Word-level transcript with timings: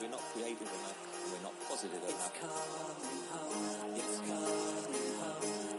we're 0.00 0.08
not 0.10 0.20
creative 0.32 0.62
enough, 0.62 0.96
we're 1.32 1.42
not 1.42 1.54
positive 1.68 2.02
enough. 2.02 2.16
It's 2.16 2.40
coming 2.40 3.30
home, 3.30 3.94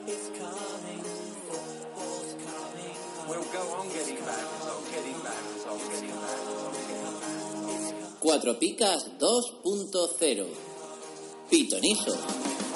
it's 0.08 0.30
coming, 0.38 1.04
football's 1.48 2.33
coming 2.33 2.95
home. 2.95 3.30
We'll 3.30 3.43
go 3.53 3.61
on 3.75 3.88
getting 3.90 4.16
results, 4.17 4.92
getting 4.92 5.16
results, 5.16 5.90
getting. 5.90 6.11
Cuatro 8.20 8.54
Picas 8.59 9.04
2.0 9.20 10.48
Pitonizo. 11.50 12.67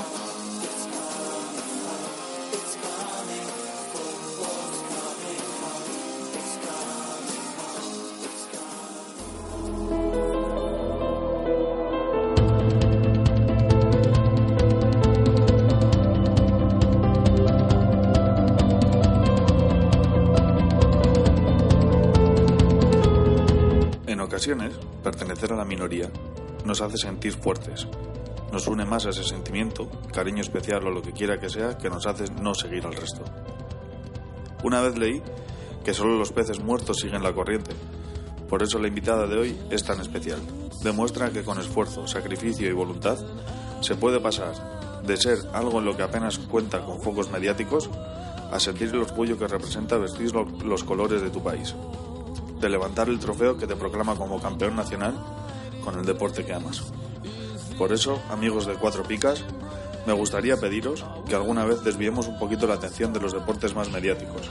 A 26.00 26.10
nos 26.66 26.82
hace 26.82 26.98
sentir 26.98 27.34
fuertes. 27.34 27.88
Nos 28.52 28.68
une 28.68 28.86
más 28.86 29.06
ese 29.06 29.24
sentimiento, 29.24 29.90
cariño 30.14 30.42
especial 30.42 30.86
o 30.86 30.92
lo 30.92 31.02
que 31.02 31.12
quiera 31.14 31.40
que 31.40 31.50
sea, 31.50 31.78
que 31.78 31.90
nos 31.90 32.06
hace 32.06 32.26
no 32.42 32.54
seguir 32.54 32.86
al 32.86 32.94
resto. 32.96 33.24
Una 34.64 34.82
vez 34.82 34.98
leí 34.98 35.22
que 35.84 35.94
solo 35.94 36.18
los 36.18 36.32
peces 36.32 36.60
muertos 36.60 36.98
siguen 37.00 37.24
la 37.24 37.34
corriente. 37.34 37.72
Por 38.50 38.62
eso 38.64 38.78
la 38.80 38.88
invitada 38.88 39.26
de 39.28 39.38
hoy 39.38 39.58
es 39.70 39.84
tan 39.84 40.00
especial. 40.02 40.40
Demuestra 40.84 41.30
que 41.32 41.44
con 41.44 41.60
esfuerzo, 41.60 42.08
sacrificio 42.08 42.70
y 42.70 42.74
voluntad 42.74 43.18
se 43.82 43.96
puede 43.96 44.20
pasar 44.20 45.02
de 45.04 45.18
ser 45.18 45.38
algo 45.54 45.80
en 45.80 45.86
lo 45.86 45.98
que 45.98 46.04
apenas 46.04 46.38
cuenta 46.38 46.86
con 46.86 47.02
focos 47.02 47.32
mediáticos 47.32 47.90
a 48.52 48.60
sentir 48.60 48.90
el 48.90 49.02
orgullo 49.02 49.38
que 49.38 49.48
representa 49.48 49.98
vestir 49.98 50.32
lo- 50.34 50.46
los 50.66 50.84
colores 50.84 51.22
de 51.22 51.30
tu 51.30 51.42
país 51.42 51.74
de 52.60 52.70
levantar 52.70 53.10
el 53.10 53.18
trofeo 53.18 53.58
que 53.58 53.66
te 53.66 53.76
proclama 53.76 54.14
como 54.16 54.40
campeón 54.40 54.76
nacional 54.76 55.16
con 55.84 56.00
el 56.00 56.06
deporte 56.06 56.46
que 56.46 56.54
amas. 56.54 56.84
Por 57.78 57.92
eso, 57.92 58.22
amigos 58.30 58.66
de 58.66 58.76
Cuatro 58.76 59.04
Picas, 59.04 59.44
me 60.06 60.14
gustaría 60.14 60.58
pediros 60.58 61.06
que 61.28 61.36
alguna 61.36 61.66
vez 61.66 61.84
desviemos 61.84 62.28
un 62.28 62.40
poquito 62.40 62.68
la 62.68 62.76
atención 62.76 63.14
de 63.14 63.20
los 63.20 63.34
deportes 63.34 63.76
más 63.76 63.92
mediáticos 63.92 64.50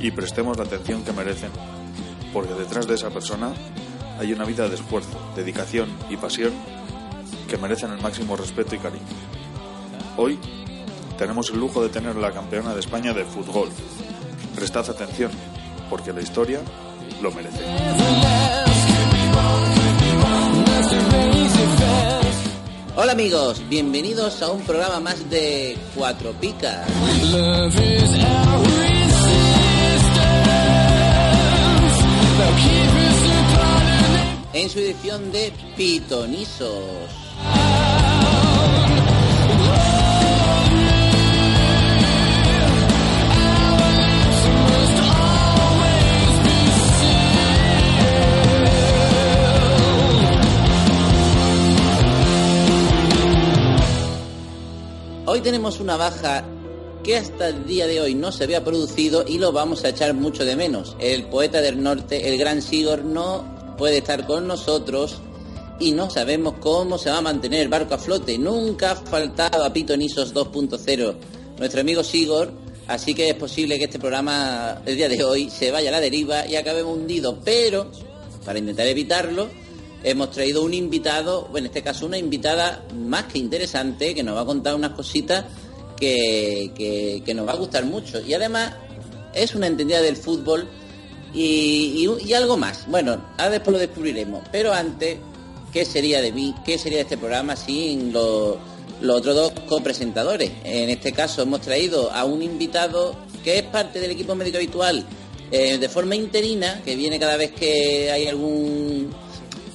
y 0.00 0.10
prestemos 0.10 0.56
la 0.56 0.64
atención 0.64 1.04
que 1.04 1.12
merecen, 1.12 1.50
porque 2.32 2.54
detrás 2.54 2.86
de 2.86 2.94
esa 2.94 3.10
persona 3.10 3.52
hay 4.18 4.32
una 4.32 4.44
vida 4.44 4.68
de 4.68 4.74
esfuerzo, 4.74 5.18
dedicación 5.34 5.90
y 6.08 6.16
pasión 6.16 6.52
que 7.48 7.58
merecen 7.58 7.92
el 7.92 8.00
máximo 8.00 8.36
respeto 8.36 8.74
y 8.74 8.78
cariño. 8.78 9.04
Hoy 10.16 10.38
tenemos 11.18 11.50
el 11.50 11.58
lujo 11.58 11.82
de 11.82 11.88
tener 11.88 12.16
la 12.16 12.32
campeona 12.32 12.74
de 12.74 12.80
España 12.80 13.12
de 13.12 13.24
fútbol. 13.24 13.68
Prestad 14.54 14.88
atención, 14.90 15.30
porque 15.90 16.12
la 16.12 16.20
historia 16.20 16.60
lo 17.22 17.30
merece. 17.30 18.75
Hola 22.98 23.12
amigos, 23.12 23.62
bienvenidos 23.68 24.40
a 24.42 24.50
un 24.50 24.62
programa 24.62 25.00
más 25.00 25.28
de 25.28 25.76
Cuatro 25.94 26.32
Picas. 26.32 26.88
En 34.54 34.70
su 34.70 34.78
edición 34.78 35.30
de 35.30 35.52
Pitonizos. 35.76 37.25
Hoy 55.36 55.42
tenemos 55.42 55.80
una 55.80 55.98
baja 55.98 56.44
que 57.04 57.18
hasta 57.18 57.48
el 57.48 57.66
día 57.66 57.86
de 57.86 58.00
hoy 58.00 58.14
no 58.14 58.32
se 58.32 58.44
había 58.44 58.64
producido 58.64 59.22
y 59.28 59.36
lo 59.36 59.52
vamos 59.52 59.84
a 59.84 59.90
echar 59.90 60.14
mucho 60.14 60.46
de 60.46 60.56
menos. 60.56 60.96
El 60.98 61.26
poeta 61.26 61.60
del 61.60 61.82
norte, 61.82 62.30
el 62.30 62.38
gran 62.38 62.62
Sigor, 62.62 63.04
no 63.04 63.76
puede 63.76 63.98
estar 63.98 64.26
con 64.26 64.46
nosotros 64.46 65.18
y 65.78 65.92
no 65.92 66.08
sabemos 66.08 66.54
cómo 66.58 66.96
se 66.96 67.10
va 67.10 67.18
a 67.18 67.20
mantener 67.20 67.60
el 67.60 67.68
barco 67.68 67.92
a 67.92 67.98
flote. 67.98 68.38
Nunca 68.38 68.92
ha 68.92 68.96
faltado 68.96 69.62
a 69.62 69.74
Pitonisos 69.74 70.32
2.0 70.32 71.14
nuestro 71.58 71.80
amigo 71.82 72.02
Sigor, 72.02 72.50
así 72.88 73.14
que 73.14 73.28
es 73.28 73.34
posible 73.34 73.76
que 73.76 73.84
este 73.84 73.98
programa 73.98 74.80
el 74.86 74.96
día 74.96 75.10
de 75.10 75.22
hoy 75.22 75.50
se 75.50 75.70
vaya 75.70 75.90
a 75.90 75.92
la 75.92 76.00
deriva 76.00 76.46
y 76.46 76.56
acabe 76.56 76.82
hundido, 76.82 77.40
pero 77.44 77.90
para 78.46 78.58
intentar 78.58 78.86
evitarlo 78.86 79.50
hemos 80.02 80.30
traído 80.30 80.62
un 80.62 80.74
invitado, 80.74 81.48
en 81.54 81.66
este 81.66 81.82
caso 81.82 82.06
una 82.06 82.18
invitada 82.18 82.82
más 82.94 83.24
que 83.24 83.38
interesante, 83.38 84.14
que 84.14 84.22
nos 84.22 84.36
va 84.36 84.42
a 84.42 84.46
contar 84.46 84.74
unas 84.74 84.92
cositas 84.92 85.44
que, 85.96 87.22
que- 87.24 87.34
nos 87.34 87.46
va 87.46 87.52
a 87.52 87.56
gustar 87.56 87.84
mucho. 87.84 88.20
Y 88.20 88.34
además 88.34 88.74
es 89.34 89.54
una 89.54 89.66
entendida 89.66 90.00
del 90.00 90.16
fútbol 90.16 90.68
y, 91.34 92.08
y- 92.24 92.32
algo 92.34 92.56
más. 92.56 92.86
Bueno, 92.88 93.20
después 93.50 93.72
lo 93.72 93.78
descubriremos. 93.78 94.42
Pero 94.52 94.72
antes, 94.72 95.18
¿qué 95.72 95.84
sería 95.84 96.20
de 96.20 96.32
mí? 96.32 96.54
¿Qué 96.64 96.78
sería 96.78 96.98
de 96.98 97.02
este 97.02 97.18
programa 97.18 97.56
sin 97.56 98.12
los, 98.12 98.56
los 99.00 99.16
otros 99.18 99.34
dos 99.34 99.52
copresentadores? 99.66 100.50
En 100.64 100.90
este 100.90 101.12
caso 101.12 101.42
hemos 101.42 101.60
traído 101.62 102.12
a 102.12 102.24
un 102.24 102.42
invitado 102.42 103.16
que 103.42 103.58
es 103.58 103.64
parte 103.64 104.00
del 104.00 104.10
equipo 104.10 104.34
médico 104.34 104.56
habitual 104.58 105.04
eh, 105.50 105.78
de 105.78 105.88
forma 105.88 106.14
interina, 106.16 106.82
que 106.84 106.96
viene 106.96 107.18
cada 107.18 107.36
vez 107.36 107.52
que 107.52 108.10
hay 108.10 108.26
algún 108.26 109.10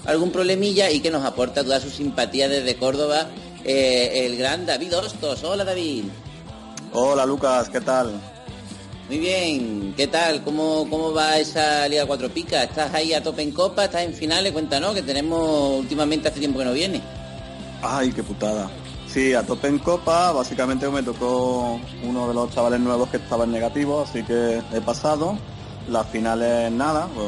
algún 0.05 0.31
problemilla 0.31 0.89
y 0.89 0.99
que 0.99 1.11
nos 1.11 1.25
aporta 1.25 1.63
toda 1.63 1.79
su 1.79 1.89
simpatía 1.89 2.49
desde 2.49 2.75
Córdoba, 2.75 3.27
eh, 3.63 4.25
el 4.25 4.37
gran 4.37 4.65
David 4.65 4.97
Hostos. 4.97 5.43
Hola 5.43 5.63
David. 5.63 6.05
Hola 6.93 7.25
Lucas, 7.25 7.69
¿qué 7.69 7.81
tal? 7.81 8.11
Muy 9.07 9.19
bien, 9.19 9.93
¿qué 9.97 10.07
tal? 10.07 10.41
¿Cómo, 10.43 10.87
cómo 10.89 11.13
va 11.13 11.37
esa 11.37 11.87
Liga 11.87 12.05
Cuatro 12.05 12.29
Picas? 12.29 12.63
¿Estás 12.63 12.93
ahí 12.93 13.13
a 13.13 13.21
tope 13.21 13.41
en 13.41 13.51
Copa? 13.51 13.85
¿Estás 13.85 14.03
en 14.03 14.13
finales? 14.13 14.53
Cuéntanos, 14.53 14.93
que 14.93 15.01
tenemos 15.01 15.79
últimamente 15.79 16.29
hace 16.29 16.39
tiempo 16.39 16.59
que 16.59 16.65
no 16.65 16.73
viene. 16.73 17.01
Ay, 17.81 18.11
qué 18.13 18.23
putada. 18.23 18.69
Sí, 19.07 19.33
a 19.33 19.43
tope 19.43 19.67
en 19.67 19.79
Copa, 19.79 20.31
básicamente 20.31 20.87
me 20.89 21.03
tocó 21.03 21.77
uno 22.03 22.27
de 22.29 22.33
los 22.33 22.53
chavales 22.55 22.79
nuevos 22.79 23.09
que 23.09 23.17
estaba 23.17 23.43
en 23.43 23.51
negativo, 23.51 24.05
así 24.07 24.23
que 24.23 24.61
he 24.73 24.79
pasado. 24.79 25.37
Las 25.89 26.07
finales 26.07 26.71
nada, 26.71 27.09
pues, 27.13 27.27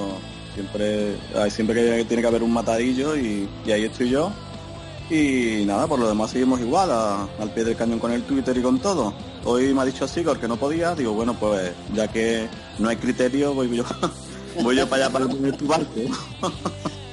siempre, 0.54 1.16
hay 1.36 1.52
siempre 1.52 1.76
que 1.98 2.06
tiene 2.06 2.22
que 2.22 2.28
haber 2.28 2.44
un 2.44 2.52
matadillo 2.54 3.16
y, 3.16 3.48
y 3.66 3.72
ahí 3.72 3.86
estoy 3.86 4.10
yo. 4.10 4.32
Y 5.10 5.64
nada, 5.66 5.86
por 5.88 6.00
lo 6.00 6.08
demás 6.08 6.32
seguimos 6.32 6.60
igual, 6.62 6.90
a- 6.92 7.28
al 7.40 7.50
pie 7.54 7.64
del 7.64 7.76
cañón 7.76 8.00
con 8.00 8.12
el 8.12 8.24
Twitter 8.24 8.58
y 8.58 8.62
con 8.62 8.80
todo. 8.80 9.14
Hoy 9.46 9.74
me 9.74 9.82
ha 9.82 9.86
dicho 9.86 10.08
Sigor 10.08 10.40
que 10.40 10.48
no 10.48 10.56
podía, 10.58 10.96
digo, 10.96 11.12
bueno, 11.14 11.34
pues 11.38 11.72
ya 11.94 12.08
que 12.08 12.48
no 12.80 12.88
hay 12.90 12.96
criterio, 12.96 13.54
voy 13.54 13.76
yo, 13.76 13.84
voy 14.64 14.76
yo 14.78 14.88
para 14.88 15.06
allá 15.06 15.14
para 15.14 15.26
poner 15.28 15.58
tu 15.58 15.68
barco. 15.68 15.92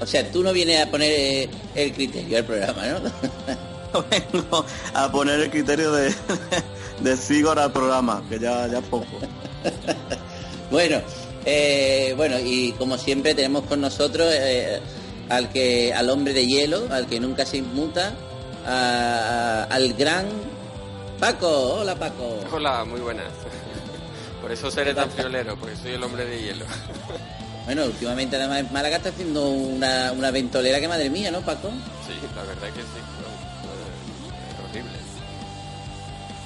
O 0.01 0.07
sea, 0.07 0.31
tú 0.31 0.43
no 0.43 0.53
vienes 0.53 0.87
a 0.87 0.91
poner 0.91 1.11
eh, 1.11 1.51
el 1.75 1.93
criterio 1.93 2.39
al 2.39 2.45
programa, 2.45 2.83
¿no? 2.87 4.05
vengo 4.11 4.65
a 4.95 5.11
poner 5.11 5.41
el 5.41 5.51
criterio 5.51 5.91
de, 5.93 6.15
de 7.03 7.17
Sigor 7.17 7.59
al 7.59 7.73
programa, 7.73 8.23
que 8.31 8.39
ya, 8.39 8.67
ya 8.69 8.79
es 8.79 8.85
poco. 8.85 9.07
Bueno, 10.71 10.99
eh, 11.45 12.15
bueno, 12.17 12.37
y 12.39 12.73
como 12.73 12.97
siempre 12.99 13.35
tenemos 13.35 13.65
con 13.65 13.81
nosotros 13.81 14.29
eh, 14.33 14.81
al 15.29 15.51
que, 15.51 15.93
al 15.95 16.11
hombre 16.11 16.33
de 16.33 16.47
hielo, 16.47 16.87
al 16.91 17.07
que 17.07 17.21
nunca 17.21 17.47
se 17.47 17.59
inmuta, 17.59 18.15
a- 18.67 19.65
a- 19.71 19.75
al 19.75 19.95
gran 19.95 20.27
Paco. 21.19 21.49
Hola 21.81 21.95
Paco. 21.97 22.41
Hola, 22.53 22.85
muy 22.85 23.01
buenas. 23.01 23.27
Por 24.43 24.51
eso 24.53 24.71
seré 24.71 24.95
tan 24.95 25.11
friolero, 25.11 25.57
porque 25.57 25.77
soy 25.77 25.93
el 25.93 26.03
hombre 26.03 26.25
de 26.25 26.43
hielo. 26.43 26.65
Bueno, 27.67 27.85
últimamente 27.85 28.35
además 28.37 28.73
Málaga 28.73 28.97
está 28.97 29.11
haciendo 29.11 29.47
una, 29.49 30.11
una 30.13 30.31
ventolera 30.33 30.81
que 30.81 30.89
madre 30.89 31.09
mía, 31.11 31.31
¿no, 31.31 31.41
Paco? 31.43 31.69
Sí, 32.05 32.15
la 32.35 32.43
verdad 32.43 32.67
que 32.75 32.81
sí. 32.81 33.01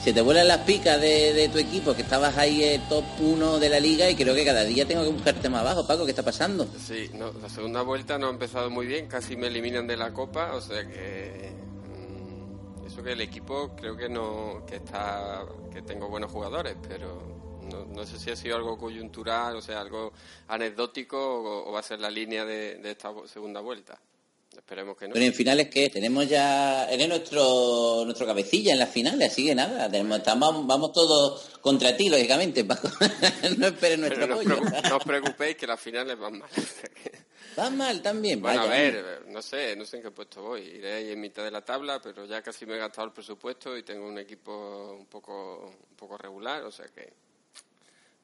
Se 0.05 0.13
te 0.13 0.21
vuelan 0.21 0.47
las 0.47 0.59
picas 0.59 1.01
de, 1.01 1.33
de 1.33 1.49
tu 1.49 1.57
equipo, 1.57 1.95
que 1.95 2.03
estabas 2.03 2.37
ahí 2.37 2.63
eh, 2.63 2.79
top 2.91 3.07
1 3.21 3.59
de 3.59 3.71
la 3.71 3.81
liga 3.81 4.11
y 4.11 4.15
creo 4.15 4.35
que 4.35 4.45
cada 4.45 4.63
día 4.63 4.87
tengo 4.87 5.03
que 5.03 5.09
buscarte 5.09 5.49
más 5.49 5.63
abajo, 5.63 5.87
Paco, 5.87 6.05
¿qué 6.05 6.11
está 6.11 6.23
pasando? 6.23 6.69
Sí, 6.77 7.09
no, 7.15 7.33
la 7.33 7.49
segunda 7.49 7.81
vuelta 7.81 8.19
no 8.19 8.27
ha 8.27 8.31
empezado 8.31 8.69
muy 8.69 8.87
bien, 8.87 9.07
casi 9.07 9.35
me 9.35 9.47
eliminan 9.47 9.87
de 9.87 9.97
la 9.97 10.13
copa, 10.13 10.53
o 10.57 10.61
sea 10.61 10.87
que 10.87 11.53
mm, 11.89 12.87
eso 12.87 13.03
que 13.03 13.13
el 13.13 13.23
equipo 13.23 13.75
creo 13.75 13.97
que 13.97 14.11
no 14.11 14.67
que 14.67 14.77
está 14.77 15.43
que 15.73 15.81
tengo 15.81 16.11
buenos 16.11 16.31
jugadores, 16.31 16.77
pero 16.87 17.23
no, 17.63 17.87
no 17.87 18.05
sé 18.05 18.19
si 18.19 18.31
ha 18.31 18.37
sido 18.37 18.57
algo 18.57 18.77
coyuntural, 18.77 19.57
o 19.57 19.63
sea, 19.63 19.81
algo 19.81 20.13
anecdótico 20.49 21.17
o, 21.17 21.71
o 21.71 21.73
va 21.73 21.81
a 21.81 21.83
ser 21.83 22.01
la 22.01 22.11
línea 22.11 22.45
de, 22.45 22.77
de 22.77 22.91
esta 22.91 23.11
segunda 23.27 23.63
vuelta. 23.63 23.99
Esperemos 24.57 24.97
que 24.97 25.09
no. 25.09 25.15
Pero 25.15 25.25
en 25.27 25.35
finales 25.35 25.69
que 25.69 25.91
tenemos 25.91 26.29
ya, 26.29 26.89
eres 26.91 27.09
nuestro 27.09 28.03
nuestro 28.05 28.27
cabecilla 28.27 28.73
en 28.73 28.79
las 28.79 28.91
finales, 28.91 29.33
así 29.33 29.47
que 29.47 29.55
nada, 29.55 29.91
tenemos, 29.91 30.19
estamos, 30.19 30.67
vamos 30.67 30.93
todos 30.93 31.59
contra 31.61 31.97
ti, 31.97 32.09
lógicamente, 32.09 32.65
Paco. 32.67 32.89
no 33.59 33.67
esperes 33.67 33.99
nuestro 33.99 34.27
no, 34.27 34.39
os 34.39 34.47
apoyo. 34.47 34.61
no 34.89 34.97
os 34.97 35.05
preocupéis 35.05 35.57
que 35.57 35.67
las 35.67 35.81
finales 35.81 36.19
van 36.19 36.39
mal. 36.39 36.51
Van 37.57 37.77
mal 37.77 38.03
también, 38.03 38.43
Bueno, 38.43 38.63
a 38.63 38.67
vaya. 38.67 38.83
ver, 38.83 39.27
no 39.29 39.41
sé, 39.41 39.77
no 39.77 39.85
sé 39.85 39.99
en 39.99 40.03
qué 40.03 40.11
puesto 40.11 40.43
voy. 40.43 40.63
Iré 40.63 40.95
ahí 40.95 41.13
en 41.13 41.21
mitad 41.21 41.45
de 41.45 41.53
la 41.53 41.65
tabla, 41.65 42.01
pero 42.03 42.25
ya 42.25 42.43
casi 42.43 42.67
me 42.67 42.75
he 42.75 42.79
gastado 42.79 43.07
el 43.07 43.13
presupuesto 43.13 43.79
y 43.79 43.85
tengo 43.85 44.09
un 44.09 44.19
equipo 44.19 44.97
un 44.99 45.07
poco, 45.07 45.73
un 45.91 45.97
poco 45.97 46.19
regular, 46.19 46.65
o 46.65 46.73
sea 46.73 46.87
que 46.89 47.13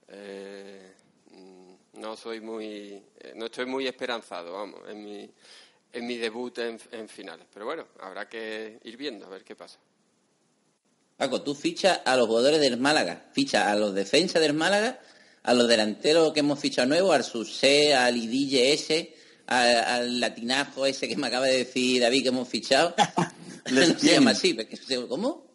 eh, 0.08 0.92
mm, 1.30 2.00
no 2.00 2.16
soy 2.16 2.40
muy, 2.40 3.00
eh, 3.20 3.32
no 3.36 3.46
estoy 3.46 3.66
muy 3.66 3.86
esperanzado, 3.86 4.52
vamos, 4.52 4.80
en 4.88 5.04
mi, 5.04 5.30
en 5.92 6.06
mi 6.06 6.16
debut 6.16 6.56
en, 6.58 6.78
en 6.92 7.08
finales. 7.08 7.46
Pero 7.52 7.66
bueno, 7.66 7.86
habrá 8.00 8.28
que 8.28 8.78
ir 8.84 8.96
viendo 8.96 9.26
a 9.26 9.28
ver 9.28 9.44
qué 9.44 9.56
pasa. 9.56 9.78
Paco, 11.16 11.42
tú 11.42 11.54
fichas 11.54 12.00
a 12.04 12.16
los 12.16 12.26
jugadores 12.26 12.60
del 12.60 12.78
Málaga, 12.78 13.28
fichas 13.32 13.66
a 13.66 13.76
los 13.76 13.94
defensas 13.94 14.40
del 14.40 14.54
Málaga, 14.54 15.00
a 15.42 15.54
los 15.54 15.68
delanteros 15.68 16.32
que 16.32 16.40
hemos 16.40 16.58
fichado 16.58 16.88
nuevos, 16.88 17.14
al 17.14 17.24
Susé, 17.24 17.94
al 17.94 18.16
Idille 18.16 18.72
ese, 18.72 19.14
al, 19.46 19.76
al 19.76 20.20
latinajo 20.20 20.86
ese 20.86 21.08
que 21.08 21.16
me 21.16 21.26
acaba 21.26 21.46
de 21.46 21.58
decir 21.58 22.00
David 22.00 22.22
que 22.22 22.28
hemos 22.28 22.48
fichado. 22.48 22.94
no 23.70 23.82
se 23.82 23.86
Lestien. 23.86 24.14
llama 24.14 24.30
así, 24.30 24.56
¿cómo? 25.08 25.46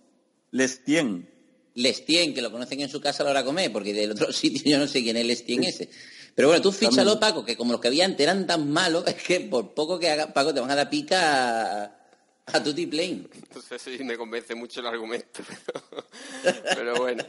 Lestien. 0.52 1.28
Lestien, 1.74 2.34
que 2.34 2.42
lo 2.42 2.52
conocen 2.52 2.82
en 2.82 2.90
su 2.90 3.02
casa 3.02 3.24
a 3.24 3.26
la 3.26 3.32
hora 3.32 3.40
de 3.42 3.46
comer, 3.48 3.72
porque 3.72 3.94
del 3.94 4.12
otro 4.12 4.32
sitio 4.34 4.72
yo 4.72 4.78
no 4.78 4.88
sé 4.88 5.02
quién 5.02 5.18
es 5.18 5.26
Lestien 5.26 5.64
ese. 5.64 5.90
Pero 6.36 6.50
bueno, 6.50 6.62
tú 6.62 6.72
fíchalo, 6.74 7.18
Paco, 7.18 7.46
que 7.46 7.56
como 7.56 7.72
los 7.72 7.82
que 7.82 7.88
había 7.88 8.06
antes 8.06 8.20
eran 8.22 8.46
tan 8.46 8.70
malos, 8.70 9.06
es 9.08 9.16
que 9.16 9.40
por 9.40 9.74
poco 9.74 9.98
que 9.98 10.10
haga, 10.10 10.34
Paco, 10.34 10.54
te 10.54 10.60
van 10.60 10.72
a 10.72 10.76
dar 10.76 10.90
pica 10.90 11.84
a, 11.84 11.96
a 12.48 12.64
Tutti 12.64 12.86
Plain. 12.86 13.28
No 13.56 13.62
sé 13.62 13.80
si 13.80 14.04
me 14.04 14.18
convence 14.18 14.54
mucho 14.54 14.82
el 14.82 14.88
argumento, 14.88 15.42
pero, 16.44 16.58
pero 16.76 16.96
bueno. 16.98 17.24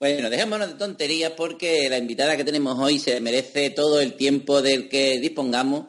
Bueno, 0.00 0.30
dejémonos 0.30 0.68
de 0.68 0.74
tonterías 0.74 1.32
porque 1.32 1.88
la 1.88 1.98
invitada 1.98 2.36
que 2.36 2.44
tenemos 2.44 2.78
hoy 2.78 2.98
se 2.98 3.20
merece 3.20 3.70
todo 3.70 4.00
el 4.00 4.14
tiempo 4.14 4.60
del 4.60 4.88
que 4.88 5.18
dispongamos. 5.18 5.86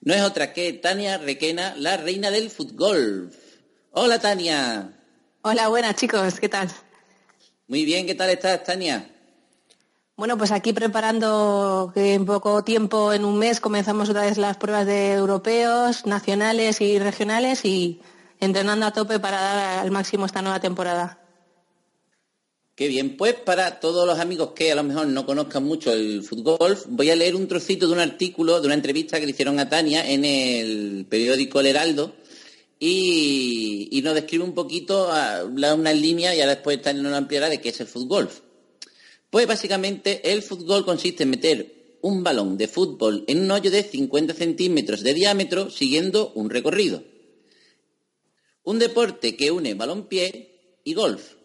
No 0.00 0.14
es 0.14 0.22
otra 0.22 0.52
que 0.52 0.72
Tania 0.74 1.18
Requena, 1.18 1.74
la 1.76 1.96
reina 1.96 2.30
del 2.30 2.50
fútbol. 2.50 3.32
Hola, 3.90 4.18
Tania. 4.18 4.98
Hola, 5.42 5.68
buenas 5.68 5.96
chicos, 5.96 6.40
¿qué 6.40 6.48
tal? 6.48 6.70
Muy 7.68 7.84
bien, 7.84 8.06
¿qué 8.06 8.14
tal 8.14 8.30
estás, 8.30 8.64
Tania? 8.64 9.08
Bueno, 10.22 10.38
pues 10.38 10.52
aquí 10.52 10.72
preparando 10.72 11.90
que 11.92 12.14
en 12.14 12.24
poco 12.24 12.62
tiempo, 12.62 13.12
en 13.12 13.24
un 13.24 13.40
mes, 13.40 13.58
comenzamos 13.58 14.08
otra 14.08 14.22
vez 14.22 14.38
las 14.38 14.56
pruebas 14.56 14.86
de 14.86 15.14
europeos, 15.14 16.06
nacionales 16.06 16.80
y 16.80 17.00
regionales 17.00 17.64
y 17.64 18.00
entrenando 18.38 18.86
a 18.86 18.92
tope 18.92 19.18
para 19.18 19.40
dar 19.40 19.78
al 19.80 19.90
máximo 19.90 20.24
esta 20.24 20.40
nueva 20.40 20.60
temporada. 20.60 21.20
Qué 22.76 22.86
bien, 22.86 23.16
pues 23.16 23.34
para 23.34 23.80
todos 23.80 24.06
los 24.06 24.20
amigos 24.20 24.52
que 24.54 24.70
a 24.70 24.76
lo 24.76 24.84
mejor 24.84 25.08
no 25.08 25.26
conozcan 25.26 25.64
mucho 25.64 25.92
el 25.92 26.22
fútbol, 26.22 26.78
voy 26.86 27.10
a 27.10 27.16
leer 27.16 27.34
un 27.34 27.48
trocito 27.48 27.88
de 27.88 27.94
un 27.94 27.98
artículo, 27.98 28.60
de 28.60 28.66
una 28.66 28.76
entrevista 28.76 29.18
que 29.18 29.26
le 29.26 29.32
hicieron 29.32 29.58
a 29.58 29.68
Tania 29.68 30.08
en 30.08 30.24
el 30.24 31.04
periódico 31.10 31.58
El 31.58 31.66
Heraldo 31.66 32.14
y, 32.78 33.88
y 33.90 34.02
nos 34.02 34.14
describe 34.14 34.44
un 34.44 34.54
poquito, 34.54 35.10
a, 35.10 35.42
da 35.50 35.74
unas 35.74 35.96
líneas 35.96 36.36
y 36.36 36.40
ahora 36.42 36.54
después 36.54 36.80
Tania 36.80 37.02
nos 37.02 37.12
ampliará 37.12 37.48
de 37.48 37.60
qué 37.60 37.70
es 37.70 37.80
el 37.80 37.88
fútbol. 37.88 38.30
Pues 39.32 39.46
básicamente 39.46 40.30
el 40.30 40.42
fútbol 40.42 40.84
consiste 40.84 41.22
en 41.22 41.30
meter 41.30 41.96
un 42.02 42.22
balón 42.22 42.58
de 42.58 42.68
fútbol 42.68 43.24
en 43.26 43.40
un 43.40 43.50
hoyo 43.50 43.70
de 43.70 43.82
50 43.82 44.34
centímetros 44.34 45.02
de 45.02 45.14
diámetro 45.14 45.70
siguiendo 45.70 46.32
un 46.34 46.50
recorrido. 46.50 47.02
Un 48.62 48.78
deporte 48.78 49.34
que 49.34 49.50
une 49.50 49.72
balompié 49.72 50.80
y 50.84 50.92
golf, 50.92 51.36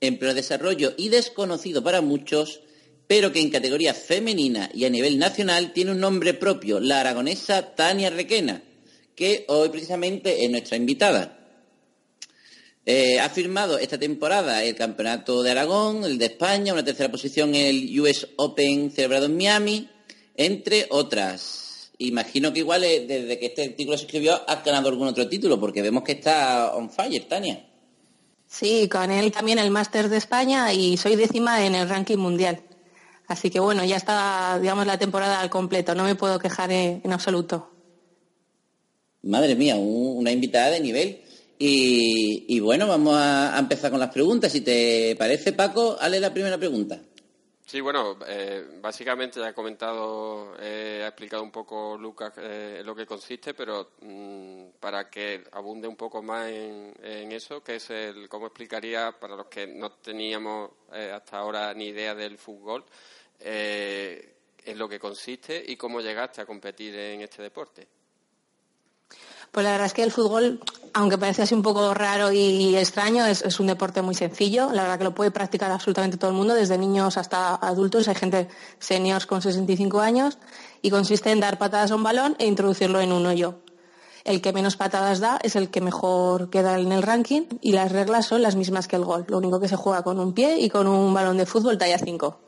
en 0.00 0.18
pleno 0.18 0.32
desarrollo 0.32 0.94
y 0.96 1.10
desconocido 1.10 1.84
para 1.84 2.00
muchos, 2.00 2.62
pero 3.06 3.32
que 3.32 3.42
en 3.42 3.50
categoría 3.50 3.92
femenina 3.92 4.70
y 4.72 4.86
a 4.86 4.90
nivel 4.90 5.18
nacional 5.18 5.74
tiene 5.74 5.90
un 5.90 6.00
nombre 6.00 6.32
propio, 6.32 6.80
la 6.80 7.00
aragonesa 7.00 7.74
Tania 7.74 8.08
Requena, 8.08 8.62
que 9.14 9.44
hoy 9.48 9.68
precisamente 9.68 10.42
es 10.42 10.50
nuestra 10.50 10.78
invitada. 10.78 11.45
Eh, 12.88 13.18
ha 13.18 13.28
firmado 13.30 13.78
esta 13.78 13.98
temporada 13.98 14.62
el 14.62 14.76
Campeonato 14.76 15.42
de 15.42 15.50
Aragón, 15.50 16.04
el 16.04 16.18
de 16.18 16.26
España, 16.26 16.72
una 16.72 16.84
tercera 16.84 17.10
posición 17.10 17.52
en 17.56 17.66
el 17.66 18.00
US 18.00 18.28
Open 18.36 18.92
celebrado 18.92 19.26
en 19.26 19.36
Miami, 19.36 19.90
entre 20.36 20.86
otras. 20.90 21.90
Imagino 21.98 22.52
que 22.52 22.60
igual 22.60 22.84
eh, 22.84 23.04
desde 23.08 23.38
que 23.40 23.46
este 23.46 23.64
artículo 23.64 23.98
se 23.98 24.04
escribió 24.04 24.40
has 24.48 24.64
ganado 24.64 24.88
algún 24.88 25.08
otro 25.08 25.28
título, 25.28 25.58
porque 25.58 25.82
vemos 25.82 26.04
que 26.04 26.12
está 26.12 26.76
on 26.76 26.88
fire, 26.90 27.24
Tania. 27.28 27.66
Sí, 28.46 28.88
con 28.88 29.10
él 29.10 29.32
también 29.32 29.58
el 29.58 29.70
Máster 29.72 30.08
de 30.08 30.18
España 30.18 30.72
y 30.72 30.96
soy 30.96 31.16
décima 31.16 31.66
en 31.66 31.74
el 31.74 31.88
ranking 31.88 32.18
mundial. 32.18 32.60
Así 33.26 33.50
que 33.50 33.58
bueno, 33.58 33.84
ya 33.84 33.96
está, 33.96 34.60
digamos, 34.60 34.86
la 34.86 34.96
temporada 34.98 35.40
al 35.40 35.50
completo, 35.50 35.96
no 35.96 36.04
me 36.04 36.14
puedo 36.14 36.38
quejar 36.38 36.70
en, 36.70 37.00
en 37.02 37.12
absoluto. 37.12 37.68
Madre 39.22 39.56
mía, 39.56 39.74
un- 39.74 40.18
una 40.18 40.30
invitada 40.30 40.70
de 40.70 40.78
nivel. 40.80 41.22
Y, 41.58 42.60
bueno, 42.60 42.86
vamos 42.86 43.14
a, 43.16 43.58
empezar 43.58 43.90
con 43.90 44.00
las 44.00 44.12
preguntas. 44.12 44.52
Si 44.52 44.60
te 44.60 45.16
parece, 45.16 45.52
Paco, 45.52 45.96
hazle 45.98 46.20
la 46.20 46.32
primera 46.32 46.58
pregunta. 46.58 47.00
Sí, 47.64 47.80
bueno, 47.80 48.16
eh, 48.28 48.78
básicamente 48.80 49.40
ya 49.40 49.48
ha 49.48 49.52
comentado, 49.52 50.54
eh, 50.60 51.02
ha 51.02 51.08
explicado 51.08 51.42
un 51.42 51.50
poco 51.50 51.98
Lucas 51.98 52.32
eh, 52.36 52.80
lo 52.84 52.94
que 52.94 53.04
consiste, 53.06 53.54
pero 53.54 53.90
mm, 54.02 54.78
para 54.78 55.10
que 55.10 55.42
abunde 55.50 55.88
un 55.88 55.96
poco 55.96 56.22
más 56.22 56.48
en, 56.48 57.32
eso, 57.32 57.64
que 57.64 57.76
es 57.76 57.90
el, 57.90 58.28
cómo 58.28 58.46
explicaría 58.46 59.10
para 59.18 59.34
los 59.34 59.46
que 59.46 59.66
no 59.66 59.90
teníamos 59.90 60.70
eh, 60.92 61.10
hasta 61.12 61.38
ahora 61.38 61.74
ni 61.74 61.86
idea 61.86 62.14
del 62.14 62.38
fútbol, 62.38 62.84
eh, 63.40 64.36
en 64.64 64.78
lo 64.78 64.88
que 64.88 65.00
consiste 65.00 65.60
y 65.66 65.76
cómo 65.76 66.00
llegaste 66.00 66.42
a 66.42 66.46
competir 66.46 66.94
en 66.94 67.22
este 67.22 67.42
deporte. 67.42 67.95
Pues 69.52 69.64
la 69.64 69.72
verdad 69.72 69.86
es 69.86 69.94
que 69.94 70.02
el 70.02 70.12
fútbol, 70.12 70.60
aunque 70.92 71.18
parece 71.18 71.42
así 71.42 71.54
un 71.54 71.62
poco 71.62 71.94
raro 71.94 72.30
y 72.32 72.76
extraño, 72.76 73.24
es, 73.26 73.60
un 73.60 73.66
deporte 73.66 74.02
muy 74.02 74.14
sencillo. 74.14 74.70
La 74.72 74.82
verdad 74.82 74.98
que 74.98 75.04
lo 75.04 75.14
puede 75.14 75.30
practicar 75.30 75.70
absolutamente 75.70 76.18
todo 76.18 76.30
el 76.30 76.36
mundo, 76.36 76.54
desde 76.54 76.76
niños 76.76 77.16
hasta 77.16 77.54
adultos. 77.54 78.08
Hay 78.08 78.14
gente 78.14 78.48
seniors 78.78 79.26
con 79.26 79.40
65 79.40 80.00
años 80.00 80.38
y 80.82 80.90
consiste 80.90 81.30
en 81.30 81.40
dar 81.40 81.58
patadas 81.58 81.90
a 81.90 81.96
un 81.96 82.02
balón 82.02 82.36
e 82.38 82.46
introducirlo 82.46 83.00
en 83.00 83.12
un 83.12 83.26
hoyo. 83.26 83.60
El 84.24 84.42
que 84.42 84.52
menos 84.52 84.76
patadas 84.76 85.20
da 85.20 85.38
es 85.42 85.54
el 85.54 85.70
que 85.70 85.80
mejor 85.80 86.50
queda 86.50 86.78
en 86.80 86.90
el 86.90 87.02
ranking 87.02 87.42
y 87.60 87.72
las 87.72 87.92
reglas 87.92 88.26
son 88.26 88.42
las 88.42 88.56
mismas 88.56 88.88
que 88.88 88.96
el 88.96 89.04
gol. 89.04 89.24
Lo 89.28 89.38
único 89.38 89.60
que 89.60 89.68
se 89.68 89.76
juega 89.76 90.02
con 90.02 90.18
un 90.18 90.32
pie 90.32 90.58
y 90.58 90.68
con 90.68 90.88
un 90.88 91.14
balón 91.14 91.36
de 91.36 91.46
fútbol 91.46 91.78
talla 91.78 91.96
5. 91.96 92.40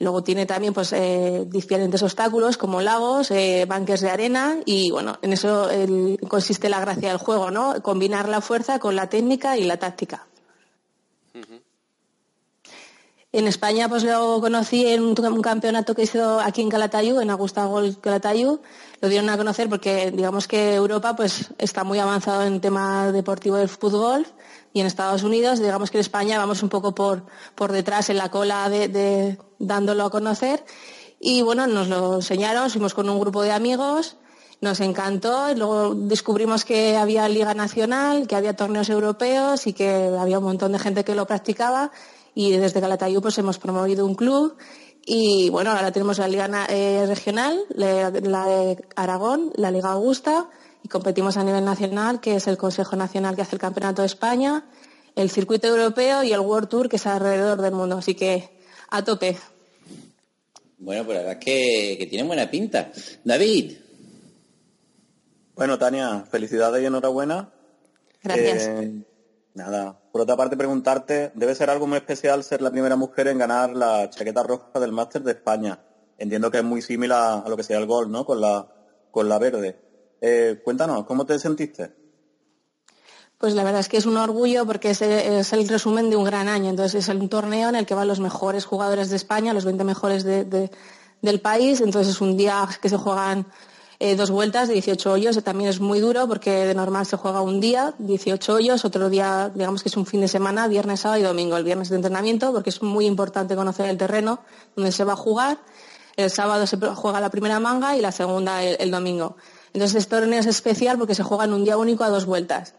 Luego 0.00 0.22
tiene 0.22 0.46
también 0.46 0.72
pues, 0.74 0.92
eh, 0.92 1.44
diferentes 1.48 2.02
obstáculos 2.04 2.56
como 2.56 2.80
lagos, 2.80 3.30
eh, 3.32 3.64
banques 3.68 4.00
de 4.00 4.10
arena 4.10 4.58
y 4.64 4.90
bueno, 4.92 5.18
en 5.22 5.32
eso 5.32 5.68
el- 5.70 6.18
consiste 6.28 6.68
la 6.68 6.78
gracia 6.80 7.08
del 7.08 7.18
juego, 7.18 7.50
¿no? 7.50 7.82
Combinar 7.82 8.28
la 8.28 8.40
fuerza 8.40 8.78
con 8.78 8.94
la 8.94 9.08
técnica 9.08 9.56
y 9.58 9.64
la 9.64 9.76
táctica. 9.78 10.26
En 13.30 13.46
España 13.46 13.88
pues 13.90 14.04
lo 14.04 14.40
conocí 14.40 14.86
en 14.86 15.02
un, 15.02 15.14
un 15.26 15.42
campeonato 15.42 15.94
que 15.94 16.02
hizo 16.04 16.40
aquí 16.40 16.62
en 16.62 16.70
Calatayud, 16.70 17.20
en 17.20 17.28
Augusta 17.30 17.66
Gol 17.66 18.00
Calatayud. 18.00 18.58
Lo 19.02 19.08
dieron 19.08 19.28
a 19.28 19.36
conocer 19.36 19.68
porque 19.68 20.10
digamos 20.12 20.48
que 20.48 20.74
Europa 20.74 21.14
pues 21.14 21.50
está 21.58 21.84
muy 21.84 21.98
avanzado 21.98 22.44
en 22.44 22.60
tema 22.60 23.12
deportivo 23.12 23.56
del 23.56 23.68
fútbol 23.68 24.26
y 24.72 24.80
en 24.80 24.86
Estados 24.86 25.24
Unidos, 25.24 25.60
digamos 25.60 25.90
que 25.90 25.98
en 25.98 26.02
España 26.02 26.38
vamos 26.38 26.62
un 26.62 26.68
poco 26.70 26.94
por, 26.94 27.24
por 27.54 27.70
detrás 27.72 28.08
en 28.10 28.16
la 28.16 28.30
cola 28.30 28.68
de, 28.70 28.88
de- 28.88 29.38
dándolo 29.58 30.04
a 30.04 30.10
conocer. 30.10 30.64
Y 31.20 31.42
bueno, 31.42 31.66
nos 31.66 31.88
lo 31.88 32.16
enseñaron, 32.16 32.70
fuimos 32.70 32.94
con 32.94 33.08
un 33.08 33.18
grupo 33.18 33.42
de 33.42 33.52
amigos, 33.52 34.16
nos 34.60 34.80
encantó, 34.80 35.50
y 35.50 35.56
luego 35.56 35.94
descubrimos 35.94 36.64
que 36.64 36.96
había 36.96 37.28
Liga 37.28 37.54
Nacional, 37.54 38.26
que 38.26 38.36
había 38.36 38.56
torneos 38.56 38.88
europeos 38.88 39.66
y 39.66 39.72
que 39.72 40.10
había 40.18 40.38
un 40.38 40.44
montón 40.44 40.72
de 40.72 40.78
gente 40.78 41.04
que 41.04 41.14
lo 41.14 41.26
practicaba 41.26 41.90
y 42.34 42.52
desde 42.52 42.80
Calatayud 42.80 43.20
pues 43.20 43.38
hemos 43.38 43.58
promovido 43.58 44.06
un 44.06 44.14
club 44.14 44.56
y 45.04 45.48
bueno, 45.50 45.70
ahora 45.70 45.90
tenemos 45.90 46.18
la 46.18 46.28
Liga 46.28 46.66
eh, 46.68 47.04
Regional, 47.06 47.58
la, 47.70 48.10
la 48.10 48.46
de 48.46 48.84
Aragón, 48.94 49.52
la 49.56 49.70
Liga 49.70 49.92
Augusta 49.92 50.48
y 50.82 50.88
competimos 50.88 51.36
a 51.36 51.44
nivel 51.44 51.64
nacional, 51.64 52.20
que 52.20 52.36
es 52.36 52.46
el 52.46 52.56
Consejo 52.56 52.94
Nacional 52.94 53.34
que 53.34 53.42
hace 53.42 53.56
el 53.56 53.60
Campeonato 53.60 54.02
de 54.02 54.06
España, 54.06 54.66
el 55.16 55.30
Circuito 55.30 55.66
Europeo 55.66 56.22
y 56.22 56.32
el 56.32 56.40
World 56.40 56.68
Tour, 56.68 56.88
que 56.88 56.96
es 56.96 57.06
alrededor 57.06 57.60
del 57.60 57.72
mundo. 57.72 57.96
Así 57.98 58.14
que 58.14 58.57
a 58.90 59.04
tope. 59.04 59.36
Bueno, 60.78 61.04
pues 61.04 61.16
la 61.16 61.24
verdad 61.24 61.38
es 61.40 61.44
que, 61.44 61.96
que 61.98 62.06
tiene 62.06 62.26
buena 62.26 62.50
pinta. 62.50 62.92
David, 63.24 63.72
Bueno, 65.54 65.76
Tania, 65.76 66.24
felicidades 66.30 66.80
y 66.82 66.86
enhorabuena. 66.86 67.52
Gracias. 68.22 68.68
Eh, 68.68 69.02
nada, 69.54 69.98
por 70.12 70.20
otra 70.20 70.36
parte 70.36 70.56
preguntarte, 70.56 71.32
debe 71.34 71.56
ser 71.56 71.68
algo 71.68 71.88
muy 71.88 71.96
especial 71.98 72.44
ser 72.44 72.62
la 72.62 72.70
primera 72.70 72.94
mujer 72.94 73.26
en 73.26 73.38
ganar 73.38 73.70
la 73.70 74.08
chaqueta 74.08 74.44
roja 74.44 74.78
del 74.78 74.92
Máster 74.92 75.22
de 75.22 75.32
España. 75.32 75.80
Entiendo 76.16 76.50
que 76.50 76.58
es 76.58 76.64
muy 76.64 76.80
similar 76.80 77.42
a 77.44 77.48
lo 77.48 77.56
que 77.56 77.64
sería 77.64 77.80
el 77.80 77.86
gol, 77.86 78.08
¿no? 78.10 78.24
Con 78.24 78.40
la, 78.40 78.68
con 79.10 79.28
la 79.28 79.38
verde. 79.38 79.76
Eh, 80.20 80.60
cuéntanos, 80.62 81.04
¿cómo 81.06 81.26
te 81.26 81.38
sentiste? 81.40 81.92
Pues 83.38 83.54
la 83.54 83.62
verdad 83.62 83.80
es 83.80 83.88
que 83.88 83.96
es 83.98 84.06
un 84.06 84.16
orgullo 84.16 84.66
porque 84.66 84.90
es, 84.90 85.00
el 85.00 85.68
resumen 85.68 86.10
de 86.10 86.16
un 86.16 86.24
gran 86.24 86.48
año. 86.48 86.70
Entonces 86.70 87.08
es 87.08 87.14
un 87.14 87.28
torneo 87.28 87.68
en 87.68 87.76
el 87.76 87.86
que 87.86 87.94
van 87.94 88.08
los 88.08 88.18
mejores 88.18 88.64
jugadores 88.64 89.10
de 89.10 89.16
España, 89.16 89.54
los 89.54 89.64
20 89.64 89.84
mejores 89.84 90.24
de, 90.24 90.44
de, 90.44 90.72
del 91.22 91.40
país. 91.40 91.80
Entonces 91.80 92.16
es 92.16 92.20
un 92.20 92.36
día 92.36 92.68
que 92.82 92.88
se 92.88 92.96
juegan 92.96 93.46
eh, 94.00 94.16
dos 94.16 94.32
vueltas 94.32 94.66
de 94.66 94.74
18 94.74 95.12
hoyos. 95.12 95.44
También 95.44 95.70
es 95.70 95.78
muy 95.78 96.00
duro 96.00 96.26
porque 96.26 96.50
de 96.50 96.74
normal 96.74 97.06
se 97.06 97.16
juega 97.16 97.40
un 97.40 97.60
día, 97.60 97.94
18 97.98 98.54
hoyos, 98.54 98.84
otro 98.84 99.08
día, 99.08 99.52
digamos 99.54 99.84
que 99.84 99.88
es 99.88 99.96
un 99.96 100.04
fin 100.04 100.20
de 100.20 100.28
semana, 100.28 100.66
viernes, 100.66 101.00
sábado 101.00 101.20
y 101.20 101.24
domingo. 101.24 101.56
El 101.56 101.64
viernes 101.64 101.90
de 101.90 101.96
entrenamiento 101.96 102.52
porque 102.52 102.70
es 102.70 102.82
muy 102.82 103.06
importante 103.06 103.54
conocer 103.54 103.88
el 103.88 103.98
terreno 103.98 104.40
donde 104.74 104.90
se 104.90 105.04
va 105.04 105.12
a 105.12 105.16
jugar. 105.16 105.58
El 106.16 106.30
sábado 106.30 106.66
se 106.66 106.76
juega 106.76 107.20
la 107.20 107.30
primera 107.30 107.60
manga 107.60 107.96
y 107.96 108.00
la 108.00 108.10
segunda 108.10 108.64
el, 108.64 108.76
el 108.80 108.90
domingo. 108.90 109.36
Entonces 109.72 109.94
este 110.02 110.16
torneo 110.16 110.40
es 110.40 110.46
especial 110.46 110.98
porque 110.98 111.14
se 111.14 111.22
juega 111.22 111.44
en 111.44 111.52
un 111.52 111.62
día 111.62 111.76
único 111.76 112.02
a 112.02 112.08
dos 112.08 112.26
vueltas. 112.26 112.74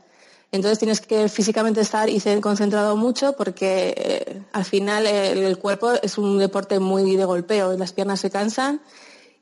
Entonces 0.52 0.80
tienes 0.80 1.02
que 1.02 1.30
físicamente 1.30 1.82
estar 1.82 2.10
y 2.10 2.20
ser 2.20 2.42
concentrado 2.42 2.96
mucho 2.98 3.34
porque 3.34 3.94
eh, 3.96 4.42
al 4.52 4.66
final 4.66 5.06
el, 5.06 5.58
cuerpo 5.60 5.92
es 6.02 6.18
un 6.18 6.40
deporte 6.40 6.80
muy 6.80 7.16
de 7.16 7.26
golpeo, 7.26 7.78
las 7.78 7.94
piernas 7.94 8.20
se 8.20 8.32
cansan 8.32 8.82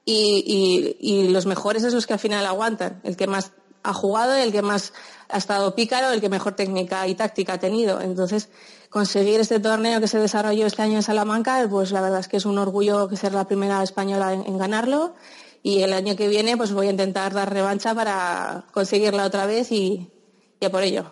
y, 0.03 1.29
los 1.29 1.45
mejores 1.45 1.83
es 1.83 1.93
los 1.93 2.07
que 2.07 2.13
al 2.13 2.19
final 2.19 2.45
aguantan, 2.45 3.01
el 3.03 3.15
que 3.15 3.27
más 3.27 3.51
ha 3.83 3.93
jugado, 3.93 4.33
el 4.33 4.51
que 4.51 4.61
más 4.61 4.91
ha 5.29 5.37
estado 5.37 5.75
pícaro, 5.75 6.11
el 6.11 6.19
que 6.19 6.29
mejor 6.29 6.55
técnica 6.55 7.07
y 7.07 7.15
táctica 7.15 7.53
ha 7.53 7.59
tenido. 7.59 8.01
Entonces 8.01 8.49
conseguir 8.89 9.39
este 9.39 9.59
torneo 9.61 10.01
que 10.01 10.07
se 10.07 10.19
desarrolló 10.19 10.65
este 10.65 10.81
año 10.81 10.95
en 10.95 11.03
Salamanca, 11.03 11.65
pues 11.69 11.91
la 11.91 12.01
verdad 12.01 12.19
es 12.19 12.27
que 12.27 12.37
es 12.37 12.45
un 12.45 12.57
orgullo 12.57 13.09
ser 13.15 13.33
la 13.33 13.45
primera 13.45 13.81
española 13.81 14.33
en 14.33 14.57
ganarlo 14.57 15.15
y 15.63 15.83
el 15.83 15.93
año 15.93 16.17
que 16.17 16.27
viene 16.27 16.57
pues 16.57 16.73
voy 16.73 16.87
a 16.87 16.91
intentar 16.91 17.33
dar 17.33 17.53
revancha 17.53 17.95
para 17.95 18.65
conseguirla 18.73 19.25
otra 19.25 19.45
vez 19.45 19.71
y, 19.71 20.11
y 20.59 20.69
por 20.69 20.83
ello. 20.83 21.11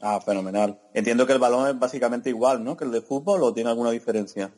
Ah, 0.00 0.20
fenomenal. 0.20 0.78
Entiendo 0.92 1.26
que 1.26 1.32
el 1.32 1.38
balón 1.38 1.68
es 1.68 1.78
básicamente 1.78 2.28
igual, 2.28 2.62
¿no? 2.62 2.76
Que 2.76 2.84
el 2.84 2.90
de 2.90 3.00
fútbol 3.00 3.42
o 3.42 3.54
tiene 3.54 3.70
alguna 3.70 3.90
diferencia. 3.90 4.52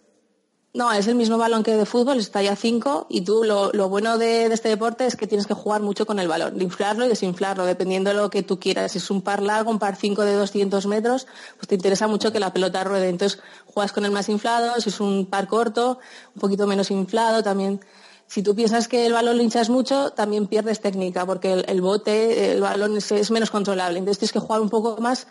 No, 0.77 0.93
es 0.93 1.07
el 1.07 1.15
mismo 1.15 1.39
balón 1.39 1.63
que 1.63 1.75
de 1.75 1.87
fútbol, 1.87 2.19
está 2.19 2.43
ya 2.43 2.55
5 2.55 3.07
y 3.09 3.23
tú 3.23 3.45
lo, 3.45 3.73
lo 3.73 3.89
bueno 3.89 4.19
de, 4.19 4.49
de, 4.49 4.55
este 4.55 4.69
deporte 4.69 5.07
es 5.07 5.17
que 5.17 5.27
tienes 5.27 5.47
que 5.47 5.55
jugar 5.55 5.81
mucho 5.81 6.05
con 6.05 6.19
el 6.19 6.29
balón, 6.29 6.61
inflarlo 6.61 7.07
y 7.07 7.09
desinflarlo, 7.09 7.65
dependiendo 7.65 8.11
de 8.11 8.17
lo 8.17 8.29
que 8.29 8.43
tú 8.43 8.61
quieras. 8.61 8.93
Si 8.93 8.99
es 8.99 9.11
un 9.11 9.23
par 9.23 9.41
largo, 9.41 9.71
un 9.71 9.79
par 9.79 9.97
5 9.97 10.23
de 10.23 10.35
200 10.35 10.87
metros, 10.87 11.27
pues 11.57 11.69
te 11.69 11.77
interesa 11.77 12.09
mucho 12.09 12.31
que 12.31 12.41
la 12.41 12.53
pelota 12.53 12.85
ruede. 12.85 13.09
Entonces 13.09 13.41
juegas 13.65 13.93
con 13.93 14.05
el 14.05 14.11
más 14.11 14.29
inflado, 14.29 14.79
si 14.81 14.91
es 14.91 15.01
un 15.01 15.25
par 15.25 15.49
corto, 15.49 15.99
un 16.35 16.41
poquito 16.41 16.67
menos 16.67 16.91
inflado, 16.91 17.43
también 17.43 17.81
si 18.27 18.43
tú 18.43 18.55
piensas 18.55 18.89
que 18.89 19.07
el 19.07 19.13
balón 19.13 19.37
lo 19.37 19.43
hinchas 19.43 19.71
mucho, 19.71 20.11
también 20.11 20.47
pierdes 20.47 20.81
técnica, 20.81 21.25
porque 21.25 21.53
el, 21.53 21.81
bote, 21.81 22.53
el 22.53 22.61
balón 22.61 22.97
es, 22.97 23.31
menos 23.31 23.51
controlable. 23.51 23.99
Entonces 23.99 24.19
tienes 24.19 24.33
que 24.33 24.41
jugar 24.41 24.61
un 24.61 24.71
poco 24.71 25.01
más 25.01 25.27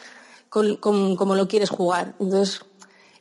con, 0.49 0.77
con, 0.77 1.15
como 1.15 1.35
lo 1.35 1.47
quieres 1.47 1.69
jugar. 1.69 2.15
Entonces, 2.19 2.61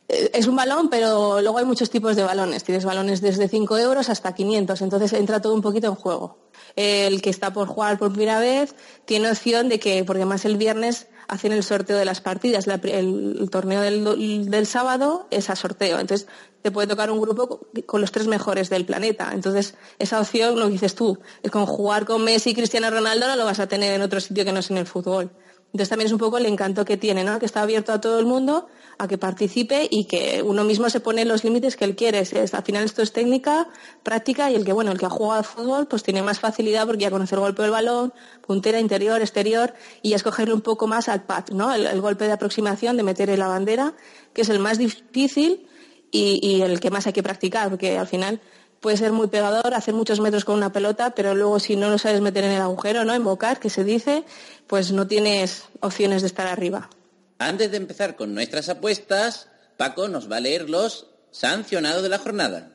eh, 0.08 0.30
es 0.34 0.46
un 0.46 0.56
balón, 0.56 0.88
pero 0.90 1.40
luego 1.40 1.58
hay 1.58 1.64
muchos 1.64 1.90
tipos 1.90 2.16
de 2.16 2.22
balones. 2.22 2.64
Tienes 2.64 2.84
balones 2.84 3.20
desde 3.20 3.48
5 3.48 3.78
euros 3.78 4.08
hasta 4.08 4.34
500, 4.34 4.80
entonces 4.82 5.12
entra 5.12 5.40
todo 5.40 5.54
un 5.54 5.62
poquito 5.62 5.88
en 5.88 5.94
juego. 5.94 6.38
El 6.76 7.22
que 7.22 7.30
está 7.30 7.52
por 7.52 7.68
jugar 7.68 7.98
por 7.98 8.12
primera 8.12 8.40
vez 8.40 8.74
tiene 9.04 9.30
opción 9.30 9.68
de 9.68 9.78
que, 9.78 10.04
porque 10.04 10.24
más 10.24 10.44
el 10.44 10.56
viernes 10.56 11.08
hacen 11.28 11.52
el 11.52 11.62
sorteo 11.62 11.96
de 11.96 12.04
las 12.04 12.20
partidas. 12.20 12.66
La, 12.66 12.74
el, 12.74 13.38
el, 13.40 13.50
torneo 13.50 13.80
del, 13.80 14.50
del, 14.50 14.66
sábado 14.66 15.26
es 15.30 15.50
a 15.50 15.56
sorteo. 15.56 15.98
Entonces, 15.98 16.28
te 16.62 16.70
puede 16.70 16.86
tocar 16.86 17.10
un 17.10 17.20
grupo 17.20 17.66
con 17.86 18.00
los 18.00 18.12
tres 18.12 18.26
mejores 18.26 18.70
del 18.70 18.86
planeta. 18.86 19.30
Entonces, 19.32 19.74
esa 19.98 20.20
opción, 20.20 20.58
lo 20.58 20.68
dices 20.68 20.94
tú, 20.94 21.18
con 21.50 21.66
jugar 21.66 22.06
con 22.06 22.24
Messi 22.24 22.50
y 22.50 22.54
Cristiano 22.54 22.90
Ronaldo 22.90 23.26
no 23.28 23.36
lo 23.36 23.44
vas 23.44 23.60
a 23.60 23.66
tener 23.66 23.92
en 23.92 24.02
otro 24.02 24.20
sitio 24.20 24.44
que 24.44 24.52
no 24.52 24.60
es 24.60 24.70
en 24.70 24.78
el 24.78 24.86
fútbol. 24.86 25.30
Entonces 25.74 25.88
también 25.88 26.06
es 26.06 26.12
un 26.12 26.20
poco 26.20 26.38
el 26.38 26.46
encanto 26.46 26.84
que 26.84 26.96
tiene, 26.96 27.24
¿no? 27.24 27.40
Que 27.40 27.46
está 27.46 27.62
abierto 27.62 27.92
a 27.92 28.00
todo 28.00 28.20
el 28.20 28.26
mundo 28.26 28.68
a 28.96 29.08
que 29.08 29.18
participe 29.18 29.88
y 29.90 30.04
que 30.04 30.40
uno 30.40 30.62
mismo 30.62 30.88
se 30.88 31.00
pone 31.00 31.24
los 31.24 31.42
límites 31.42 31.76
que 31.76 31.84
él 31.84 31.96
quiere. 31.96 32.20
Es, 32.20 32.54
al 32.54 32.62
final 32.62 32.84
esto 32.84 33.02
es 33.02 33.12
técnica, 33.12 33.66
práctica 34.04 34.52
y 34.52 34.54
el 34.54 34.64
que, 34.64 34.72
bueno, 34.72 34.92
el 34.92 35.00
que 35.00 35.06
ha 35.06 35.10
jugado 35.10 35.40
al 35.40 35.44
fútbol 35.44 35.88
pues 35.88 36.04
tiene 36.04 36.22
más 36.22 36.38
facilidad 36.38 36.86
porque 36.86 37.02
ya 37.02 37.10
conoce 37.10 37.34
el 37.34 37.40
golpe 37.40 37.62
del 37.62 37.72
balón, 37.72 38.14
puntera, 38.46 38.78
interior, 38.78 39.20
exterior 39.20 39.74
y 40.00 40.10
ya 40.10 40.16
escogerle 40.16 40.54
un 40.54 40.60
poco 40.60 40.86
más 40.86 41.08
al 41.08 41.24
pad, 41.24 41.48
¿no? 41.48 41.74
El, 41.74 42.00
golpe 42.00 42.26
de 42.26 42.32
aproximación, 42.34 42.96
de 42.96 43.02
meter 43.02 43.28
en 43.30 43.40
la 43.40 43.48
bandera, 43.48 43.94
que 44.32 44.42
es 44.42 44.50
el 44.50 44.60
más 44.60 44.78
difícil 44.78 45.66
y 46.12 46.60
el 46.60 46.78
que 46.78 46.92
más 46.92 47.08
hay 47.08 47.12
que 47.12 47.24
practicar 47.24 47.68
porque 47.68 47.98
al 47.98 48.06
final 48.06 48.40
puede 48.84 48.98
ser 48.98 49.12
muy 49.12 49.28
pegador, 49.28 49.72
hacer 49.72 49.94
muchos 49.94 50.20
metros 50.20 50.44
con 50.44 50.56
una 50.56 50.70
pelota, 50.70 51.14
pero 51.14 51.34
luego 51.34 51.58
si 51.58 51.74
no 51.74 51.88
lo 51.88 51.96
sabes 51.96 52.20
meter 52.20 52.44
en 52.44 52.50
el 52.50 52.60
agujero, 52.60 53.02
¿no? 53.06 53.16
Invocar, 53.16 53.58
que 53.58 53.70
se 53.70 53.82
dice, 53.82 54.24
pues 54.66 54.92
no 54.92 55.06
tienes 55.06 55.64
opciones 55.80 56.20
de 56.20 56.26
estar 56.26 56.46
arriba. 56.46 56.90
Antes 57.38 57.70
de 57.70 57.78
empezar 57.78 58.14
con 58.14 58.34
nuestras 58.34 58.68
apuestas, 58.68 59.48
Paco 59.78 60.08
nos 60.08 60.30
va 60.30 60.36
a 60.36 60.40
leer 60.40 60.68
los 60.68 61.06
sancionados 61.30 62.02
de 62.02 62.10
la 62.10 62.18
jornada. 62.18 62.72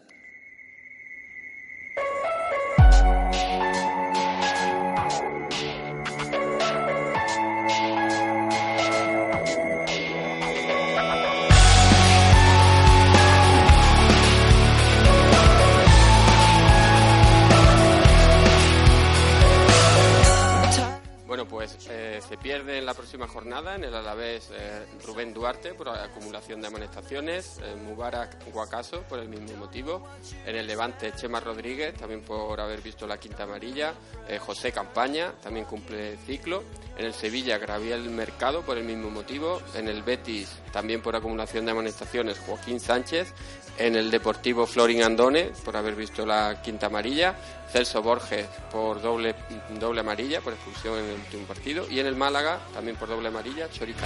Pues 21.70 21.88
eh, 21.90 22.20
se 22.28 22.38
pierde 22.38 22.78
en 22.78 22.86
la 22.86 22.94
próxima 22.94 23.28
jornada 23.28 23.76
en 23.76 23.84
el 23.84 23.94
Alavés 23.94 24.50
eh, 24.52 24.86
Rubén 25.06 25.34
Duarte 25.34 25.74
por 25.74 25.90
acumulación 25.90 26.62
de 26.62 26.68
amonestaciones, 26.68 27.60
eh, 27.64 27.76
Mubarak 27.76 28.52
Guacaso 28.52 29.02
por 29.04 29.20
el 29.20 29.30
mismo 29.30 29.58
motivo, 29.58 30.08
en 30.46 30.56
el 30.56 30.68
Levante 30.68 31.12
Chema 31.14 31.40
Rodríguez 31.40 31.96
también 31.96 32.22
por 32.22 32.60
haber 32.60 32.82
visto 32.82 33.06
la 33.08 33.18
quinta 33.18 33.44
amarilla, 33.44 33.94
eh, 34.28 34.40
José 34.40 34.72
Campaña 34.72 35.34
también 35.42 35.66
cumple 35.66 36.18
ciclo, 36.26 36.64
en 36.98 37.06
el 37.06 37.14
Sevilla 37.14 37.58
Graviel 37.58 38.10
Mercado 38.10 38.62
por 38.62 38.78
el 38.78 38.84
mismo 38.84 39.10
motivo, 39.10 39.62
en 39.76 39.88
el 39.88 40.04
Betis 40.04 40.50
también 40.72 41.02
por 41.02 41.16
acumulación 41.16 41.66
de 41.66 41.72
amonestaciones 41.72 42.40
Joaquín 42.40 42.80
Sánchez, 42.80 43.34
en 43.78 43.96
el 43.96 44.12
Deportivo 44.12 44.66
Florin 44.66 45.04
Andone 45.04 45.52
por 45.64 45.78
haber 45.78 45.96
visto 45.96 46.26
la 46.26 46.62
quinta 46.62 46.88
amarilla, 46.88 47.36
Celso 47.72 48.02
Borges 48.02 48.48
por 48.72 49.02
doble, 49.02 49.36
doble 49.80 50.02
amarilla 50.02 50.42
por 50.42 50.54
expulsión 50.54 50.98
en 51.00 51.06
el 51.06 51.16
último 51.16 51.44
partido 51.46 51.86
y 51.90 52.00
en 52.00 52.08
el 52.08 52.16
Málaga 52.16 52.60
también 52.74 52.98
por 52.98 53.10
doble 53.10 53.28
amarilla 53.28 53.70
Chorica. 53.70 54.06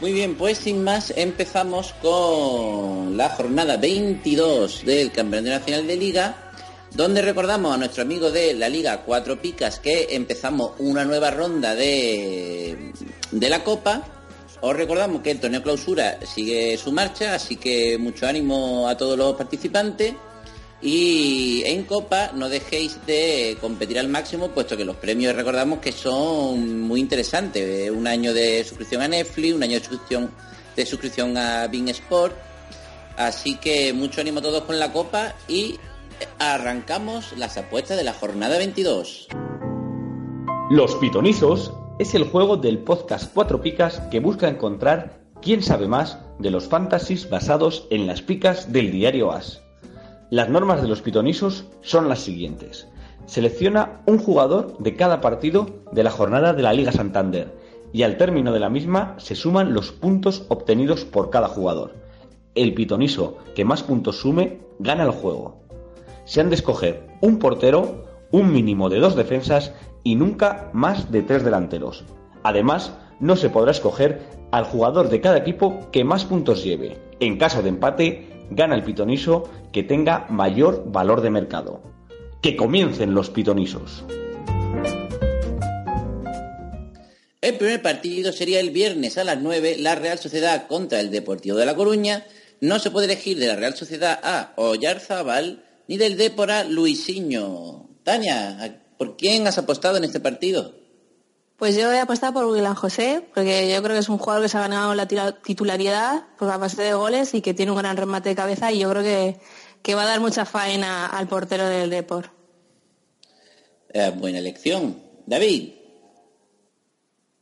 Muy 0.00 0.12
bien, 0.14 0.34
pues 0.34 0.56
sin 0.56 0.82
más 0.82 1.12
empezamos 1.14 1.92
con 2.00 3.16
la 3.18 3.28
jornada 3.28 3.76
22 3.76 4.84
del 4.86 5.12
Campeonato 5.12 5.58
Nacional 5.58 5.86
de 5.86 5.96
Liga 5.96 6.50
donde 6.94 7.22
recordamos 7.22 7.74
a 7.74 7.76
nuestro 7.76 8.02
amigo 8.02 8.30
de 8.30 8.54
la 8.54 8.68
Liga 8.68 9.02
Cuatro 9.04 9.40
Picas 9.40 9.78
que 9.78 10.08
empezamos 10.10 10.72
una 10.78 11.04
nueva 11.04 11.30
ronda 11.30 11.74
de, 11.74 12.92
de 13.30 13.48
la 13.48 13.62
Copa. 13.62 14.19
Os 14.62 14.76
recordamos 14.76 15.22
que 15.22 15.30
el 15.30 15.40
torneo 15.40 15.62
clausura 15.62 16.18
sigue 16.26 16.76
su 16.76 16.92
marcha, 16.92 17.34
así 17.34 17.56
que 17.56 17.96
mucho 17.96 18.26
ánimo 18.26 18.88
a 18.88 18.96
todos 18.96 19.16
los 19.16 19.34
participantes. 19.34 20.14
Y 20.82 21.62
en 21.64 21.84
Copa 21.84 22.32
no 22.34 22.48
dejéis 22.48 23.04
de 23.06 23.56
competir 23.60 23.98
al 23.98 24.08
máximo, 24.08 24.48
puesto 24.48 24.76
que 24.76 24.84
los 24.84 24.96
premios 24.96 25.34
recordamos 25.34 25.78
que 25.78 25.92
son 25.92 26.80
muy 26.80 27.00
interesantes. 27.00 27.90
Un 27.90 28.06
año 28.06 28.34
de 28.34 28.62
suscripción 28.64 29.02
a 29.02 29.08
Netflix, 29.08 29.54
un 29.54 29.62
año 29.62 29.74
de 29.74 29.80
suscripción, 29.80 30.30
de 30.76 30.86
suscripción 30.86 31.36
a 31.36 31.66
Bing 31.66 31.88
Sport. 31.88 32.34
Así 33.16 33.56
que 33.56 33.92
mucho 33.92 34.20
ánimo 34.20 34.40
a 34.40 34.42
todos 34.42 34.64
con 34.64 34.78
la 34.78 34.92
Copa 34.92 35.34
y 35.48 35.78
arrancamos 36.38 37.36
las 37.36 37.56
apuestas 37.56 37.96
de 37.96 38.04
la 38.04 38.12
jornada 38.12 38.58
22. 38.58 39.28
Los 40.70 40.94
Pitonizos 40.96 41.72
es 42.00 42.14
el 42.14 42.24
juego 42.24 42.56
del 42.56 42.78
podcast 42.78 43.30
Cuatro 43.34 43.60
Picas 43.60 44.00
que 44.10 44.20
busca 44.20 44.48
encontrar 44.48 45.20
quién 45.42 45.62
sabe 45.62 45.86
más 45.86 46.18
de 46.38 46.50
los 46.50 46.66
fantasies 46.66 47.28
basados 47.28 47.86
en 47.90 48.06
las 48.06 48.22
picas 48.22 48.72
del 48.72 48.90
diario 48.90 49.30
As. 49.32 49.60
Las 50.30 50.48
normas 50.48 50.80
de 50.80 50.88
los 50.88 51.02
Pitonizos 51.02 51.66
son 51.82 52.08
las 52.08 52.20
siguientes. 52.20 52.88
Selecciona 53.26 54.00
un 54.06 54.16
jugador 54.16 54.78
de 54.78 54.96
cada 54.96 55.20
partido 55.20 55.66
de 55.92 56.02
la 56.02 56.10
jornada 56.10 56.54
de 56.54 56.62
la 56.62 56.72
Liga 56.72 56.90
Santander 56.90 57.54
y 57.92 58.02
al 58.04 58.16
término 58.16 58.50
de 58.54 58.60
la 58.60 58.70
misma 58.70 59.16
se 59.18 59.34
suman 59.34 59.74
los 59.74 59.92
puntos 59.92 60.46
obtenidos 60.48 61.04
por 61.04 61.28
cada 61.28 61.48
jugador. 61.48 61.96
El 62.54 62.72
pitoniso 62.72 63.36
que 63.54 63.66
más 63.66 63.82
puntos 63.82 64.16
sume 64.20 64.62
gana 64.78 65.02
el 65.02 65.10
juego 65.10 65.60
se 66.30 66.40
han 66.40 66.48
de 66.48 66.54
escoger 66.54 67.08
un 67.20 67.40
portero, 67.40 68.04
un 68.32 68.52
mínimo 68.52 68.88
de 68.88 69.00
dos 69.00 69.16
defensas 69.16 69.72
y 70.02 70.14
nunca 70.14 70.70
más 70.72 71.10
de 71.10 71.22
tres 71.22 71.44
delanteros. 71.44 72.04
Además, 72.42 72.92
no 73.20 73.36
se 73.36 73.50
podrá 73.50 73.70
escoger 73.70 74.20
al 74.50 74.64
jugador 74.64 75.08
de 75.08 75.20
cada 75.20 75.38
equipo 75.38 75.90
que 75.92 76.04
más 76.04 76.24
puntos 76.24 76.64
lleve. 76.64 76.98
En 77.20 77.38
caso 77.38 77.62
de 77.62 77.68
empate, 77.68 78.46
gana 78.50 78.74
el 78.74 78.82
pitoniso 78.82 79.48
que 79.72 79.82
tenga 79.82 80.26
mayor 80.30 80.84
valor 80.86 81.20
de 81.20 81.30
mercado. 81.30 81.82
Que 82.42 82.56
comiencen 82.56 83.14
los 83.14 83.30
pitonisos. 83.30 84.04
El 87.40 87.56
primer 87.56 87.82
partido 87.82 88.32
sería 88.32 88.60
el 88.60 88.70
viernes 88.70 89.18
a 89.18 89.24
las 89.24 89.40
9, 89.40 89.76
la 89.78 89.94
Real 89.94 90.18
Sociedad 90.18 90.66
contra 90.66 91.00
el 91.00 91.10
Deportivo 91.10 91.56
de 91.56 91.66
La 91.66 91.74
Coruña. 91.74 92.26
No 92.60 92.78
se 92.78 92.90
puede 92.90 93.06
elegir 93.06 93.38
de 93.38 93.46
la 93.46 93.56
Real 93.56 93.74
Sociedad 93.74 94.18
a 94.22 94.52
Oyarzabal 94.56 95.64
ni 95.88 95.96
del 95.96 96.16
Depor 96.16 96.50
a 96.50 96.64
Luisinho. 96.64 97.89
Tania, 98.04 98.82
¿por 98.98 99.16
quién 99.16 99.46
has 99.46 99.58
apostado 99.58 99.96
en 99.96 100.04
este 100.04 100.20
partido? 100.20 100.74
Pues 101.60 101.76
yo 101.76 101.92
he 101.92 102.00
apostado 102.00 102.32
por 102.32 102.46
William 102.46 102.74
José, 102.74 103.22
porque 103.34 103.70
yo 103.70 103.82
creo 103.82 103.94
que 103.94 104.00
es 104.00 104.08
un 104.08 104.16
jugador 104.16 104.42
que 104.42 104.48
se 104.48 104.56
ha 104.56 104.62
ganado 104.62 104.94
la 104.94 105.06
titularidad 105.06 106.24
por 106.38 106.48
la 106.48 106.56
base 106.56 106.82
de 106.82 106.94
goles 106.94 107.34
y 107.34 107.42
que 107.42 107.52
tiene 107.52 107.70
un 107.70 107.76
gran 107.76 107.98
remate 107.98 108.30
de 108.30 108.34
cabeza 108.34 108.72
y 108.72 108.78
yo 108.78 108.88
creo 108.88 109.02
que, 109.02 109.94
va 109.94 110.04
a 110.04 110.06
dar 110.06 110.20
mucha 110.20 110.46
faena 110.46 111.06
al 111.06 111.28
portero 111.28 111.66
del 111.66 111.90
Depor. 111.90 112.30
Eh, 113.90 114.10
buena 114.16 114.38
elección. 114.38 115.02
David. 115.26 115.74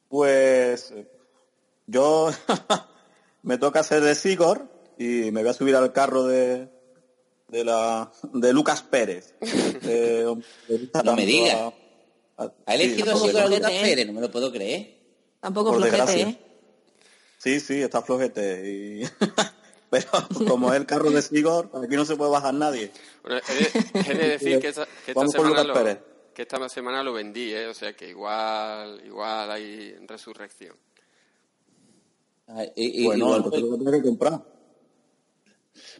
Pues 0.08 0.92
yo 1.86 2.30
me 3.42 3.56
toca 3.58 3.84
ser 3.84 4.02
de 4.02 4.16
Sigor 4.16 4.68
y 4.98 5.30
me 5.30 5.42
voy 5.42 5.50
a 5.50 5.54
subir 5.54 5.76
al 5.76 5.92
carro 5.92 6.24
de, 6.24 6.68
de, 7.48 7.64
la, 7.64 8.10
de 8.32 8.52
Lucas 8.52 8.82
Pérez. 8.82 9.34
no 11.04 11.16
me 11.16 11.26
digas. 11.26 11.72
Ha 12.36 12.74
elegido 12.74 13.12
así 13.14 13.32
con 13.32 13.50
Lucas 13.50 13.70
Pérez, 13.70 14.06
no 14.06 14.12
me 14.12 14.20
lo 14.20 14.30
puedo 14.30 14.52
creer. 14.52 14.96
Tampoco 15.40 15.74
flojete, 15.74 16.20
¿eh? 16.20 16.38
Sí, 17.38 17.60
sí, 17.60 17.82
está 17.82 18.02
flojete. 18.02 18.68
Y... 18.68 19.02
Pero 19.90 20.06
como 20.46 20.70
es 20.72 20.78
el 20.78 20.86
carro 20.86 21.10
de 21.10 21.22
Sigor, 21.22 21.70
aquí 21.82 21.96
no 21.96 22.04
se 22.04 22.16
puede 22.16 22.30
bajar 22.30 22.52
nadie. 22.52 22.90
Bueno, 23.22 23.40
he, 23.94 24.14
de, 24.14 24.28
decir 24.28 24.60
que 24.60 24.68
esta, 24.68 24.86
semana 25.28 25.64
lo, 25.64 25.74
que 26.34 26.42
esta 26.42 26.68
semana 26.68 27.02
lo 27.02 27.14
vendí, 27.14 27.54
¿eh? 27.54 27.68
o 27.68 27.74
sea 27.74 27.94
que 27.94 28.10
igual, 28.10 29.00
igual 29.06 29.50
hay 29.50 29.94
resurrección. 30.06 30.76
Ah, 32.48 32.64
y, 32.76 33.04
bueno, 33.04 33.26
igual, 33.26 33.44
pues, 33.44 33.62
lo 33.62 33.90
que 33.90 34.02
comprar. 34.02 34.42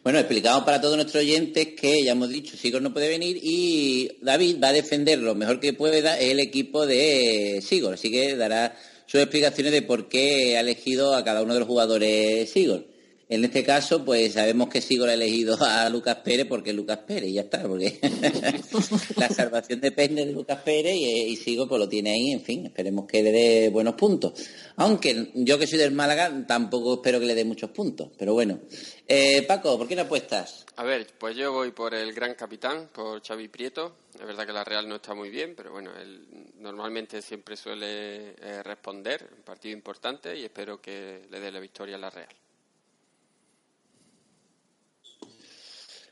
Bueno, 0.03 0.19
explicamos 0.19 0.65
para 0.65 0.81
todos 0.81 0.97
nuestros 0.97 1.23
oyentes 1.23 1.69
que 1.79 2.05
ya 2.05 2.13
hemos 2.13 2.29
dicho, 2.29 2.57
Sigor 2.57 2.83
no 2.83 2.93
puede 2.93 3.09
venir 3.09 3.39
y 3.43 4.11
David 4.21 4.57
va 4.63 4.69
a 4.69 4.73
defender 4.73 5.19
lo 5.19 5.35
mejor 5.35 5.61
que 5.61 5.73
pueda 5.73 6.19
el 6.19 6.41
equipo 6.41 6.87
de 6.87 7.63
Sigor, 7.67 7.95
así 7.95 8.11
que 8.11 8.37
dará 8.37 8.77
sus 9.07 9.21
explicaciones 9.21 9.73
de 9.73 9.83
por 9.83 10.09
qué 10.09 10.57
ha 10.57 10.61
elegido 10.61 11.15
a 11.15 11.25
cada 11.25 11.43
uno 11.43 11.55
de 11.55 11.61
los 11.61 11.69
jugadores 11.69 12.51
Sigor. 12.51 12.98
En 13.31 13.45
este 13.45 13.63
caso, 13.63 14.07
pues 14.07 14.33
sabemos 14.33 14.71
que 14.71 14.81
Sigor 14.81 15.11
ha 15.11 15.15
elegido 15.15 15.59
a 15.61 15.91
Lucas 15.91 16.17
Pérez 16.25 16.47
porque 16.49 16.73
Lucas 16.73 17.01
Pérez 17.07 17.29
y 17.29 17.35
ya 17.35 17.43
está, 17.43 17.63
porque 17.63 18.01
la 19.17 19.29
salvación 19.29 19.83
depende 19.83 20.25
de 20.25 20.33
Lucas 20.33 20.63
Pérez 20.63 20.95
y, 20.97 21.37
Sigor 21.37 21.69
pues 21.69 21.79
lo 21.79 21.87
tiene 21.87 22.13
ahí, 22.13 22.33
en 22.33 22.41
fin, 22.41 22.65
esperemos 22.65 23.07
que 23.07 23.23
le 23.23 23.31
dé 23.31 23.69
buenos 23.69 23.97
puntos. 23.97 24.33
Aunque 24.77 25.31
yo 25.35 25.59
que 25.59 25.67
soy 25.67 25.79
del 25.79 25.93
Málaga 25.93 26.47
tampoco 26.47 26.95
espero 26.95 27.21
que 27.21 27.27
le 27.27 27.35
dé 27.35 27.45
muchos 27.45 27.69
puntos, 27.71 28.09
pero 28.17 28.33
bueno. 28.33 28.61
Eh, 29.07 29.43
Paco, 29.47 29.77
¿por 29.77 29.87
qué 29.87 29.95
no 29.95 30.03
apuestas? 30.03 30.65
A 30.77 30.85
ver, 30.85 31.07
pues 31.19 31.37
yo 31.37 31.53
voy 31.53 31.73
por 31.73 31.95
el 31.95 32.15
gran 32.15 32.35
capitán, 32.35 32.89
por 32.95 33.23
Xavi 33.23 33.49
Prieto. 33.49 33.97
Es 34.19 34.27
verdad 34.27 34.47
que 34.47 34.53
la 34.55 34.65
Real 34.65 34.89
no 34.89 34.97
está 34.97 35.13
muy 35.15 35.29
bien, 35.29 35.55
pero 35.55 35.73
bueno, 35.73 35.91
él 36.01 36.27
normalmente 36.61 37.21
siempre 37.21 37.57
suele 37.57 38.31
eh, 38.41 38.63
responder 38.63 39.29
en 39.37 39.43
partido 39.43 39.77
importante 39.77 40.35
y 40.35 40.45
espero 40.45 40.81
que 40.81 41.27
le 41.31 41.41
dé 41.41 41.53
la 41.53 41.61
victoria 41.61 41.97
a 41.97 41.99
la 41.99 42.11
Real. 42.11 42.29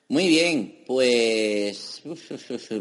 Muy 0.08 0.28
bien, 0.28 0.84
pues 0.86 2.00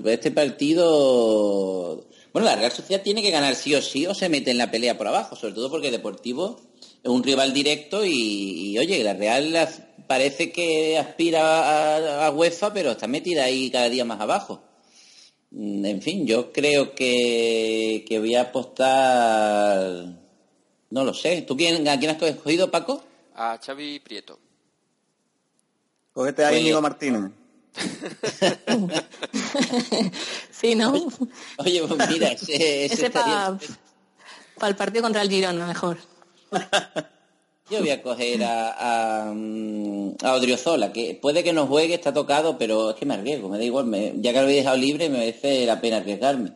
este 0.06 0.32
partido, 0.32 2.06
bueno, 2.32 2.47
la 2.47 2.56
Real 2.56 2.71
Sociedad 2.71 3.02
tiene 3.02 3.23
que 3.23 3.32
ganar 3.32 3.56
sí 3.56 3.73
o 3.73 3.82
sí 3.82 4.06
o 4.06 4.13
se 4.13 4.30
mete 4.30 4.52
en 4.52 4.60
la 4.60 4.69
pelea 4.69 4.95
por 4.95 5.08
abajo, 5.08 5.36
sobre 5.36 5.56
todo 5.56 5.71
porque 5.71 5.89
Deportivo 5.89 6.62
es 7.02 7.10
un 7.10 7.23
rival 7.23 7.52
directo 7.52 8.06
y, 8.06 8.78
oye, 8.78 9.04
la 9.04 9.15
Real 9.15 9.67
parece 10.06 10.52
que 10.52 11.00
aspira 11.00 12.28
a, 12.28 12.30
UEFA, 12.30 12.71
pero 12.71 12.91
está 12.91 13.08
metida 13.08 13.45
ahí 13.45 13.71
cada 13.71 13.89
día 13.89 14.06
más 14.06 14.21
abajo. 14.21 14.62
Mm, 15.50 15.84
en 15.84 16.02
fin, 16.04 16.28
yo 16.28 16.52
creo 16.52 16.93
que, 16.93 18.06
que 18.08 18.19
voy 18.19 18.36
a 18.36 18.41
apostar, 18.41 20.15
no 20.91 21.04
lo 21.04 21.13
sé. 21.13 21.41
¿Tú 21.41 21.58
quién, 21.58 21.88
a 21.88 21.97
quién 21.97 22.12
has 22.12 22.21
escogido, 22.21 22.69
Paco? 22.69 23.04
A 23.34 23.58
Xavi 23.58 24.00
Prieto. 24.00 24.44
Cógete 26.15 26.45
ahí, 26.45 26.62
Íñigo 26.62 26.82
Martínez. 26.82 27.30
sí, 30.49 30.73
¿no? 30.73 30.93
Oye, 31.58 31.84
pues 31.86 32.10
mira, 32.10 32.32
ese, 32.32 32.86
ese, 32.93 33.10
para 33.10 33.60
el 34.69 34.75
partido 34.78 35.04
contra 35.04 35.21
el 35.23 35.30
Girona, 35.30 35.67
mejor. 35.67 35.97
Yo 37.69 37.80
voy 37.80 37.89
a 37.89 38.01
coger 38.01 38.45
a, 38.45 39.28
a, 39.28 40.36
Odriozola, 40.36 40.93
que 40.93 41.19
puede 41.21 41.43
que 41.43 41.51
no 41.51 41.67
juegue, 41.67 41.95
está 41.95 42.13
tocado, 42.13 42.58
pero 42.58 42.91
es 42.91 42.95
que 42.95 43.06
me 43.06 43.15
arriesgo, 43.15 43.49
me 43.49 43.58
da 43.58 43.65
igual. 43.65 43.91
ya 44.21 44.32
que 44.32 44.41
lo 44.41 44.47
he 44.47 44.54
dejado 44.54 44.78
libre, 44.78 45.10
me 45.10 45.17
merece 45.17 45.65
la 45.65 45.82
pena 45.82 45.97
arriesgarme. 45.97 46.54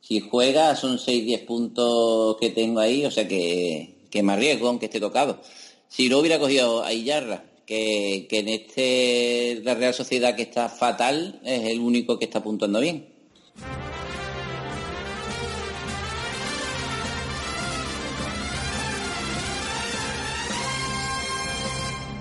Si 0.00 0.20
juega, 0.20 0.76
son 0.76 0.98
6-10 0.98 1.46
puntos 1.46 2.36
que 2.38 2.50
tengo 2.50 2.78
ahí, 2.78 3.04
o 3.04 3.10
sea 3.10 3.26
que, 3.26 4.06
que 4.08 4.22
me 4.22 4.34
arriesgo, 4.34 4.68
aunque 4.68 4.86
esté 4.86 5.00
tocado. 5.00 5.40
Si 5.88 6.08
no 6.08 6.18
hubiera 6.18 6.38
cogido 6.38 6.84
a 6.84 6.92
Iyarra, 6.92 7.42
que, 7.68 8.26
en 8.30 8.48
este 8.48 9.60
la 9.62 9.74
Real 9.74 9.92
Sociedad 9.92 10.34
que 10.34 10.42
está 10.42 10.70
fatal 10.70 11.38
es 11.44 11.64
el 11.66 11.80
único 11.80 12.18
que 12.18 12.24
está 12.24 12.42
puntuando 12.42 12.80
bien. 12.80 13.06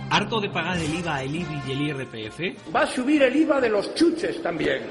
¿Harto 0.09 0.39
de 0.41 0.49
pagar 0.49 0.77
el 0.77 0.93
IVA, 0.95 1.23
el 1.23 1.35
IBI 1.35 1.61
y 1.67 1.71
el 1.71 1.81
IRPF? 1.81 2.73
Va 2.75 2.81
a 2.81 2.87
subir 2.87 3.21
el 3.23 3.35
IVA 3.35 3.61
de 3.61 3.69
los 3.69 3.93
chuches 3.93 4.41
también. 4.41 4.83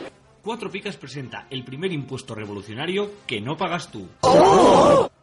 Cuatro 0.42 0.70
Picas 0.70 0.96
presenta 0.96 1.48
el 1.50 1.64
primer 1.64 1.92
impuesto 1.92 2.34
revolucionario 2.34 3.10
que 3.26 3.40
no 3.40 3.56
pagas 3.56 3.90
tú. 3.90 4.06
¡Oh! 4.20 5.10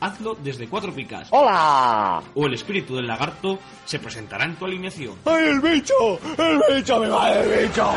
hazlo 0.00 0.34
desde 0.34 0.68
cuatro 0.68 0.94
picas. 0.94 1.28
¡Hola! 1.30 2.22
O 2.34 2.46
el 2.46 2.54
espíritu 2.54 2.96
del 2.96 3.06
lagarto 3.06 3.58
se 3.84 3.98
presentará 3.98 4.44
en 4.44 4.56
tu 4.56 4.64
alineación. 4.64 5.16
¡Ay, 5.24 5.44
el 5.48 5.60
bicho! 5.60 6.18
¡El 6.38 6.76
bicho! 6.76 7.00
¡Me 7.00 7.08
va 7.08 7.32
el 7.32 7.66
bicho! 7.66 7.90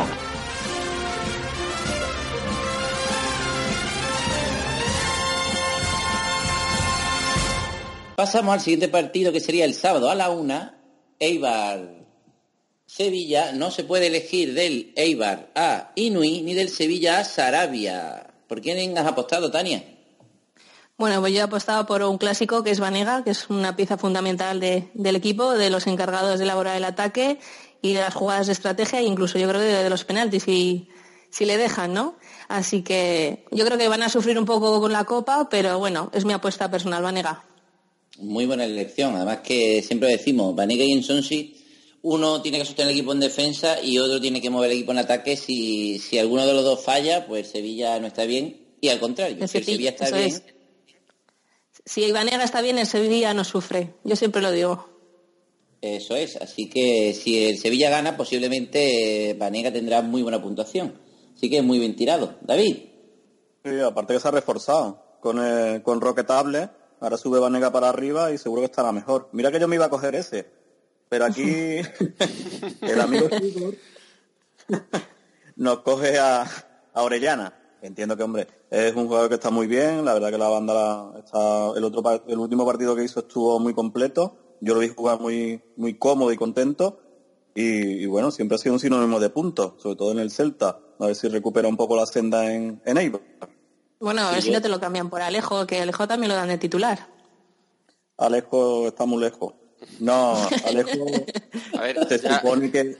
Pasamos 8.16 8.54
al 8.54 8.60
siguiente 8.60 8.90
partido 8.90 9.32
que 9.32 9.40
sería 9.40 9.64
el 9.64 9.74
sábado 9.74 10.10
a 10.10 10.16
la 10.16 10.30
una. 10.30 10.76
Eibar 11.20 12.00
Sevilla. 12.86 13.54
No 13.54 13.72
se 13.72 13.84
puede 13.84 14.08
elegir 14.08 14.54
del 14.54 14.92
Eibar 14.96 15.52
a 15.56 15.92
Inui 15.96 16.42
ni 16.42 16.54
del 16.54 16.70
Sevilla 16.70 17.20
a 17.20 17.24
Sarabia. 17.24 18.28
¿Por 18.48 18.62
quién 18.62 18.98
has 18.98 19.08
apostado, 19.08 19.52
Tania? 19.52 19.99
Bueno, 21.00 21.22
pues 21.22 21.32
yo 21.32 21.40
he 21.40 21.44
apostado 21.44 21.86
por 21.86 22.04
un 22.04 22.18
clásico 22.18 22.62
que 22.62 22.72
es 22.72 22.82
Vanega, 22.82 23.24
que 23.24 23.30
es 23.30 23.50
una 23.50 23.74
pieza 23.78 23.98
fundamental 23.98 24.60
del 24.60 25.16
equipo, 25.16 25.54
de 25.54 25.70
los 25.70 25.88
encargados 25.88 26.38
de 26.38 26.44
elaborar 26.44 26.76
el 26.76 26.84
ataque 26.84 27.40
y 27.82 27.94
de 27.94 28.02
las 28.02 28.14
jugadas 28.14 28.48
de 28.48 28.52
estrategia 28.52 29.00
e 29.00 29.04
incluso 29.04 29.40
yo 29.40 29.48
creo 29.48 29.62
que 29.62 29.68
de, 29.68 29.90
los 29.90 30.04
penaltis 30.04 30.44
si, 30.44 30.90
si 31.30 31.46
le 31.46 31.56
dejan, 31.56 31.94
¿no? 31.94 32.18
Así 32.50 32.82
que 32.82 33.46
yo 33.50 33.64
creo 33.66 33.78
que 33.78 33.88
van 33.88 34.04
a 34.04 34.10
sufrir 34.10 34.38
un 34.38 34.44
poco 34.44 34.82
con 34.82 34.92
la 34.92 35.06
copa, 35.06 35.48
pero 35.50 35.80
bueno, 35.80 36.12
es 36.14 36.26
mi 36.26 36.34
apuesta 36.34 36.70
personal, 36.70 37.02
Vanega. 37.02 37.46
Muy 38.18 38.46
buena 38.46 38.66
elección, 38.66 39.16
además 39.16 39.40
que 39.40 39.82
siempre 39.82 40.10
decimos, 40.10 40.54
Vanega 40.54 40.84
y 40.84 40.92
Ensonsi, 40.92 41.56
uno 42.02 42.42
tiene 42.42 42.60
que 42.60 42.66
sostener 42.66 42.92
el 42.92 42.98
equipo 42.98 43.14
en 43.14 43.22
defensa 43.22 43.82
y 43.82 44.00
otro 44.00 44.20
tiene 44.20 44.42
que 44.42 44.50
mover 44.50 44.70
el 44.72 44.76
equipo 44.76 44.92
en 44.92 44.98
ataque. 44.98 45.38
Si, 45.38 45.98
si 45.98 46.20
alguno 46.20 46.46
de 46.46 46.54
los 46.54 46.66
dos 46.66 46.84
falla, 46.84 47.26
pues 47.26 47.48
Sevilla 47.52 47.98
no 48.02 48.08
está 48.08 48.26
bien 48.26 48.58
y 48.82 48.90
al 48.90 49.00
contrario, 49.00 49.48
si 49.48 49.64
Sevilla 49.64 49.92
está 49.92 50.12
bien 50.12 50.59
si 51.90 52.04
Ibanega 52.04 52.44
está 52.44 52.62
bien, 52.62 52.78
el 52.78 52.86
Sevilla 52.86 53.34
no 53.34 53.44
sufre. 53.44 53.96
Yo 54.04 54.16
siempre 54.16 54.44
lo 54.44 54.52
digo. 54.52 54.88
Eso 55.82 56.16
es, 56.16 56.36
así 56.36 56.70
que 56.70 57.16
si 57.16 57.48
el 57.48 57.58
Sevilla 57.58 57.90
gana, 57.90 58.16
posiblemente 58.16 59.32
eh, 59.32 59.34
Vanega 59.34 59.74
tendrá 59.74 60.04
muy 60.04 60.22
buena 60.22 60.40
puntuación. 60.40 60.94
Así 61.36 61.50
que 61.50 61.64
muy 61.64 61.80
bien 61.80 61.96
tirado. 61.96 62.36
David. 62.42 62.78
Sí, 63.66 63.80
aparte 63.80 64.14
que 64.14 64.20
se 64.20 64.28
ha 64.28 64.32
reforzado 64.32 65.18
con, 65.20 65.44
eh, 65.44 65.82
con 65.82 66.00
Roque 66.00 66.24
Table, 66.24 66.70
ahora 67.00 67.18
sube 67.18 67.40
Vanega 67.40 67.72
para 67.72 67.90
arriba 67.90 68.32
y 68.32 68.38
seguro 68.38 68.62
que 68.62 68.68
estará 68.68 68.92
mejor. 68.92 69.30
Mira 69.32 69.52
que 69.52 69.60
yo 69.60 69.68
me 69.68 69.78
iba 69.78 69.86
a 69.86 69.90
coger 69.90 70.14
ese, 70.14 70.46
pero 71.10 71.26
aquí 71.26 71.42
el 72.82 73.02
amigo 73.02 73.30
nos 75.56 75.80
coge 75.80 76.20
a, 76.20 76.44
a 76.94 77.02
Orellana. 77.02 77.59
Entiendo 77.82 78.18
que, 78.18 78.24
hombre, 78.24 78.48
es 78.70 78.94
un 78.96 79.08
jugador 79.08 79.30
que 79.30 79.36
está 79.36 79.50
muy 79.50 79.66
bien, 79.68 80.04
la 80.04 80.14
verdad 80.14 80.32
que 80.32 80.38
la 80.38 80.50
banda 80.50 80.74
la- 80.74 81.20
está, 81.20 81.72
el 81.78 81.84
otro 81.84 82.04
par- 82.04 82.24
el 82.28 82.38
último 82.38 82.66
partido 82.66 82.96
que 82.96 83.04
hizo 83.06 83.22
estuvo 83.22 83.58
muy 83.60 83.74
completo, 83.74 84.36
yo 84.60 84.74
lo 84.74 84.82
vi 84.82 84.90
jugar 84.90 85.20
muy, 85.22 85.62
muy 85.78 85.98
cómodo 85.98 86.32
y 86.34 86.38
contento, 86.38 87.00
y, 87.56 88.04
y 88.04 88.06
bueno, 88.06 88.32
siempre 88.32 88.56
ha 88.56 88.58
sido 88.58 88.74
un 88.74 88.80
sinónimo 88.80 89.20
de 89.20 89.30
puntos, 89.30 89.82
sobre 89.82 89.96
todo 89.96 90.12
en 90.12 90.20
el 90.20 90.30
Celta, 90.32 90.80
a 91.00 91.06
ver 91.06 91.16
si 91.16 91.30
recupera 91.30 91.68
un 91.70 91.78
poco 91.78 91.96
la 91.96 92.06
senda 92.06 92.52
en, 92.54 92.82
en 92.86 92.98
Eibar. 92.98 93.22
Bueno, 94.02 94.22
a 94.24 94.32
ver 94.32 94.42
si 94.42 94.52
no 94.52 94.62
te 94.62 94.70
lo 94.70 94.80
cambian 94.80 95.10
por 95.10 95.22
Alejo, 95.22 95.66
que 95.66 95.80
Alejo 95.82 96.08
también 96.08 96.30
lo 96.30 96.36
dan 96.36 96.48
de 96.50 96.58
titular. 96.58 97.08
Alejo 98.18 98.88
está 98.88 99.06
muy 99.06 99.22
lejos. 99.22 99.54
No, 100.00 100.34
Alejo 100.66 101.06
A 101.78 101.82
ver, 101.82 102.08
se 102.08 102.20
ya- 102.20 102.36
supone 102.42 102.70
que 102.72 102.98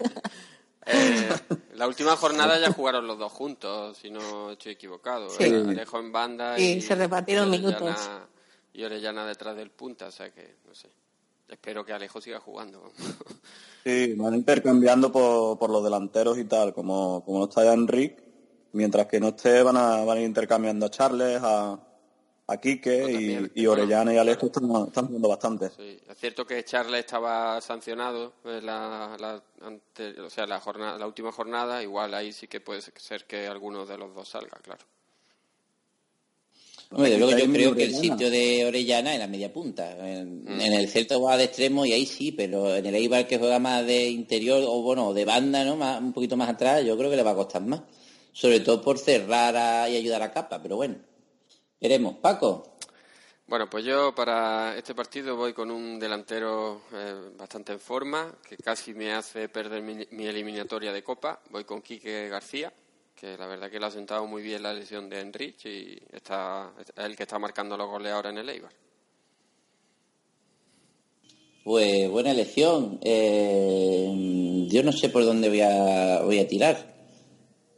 Eh, 0.92 1.30
la 1.76 1.88
última 1.88 2.16
jornada 2.16 2.60
ya 2.60 2.72
jugaron 2.74 3.06
los 3.08 3.18
dos 3.20 3.32
juntos, 3.32 3.98
si 3.98 4.10
no 4.10 4.52
estoy 4.52 4.72
equivocado. 4.74 5.30
Sí. 5.30 5.44
¿eh? 5.44 5.64
Alejo 5.68 6.00
en 6.00 6.12
banda 6.12 6.58
Sí, 6.58 6.74
y 6.74 6.82
se 6.82 6.96
repartieron 6.96 7.54
y 7.54 7.58
Orellana- 7.58 7.80
minutos. 7.80 8.10
Y 8.74 8.84
Orellana 8.84 9.26
detrás 9.26 9.56
del 9.56 9.70
punta, 9.72 10.08
o 10.08 10.12
sea 10.12 10.30
que, 10.32 10.56
no 10.68 10.74
sé. 10.74 10.90
Espero 11.48 11.84
que 11.86 11.94
Alejo 11.94 12.20
siga 12.22 12.40
jugando. 12.40 12.92
Sí, 13.86 14.14
van 14.16 14.36
intercambiando 14.36 15.10
por, 15.10 15.58
por 15.58 15.70
los 15.70 15.82
delanteros 15.84 16.38
y 16.38 16.44
tal, 16.44 16.74
como, 16.74 17.24
como 17.24 17.40
no 17.40 17.46
está 17.46 17.64
ya 17.64 17.72
Enrique, 17.74 18.22
mientras 18.74 19.08
que 19.08 19.22
no 19.22 19.30
esté 19.30 19.64
van 19.64 19.78
a, 19.78 20.04
van 20.04 20.18
a 20.18 20.22
ir 20.22 20.28
intercambiando 20.28 20.86
a 20.86 20.90
Charles, 20.92 21.40
a, 21.42 21.80
a 22.52 22.58
Quique 22.58 23.52
y, 23.56 23.62
y 23.62 23.66
Orellana 23.68 24.14
y 24.14 24.18
Alejo 24.18 24.48
están, 24.48 24.64
están 24.88 25.08
jugando 25.08 25.30
bastante. 25.30 25.70
Sí, 25.70 26.00
es 26.10 26.18
cierto 26.18 26.46
que 26.46 26.64
Charles 26.66 27.02
estaba 27.02 27.62
sancionado 27.62 28.34
en 28.46 28.66
la, 28.66 29.16
la 29.20 29.42
ante- 29.62 30.20
o 30.20 30.30
sea, 30.30 30.46
la, 30.48 30.60
jornada, 30.60 30.98
la 30.98 31.06
última 31.08 31.32
jornada, 31.32 31.82
igual 31.84 32.14
ahí 32.14 32.32
sí 32.34 32.48
que 32.48 32.60
puede 32.60 32.82
ser 32.82 33.26
que 33.26 33.48
alguno 33.48 33.86
de 33.86 33.98
los 33.98 34.14
dos 34.16 34.30
salga, 34.30 34.58
claro. 34.62 34.84
Hombre, 36.92 37.12
desde 37.12 37.20
luego 37.20 37.38
yo 37.38 37.52
creo 37.54 37.76
que 37.76 37.84
el 37.84 37.94
sitio 37.94 38.32
de 38.32 38.66
Orellana 38.66 39.14
es 39.14 39.20
la 39.20 39.28
media 39.28 39.54
punta. 39.54 39.92
En, 40.10 40.44
en 40.48 40.74
el 40.74 40.90
Celta 40.90 41.20
va 41.20 41.38
de 41.38 41.44
extremo 41.44 41.86
y 41.86 41.94
ahí 41.94 42.08
sí, 42.08 42.32
pero 42.32 42.76
en 42.76 42.84
el 42.84 42.96
Eibar 42.96 43.28
que 43.28 43.38
juega 43.38 43.60
más 43.60 43.86
de 43.86 44.10
interior 44.10 44.64
o 44.66 44.82
bueno, 44.82 45.14
de 45.14 45.24
banda, 45.24 45.64
¿no? 45.64 45.76
Más, 45.76 46.02
un 46.02 46.14
poquito 46.14 46.36
más 46.36 46.50
atrás, 46.50 46.84
yo 46.84 46.98
creo 46.98 47.12
que 47.12 47.16
le 47.16 47.22
va 47.22 47.32
a 47.32 47.36
costar 47.36 47.62
más. 47.62 47.82
Sobre 48.34 48.60
todo 48.62 48.82
por 48.82 48.98
cerrar 48.98 49.56
a- 49.56 49.88
y 49.88 49.98
ayudar 49.98 50.24
a 50.24 50.32
capa, 50.32 50.60
pero 50.64 50.78
bueno. 50.78 50.96
Veremos. 51.80 52.16
Paco. 52.16 52.76
Bueno, 53.48 53.68
pues 53.68 53.84
yo 53.84 54.14
para 54.14 54.78
este 54.78 54.94
partido 54.94 55.36
voy 55.36 55.54
con 55.54 55.72
un 55.72 55.98
delantero 55.98 56.82
eh, 56.94 57.32
bastante 57.36 57.72
en 57.72 57.80
forma, 57.80 58.36
que 58.48 58.58
casi 58.58 58.94
me 58.94 59.12
hace 59.14 59.50
perder 59.50 59.82
mi, 59.82 60.06
mi 60.12 60.28
eliminatoria 60.28 60.94
de 60.94 61.02
Copa. 61.02 61.40
Voy 61.50 61.64
con 61.64 61.82
Quique 61.82 62.30
García, 62.30 62.72
que 63.16 63.36
la 63.38 63.48
verdad 63.48 63.72
que 63.72 63.80
le 63.80 63.88
ha 63.88 63.92
sentado 63.92 64.28
muy 64.28 64.44
bien 64.44 64.62
la 64.62 64.72
lesión 64.72 65.10
de 65.10 65.22
Enrich 65.22 65.66
y 65.66 66.00
está, 66.12 66.72
es 66.80 66.92
el 67.04 67.16
que 67.16 67.24
está 67.24 67.40
marcando 67.40 67.76
los 67.76 67.90
goles 67.90 68.14
ahora 68.14 68.30
en 68.30 68.38
el 68.38 68.50
Eibar. 68.50 68.72
Pues 71.64 72.10
buena 72.10 72.32
elección. 72.32 73.00
Eh, 73.02 74.68
yo 74.70 74.84
no 74.84 74.92
sé 74.92 75.10
por 75.10 75.26
dónde 75.26 75.50
voy 75.50 75.62
a, 75.62 76.22
voy 76.22 76.40
a 76.40 76.48
tirar. 76.48 76.99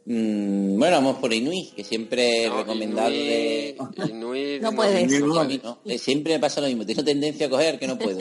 Mm, 0.04 0.78
bueno, 0.78 0.96
vamos 0.96 1.18
por 1.18 1.32
Inui, 1.32 1.70
que 1.76 1.84
siempre 1.84 2.44
he 2.44 2.48
No, 2.48 2.56
recomendado 2.58 3.10
de... 3.10 3.76
Inui- 3.78 4.10
Inui 4.10 4.60
No 4.60 4.72
puedes. 4.72 5.20
No, 5.20 5.44
mí 5.44 5.60
no. 5.62 5.78
Eh, 5.84 5.98
Siempre 5.98 6.34
me 6.34 6.40
pasa 6.40 6.60
lo 6.60 6.66
mismo. 6.66 6.84
Tengo 6.84 7.04
tendencia 7.04 7.46
a 7.46 7.50
coger 7.50 7.78
que 7.78 7.86
no 7.86 7.98
puedo. 7.98 8.18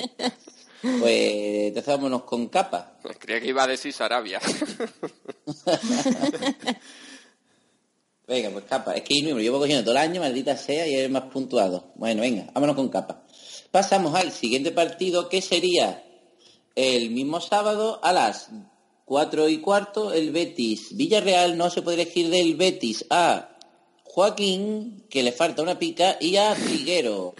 Pues 0.81 1.67
entonces 1.67 1.87
vámonos 1.95 2.23
con 2.23 2.47
capa. 2.49 2.97
Creía 3.19 3.39
que 3.41 3.47
iba 3.49 3.63
a 3.63 3.67
decir 3.67 3.93
Sarabia. 3.93 4.39
Venga, 8.27 8.49
pues 8.51 8.65
capa. 8.65 8.93
Es 8.95 9.03
que 9.03 9.15
Inui 9.15 9.31
me 9.33 9.37
lo 9.39 9.43
llevo 9.43 9.59
cogiendo 9.59 9.83
todo 9.83 9.91
el 9.93 9.97
año, 9.97 10.21
maldita 10.21 10.55
sea, 10.57 10.87
y 10.87 10.95
es 10.95 11.09
más 11.09 11.23
puntuado. 11.23 11.91
Bueno, 11.95 12.21
venga, 12.21 12.47
vámonos 12.53 12.75
con 12.75 12.89
capa. 12.89 13.23
Pasamos 13.71 14.15
al 14.15 14.31
siguiente 14.31 14.71
partido, 14.71 15.27
que 15.29 15.41
sería 15.41 16.03
el 16.75 17.09
mismo 17.11 17.41
sábado 17.41 17.99
a 18.03 18.13
las 18.13 18.49
4 19.05 19.49
y 19.49 19.59
cuarto, 19.59 20.13
el 20.13 20.31
Betis. 20.31 20.95
Villarreal 20.95 21.57
no 21.57 21.69
se 21.69 21.81
puede 21.81 22.01
elegir 22.01 22.29
del 22.29 22.55
Betis 22.55 23.05
a 23.09 23.49
Joaquín, 24.03 25.05
que 25.09 25.23
le 25.23 25.31
falta 25.31 25.61
una 25.61 25.79
pica, 25.79 26.17
y 26.19 26.37
a 26.37 26.55
Figuero. 26.55 27.33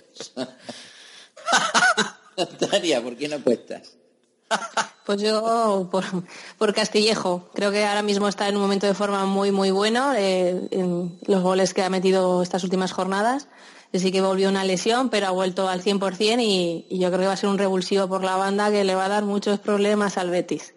Tania, 2.59 3.01
¿por 3.01 3.15
qué 3.17 3.27
no 3.27 3.35
apuestas? 3.37 3.97
Pues 5.05 5.21
yo 5.21 5.87
por, 5.91 6.03
por 6.57 6.73
Castillejo. 6.73 7.49
Creo 7.53 7.71
que 7.71 7.85
ahora 7.85 8.03
mismo 8.03 8.27
está 8.27 8.47
en 8.47 8.55
un 8.55 8.61
momento 8.61 8.87
de 8.87 8.93
forma 8.93 9.25
muy, 9.25 9.51
muy 9.51 9.71
bueno. 9.71 10.13
eh, 10.13 10.67
en 10.71 11.19
los 11.25 11.41
goles 11.41 11.73
que 11.73 11.83
ha 11.83 11.89
metido 11.89 12.41
estas 12.41 12.63
últimas 12.63 12.91
jornadas. 12.91 13.47
Sí 13.93 14.11
que 14.11 14.21
volvió 14.21 14.47
una 14.47 14.63
lesión, 14.63 15.09
pero 15.09 15.27
ha 15.27 15.31
vuelto 15.31 15.67
al 15.67 15.83
100% 15.83 16.41
y, 16.41 16.85
y 16.89 16.99
yo 16.99 17.09
creo 17.09 17.21
que 17.21 17.27
va 17.27 17.33
a 17.33 17.37
ser 17.37 17.49
un 17.49 17.57
revulsivo 17.57 18.07
por 18.07 18.23
la 18.23 18.37
banda 18.37 18.71
que 18.71 18.85
le 18.85 18.95
va 18.95 19.05
a 19.05 19.09
dar 19.09 19.25
muchos 19.25 19.59
problemas 19.59 20.17
al 20.17 20.29
Betis. 20.29 20.73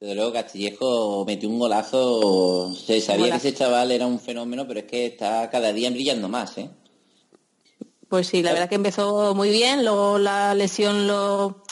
Desde 0.00 0.14
luego 0.14 0.32
Castillejo 0.32 1.24
metió 1.26 1.48
un 1.48 1.58
golazo. 1.58 2.72
Se 2.74 3.00
sabía 3.00 3.24
Golazo. 3.26 3.42
que 3.42 3.48
ese 3.48 3.56
chaval 3.58 3.90
era 3.90 4.06
un 4.06 4.20
fenómeno, 4.20 4.66
pero 4.66 4.80
es 4.80 4.86
que 4.86 5.06
está 5.06 5.50
cada 5.50 5.72
día 5.72 5.90
brillando 5.90 6.28
más, 6.28 6.56
¿eh? 6.58 6.70
Pues 8.08 8.28
sí, 8.28 8.42
la 8.42 8.52
verdad 8.52 8.68
que 8.68 8.76
empezó 8.76 9.34
muy 9.34 9.50
bien, 9.50 9.84
luego 9.84 10.18
la 10.18 10.54
lesión 10.54 11.06
lo 11.06 11.62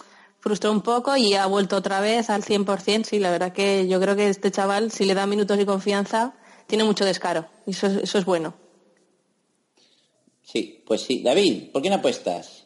frustró 0.41 0.71
un 0.71 0.83
poco 0.83 1.17
y 1.17 1.35
ha 1.35 1.47
vuelto 1.47 1.77
otra 1.77 2.01
vez 2.01 2.29
al 2.29 2.43
100%. 2.43 3.05
Sí, 3.05 3.19
la 3.19 3.31
verdad 3.31 3.53
que 3.53 3.87
yo 3.89 4.01
creo 4.01 4.17
que 4.17 4.29
este 4.29 4.51
chaval, 4.51 4.91
si 4.91 5.05
le 5.05 5.15
da 5.15 5.27
minutos 5.27 5.59
y 5.59 5.65
confianza, 5.65 6.35
tiene 6.67 6.85
mucho 6.85 7.05
descaro. 7.05 7.47
Y 7.65 7.71
eso, 7.71 7.87
es- 7.87 8.03
eso 8.03 8.19
es 8.19 8.25
bueno. 8.25 8.55
Sí, 10.43 10.83
pues 10.87 11.03
sí. 11.03 11.23
David, 11.23 11.71
¿por 11.73 11.81
qué 11.83 11.89
no 11.91 11.97
apuestas? 11.97 12.65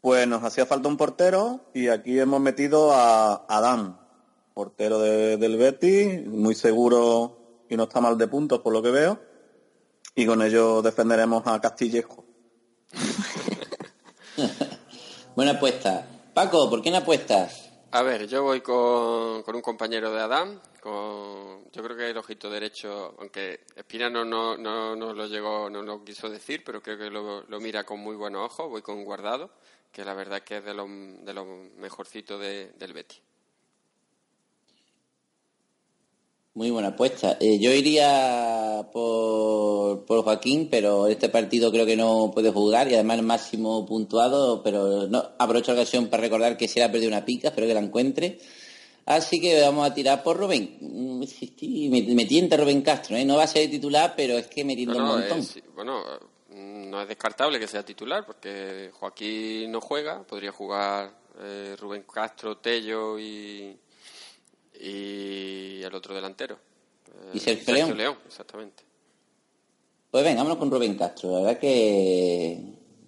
Pues 0.00 0.26
nos 0.26 0.42
hacía 0.42 0.64
falta 0.66 0.88
un 0.88 0.96
portero 0.96 1.66
y 1.74 1.88
aquí 1.88 2.18
hemos 2.18 2.40
metido 2.40 2.92
a 2.92 3.44
Adán, 3.48 3.98
portero 4.60 4.98
de- 5.00 5.36
del 5.36 5.58
Betis, 5.58 6.26
muy 6.26 6.54
seguro 6.54 7.64
y 7.68 7.76
no 7.76 7.82
está 7.82 8.00
mal 8.00 8.16
de 8.16 8.26
puntos 8.26 8.60
por 8.60 8.72
lo 8.72 8.80
que 8.82 8.90
veo. 8.90 9.20
Y 10.14 10.24
con 10.24 10.40
ello 10.40 10.80
defenderemos 10.80 11.46
a 11.46 11.60
Castillejo. 11.60 12.24
Buena 15.36 15.50
apuesta. 15.52 16.06
Paco, 16.32 16.70
¿por 16.70 16.80
qué 16.80 16.90
no 16.90 16.96
apuestas? 16.96 17.70
A 17.90 18.00
ver, 18.02 18.26
yo 18.28 18.42
voy 18.44 18.62
con, 18.62 19.42
con 19.42 19.56
un 19.56 19.60
compañero 19.60 20.10
de 20.10 20.22
Adán, 20.22 20.58
con, 20.80 21.70
yo 21.70 21.82
creo 21.82 21.94
que 21.94 22.08
el 22.10 22.16
ojito 22.16 22.48
derecho, 22.48 23.14
aunque 23.18 23.60
Espina 23.76 24.08
no, 24.08 24.24
no, 24.24 24.56
no, 24.56 24.96
no 24.96 25.12
lo 25.12 25.26
llegó, 25.26 25.68
no 25.68 25.82
lo 25.82 26.02
quiso 26.02 26.30
decir, 26.30 26.62
pero 26.64 26.80
creo 26.82 26.96
que 26.96 27.10
lo, 27.10 27.42
lo 27.42 27.60
mira 27.60 27.84
con 27.84 28.00
muy 28.00 28.16
buenos 28.16 28.46
ojos, 28.46 28.70
voy 28.70 28.80
con 28.80 29.04
Guardado, 29.04 29.50
que 29.92 30.02
la 30.02 30.14
verdad 30.14 30.42
que 30.42 30.56
es 30.58 30.64
de 30.64 30.72
lo, 30.72 30.86
de 30.88 31.34
lo 31.34 31.44
mejorcito 31.76 32.38
de- 32.38 32.72
del 32.78 32.94
Betty. 32.94 33.16
Muy 36.56 36.70
buena 36.70 36.88
apuesta. 36.88 37.36
Eh, 37.38 37.58
yo 37.58 37.70
iría 37.70 38.88
por, 38.90 40.06
por 40.06 40.22
Joaquín, 40.24 40.68
pero 40.70 41.06
este 41.06 41.28
partido 41.28 41.70
creo 41.70 41.84
que 41.84 41.96
no 41.96 42.30
puede 42.32 42.50
jugar 42.50 42.90
y 42.90 42.94
además 42.94 43.18
el 43.18 43.26
máximo 43.26 43.84
puntuado, 43.84 44.62
pero 44.62 45.06
no 45.06 45.22
aprovecho 45.38 45.74
la 45.74 45.82
ocasión 45.82 46.06
para 46.06 46.22
recordar 46.22 46.56
que 46.56 46.66
se 46.66 46.78
le 46.80 46.86
ha 46.86 46.90
perdido 46.90 47.08
una 47.10 47.26
pica, 47.26 47.48
espero 47.48 47.66
que 47.66 47.74
la 47.74 47.80
encuentre. 47.80 48.38
Así 49.04 49.38
que 49.38 49.60
vamos 49.60 49.86
a 49.86 49.92
tirar 49.92 50.22
por 50.22 50.38
Rubén. 50.38 50.78
Mm, 50.80 51.24
Me, 51.90 52.02
me 52.14 52.24
tienta 52.24 52.56
Rubén 52.56 52.80
Castro, 52.80 53.16
¿eh? 53.18 53.24
no 53.26 53.36
va 53.36 53.42
a 53.42 53.46
ser 53.48 53.70
titular, 53.70 54.14
pero 54.16 54.38
es 54.38 54.46
que 54.46 54.64
me 54.64 54.74
tienta 54.74 54.94
No, 54.94 55.00
un 55.02 55.06
no, 55.08 55.18
montón. 55.18 55.38
es- 55.40 55.62
bueno, 55.74 56.02
mm, 56.54 56.88
no 56.90 57.02
es 57.02 57.06
descartable 57.08 57.60
que 57.60 57.68
sea 57.68 57.84
titular, 57.84 58.24
porque 58.24 58.90
Joaquín 58.94 59.70
no 59.70 59.82
juega, 59.82 60.22
podría 60.22 60.52
jugar 60.52 61.12
eh, 61.38 61.76
Rubén 61.78 62.04
Castro, 62.10 62.56
Tello 62.56 63.18
y, 63.18 63.76
y 64.80 65.82
el 65.82 65.94
otro 65.94 66.14
delantero. 66.14 66.58
eh, 67.08 67.30
¿Y 67.34 67.40
Sergio 67.40 67.94
León? 67.94 68.16
exactamente. 68.26 68.82
Pues 70.10 70.24
venga, 70.24 70.38
vámonos 70.38 70.58
con 70.58 70.70
Rubén 70.70 70.96
Castro. 70.96 71.32
La 71.32 71.40
verdad 71.40 71.58
que, 71.60 72.58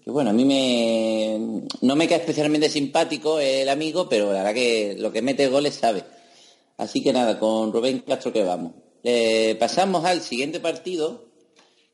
que 0.05 0.11
bueno, 0.11 0.31
a 0.31 0.33
mí 0.33 0.45
me 0.45 1.63
no 1.81 1.97
me 1.97 2.07
cae 2.09 2.19
especialmente 2.19 2.69
simpático 2.69 3.39
el 3.41 3.69
amigo, 3.69 4.09
pero 4.09 4.27
la 4.33 4.39
verdad 4.43 4.55
que 4.55 4.97
lo 4.99 5.11
que 5.13 5.23
mete 5.23 5.49
goles 5.49 5.75
sabe. 5.75 6.05
Así 6.77 7.03
que 7.03 7.13
nada, 7.13 7.39
con 7.39 7.73
Rubén 7.73 8.01
Castro 8.01 8.33
que 8.33 8.43
vamos. 8.45 8.73
Eh, 9.05 9.57
pasamos 9.59 10.05
al 10.05 10.21
siguiente 10.21 10.61
partido, 10.61 11.25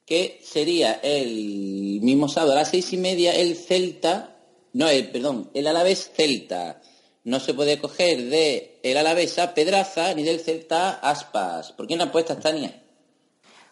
que 0.04 0.40
sería 0.42 0.94
el 1.02 2.00
mismo 2.02 2.28
sábado 2.28 2.52
a 2.52 2.56
las 2.56 2.70
seis 2.70 2.92
y 2.92 2.96
media, 2.96 3.34
el 3.34 3.56
Celta, 3.56 4.37
no, 4.72 4.88
el, 4.88 5.10
perdón, 5.10 5.50
el 5.54 5.66
Alavés 5.66 6.10
Celta. 6.14 6.82
no 7.24 7.40
se 7.40 7.54
puede 7.54 7.78
coger 7.78 8.24
de 8.24 8.73
el 8.85 8.97
Alavesa 8.99 9.55
Pedraza 9.55 10.12
ni 10.14 10.23
del 10.25 10.40
Celta 10.40 10.90
Aspas. 11.01 11.73
¿Por 11.73 11.87
quién 11.87 12.03
apuestas, 12.03 12.38
Tania? 12.38 12.83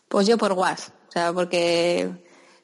Pues 0.09 0.27
yo 0.27 0.39
por 0.39 0.55
Guas, 0.55 0.91
o 1.09 1.13
sea, 1.13 1.33
porque 1.35 2.11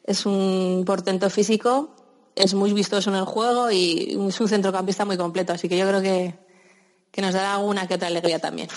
es 0.02 0.26
un 0.26 0.82
portento 0.86 1.28
físico, 1.28 1.94
es 2.34 2.54
muy 2.54 2.72
vistoso 2.72 3.10
en 3.10 3.16
el 3.16 3.26
juego 3.26 3.70
y 3.70 4.18
es 4.28 4.40
un 4.40 4.48
centrocampista 4.48 5.04
muy 5.04 5.18
completo, 5.18 5.52
así 5.52 5.68
que 5.68 5.76
yo 5.76 5.86
creo 5.86 6.00
que, 6.00 6.38
que 7.10 7.20
nos 7.20 7.34
dará 7.34 7.58
una 7.58 7.86
que 7.86 7.94
otra 7.94 8.08
alegría 8.08 8.38
también. 8.38 8.68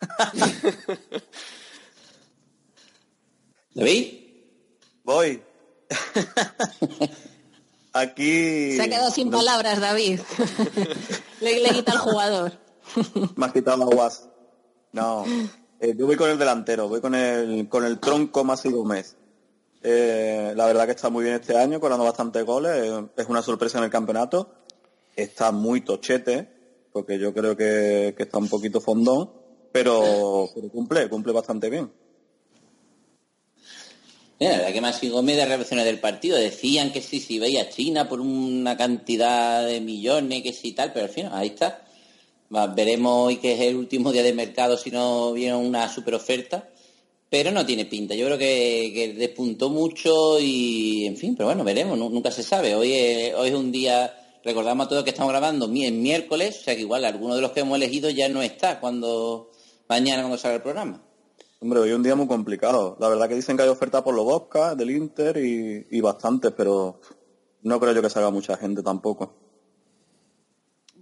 ¿David? 3.76 4.06
Voy. 5.04 5.42
Aquí. 7.92 8.72
Se 8.72 8.82
ha 8.82 8.88
quedado 8.88 9.10
sin 9.10 9.30
palabras, 9.30 9.80
David. 9.80 10.20
le, 11.42 11.60
le 11.60 11.68
quita 11.68 11.92
al 11.92 11.98
jugador. 11.98 12.52
Me 13.36 13.44
has 13.44 13.52
quitado 13.52 13.76
la 13.76 13.84
guas. 13.84 14.30
No. 14.92 15.26
Eh, 15.78 15.94
yo 15.94 16.06
voy 16.06 16.16
con 16.16 16.30
el 16.30 16.38
delantero, 16.38 16.88
voy 16.88 17.02
con 17.02 17.14
el, 17.14 17.68
con 17.68 17.84
el 17.84 18.00
tronco 18.00 18.44
Masi 18.44 18.70
Gómez. 18.70 19.14
Eh, 19.82 20.54
la 20.56 20.64
verdad 20.64 20.86
que 20.86 20.92
está 20.92 21.10
muy 21.10 21.24
bien 21.24 21.36
este 21.36 21.58
año, 21.58 21.78
colando 21.78 22.06
bastantes 22.06 22.46
goles. 22.46 22.90
es 23.14 23.26
una 23.28 23.42
sorpresa 23.42 23.76
en 23.76 23.84
el 23.84 23.90
campeonato. 23.90 24.54
Está 25.14 25.52
muy 25.52 25.82
tochete, 25.82 26.48
porque 26.94 27.18
yo 27.18 27.34
creo 27.34 27.54
que, 27.54 28.14
que 28.16 28.22
está 28.22 28.38
un 28.38 28.48
poquito 28.48 28.80
fondón, 28.80 29.30
pero, 29.70 30.48
pero 30.54 30.70
cumple, 30.70 31.10
cumple 31.10 31.34
bastante 31.34 31.68
bien. 31.68 31.92
Mira, 34.38 34.52
la 34.52 34.58
verdad 34.58 34.74
que 34.74 34.80
Masi 34.82 35.08
Gómez 35.08 35.36
de 35.36 35.46
reacciones 35.46 35.86
del 35.86 35.98
partido 35.98 36.36
decían 36.36 36.92
que 36.92 37.00
sí, 37.00 37.20
si 37.20 37.38
veía 37.38 37.62
a 37.62 37.68
China 37.70 38.06
por 38.06 38.20
una 38.20 38.76
cantidad 38.76 39.66
de 39.66 39.80
millones, 39.80 40.42
que 40.42 40.52
sí 40.52 40.72
tal, 40.72 40.92
pero 40.92 41.06
al 41.06 41.10
final, 41.10 41.32
ahí 41.34 41.48
está. 41.48 41.82
Veremos 42.50 43.26
hoy 43.28 43.36
que 43.38 43.54
es 43.54 43.60
el 43.60 43.76
último 43.76 44.12
día 44.12 44.22
de 44.22 44.34
mercado 44.34 44.76
si 44.76 44.90
no 44.90 45.32
viene 45.32 45.56
una 45.56 45.88
super 45.92 46.14
oferta, 46.14 46.68
pero 47.30 47.50
no 47.50 47.64
tiene 47.64 47.86
pinta. 47.86 48.14
Yo 48.14 48.26
creo 48.26 48.36
que, 48.38 49.14
despuntó 49.16 49.70
mucho 49.70 50.38
y, 50.38 51.06
en 51.06 51.16
fin, 51.16 51.34
pero 51.34 51.46
bueno, 51.46 51.64
veremos, 51.64 51.96
nu- 51.98 52.10
nunca 52.10 52.30
se 52.30 52.42
sabe. 52.42 52.74
Hoy 52.74 52.92
es, 52.92 53.34
hoy 53.34 53.48
es 53.48 53.54
un 53.54 53.72
día, 53.72 54.14
recordamos 54.44 54.86
a 54.86 54.88
todos 54.90 55.02
que 55.04 55.10
estamos 55.10 55.32
grabando 55.32 55.64
en 55.64 56.02
miércoles, 56.02 56.58
o 56.60 56.64
sea 56.64 56.74
que 56.74 56.82
igual 56.82 57.06
alguno 57.06 57.36
de 57.36 57.40
los 57.40 57.52
que 57.52 57.60
hemos 57.60 57.76
elegido 57.76 58.10
ya 58.10 58.28
no 58.28 58.42
está 58.42 58.80
cuando 58.80 59.50
mañana 59.88 60.20
cuando 60.22 60.36
salga 60.36 60.56
el 60.56 60.62
programa. 60.62 61.02
Hombre, 61.58 61.80
hoy 61.80 61.90
es 61.90 61.96
un 61.96 62.02
día 62.02 62.14
muy 62.14 62.26
complicado. 62.26 62.96
La 63.00 63.08
verdad 63.08 63.28
que 63.28 63.34
dicen 63.34 63.56
que 63.56 63.62
hay 63.62 63.68
oferta 63.68 64.04
por 64.04 64.14
los 64.14 64.24
Bosca, 64.24 64.74
del 64.74 64.90
Inter 64.90 65.38
y, 65.38 65.86
y 65.90 66.00
bastantes, 66.00 66.52
pero 66.52 67.00
no 67.62 67.80
creo 67.80 67.94
yo 67.94 68.02
que 68.02 68.10
salga 68.10 68.30
mucha 68.30 68.56
gente 68.56 68.82
tampoco. 68.82 69.32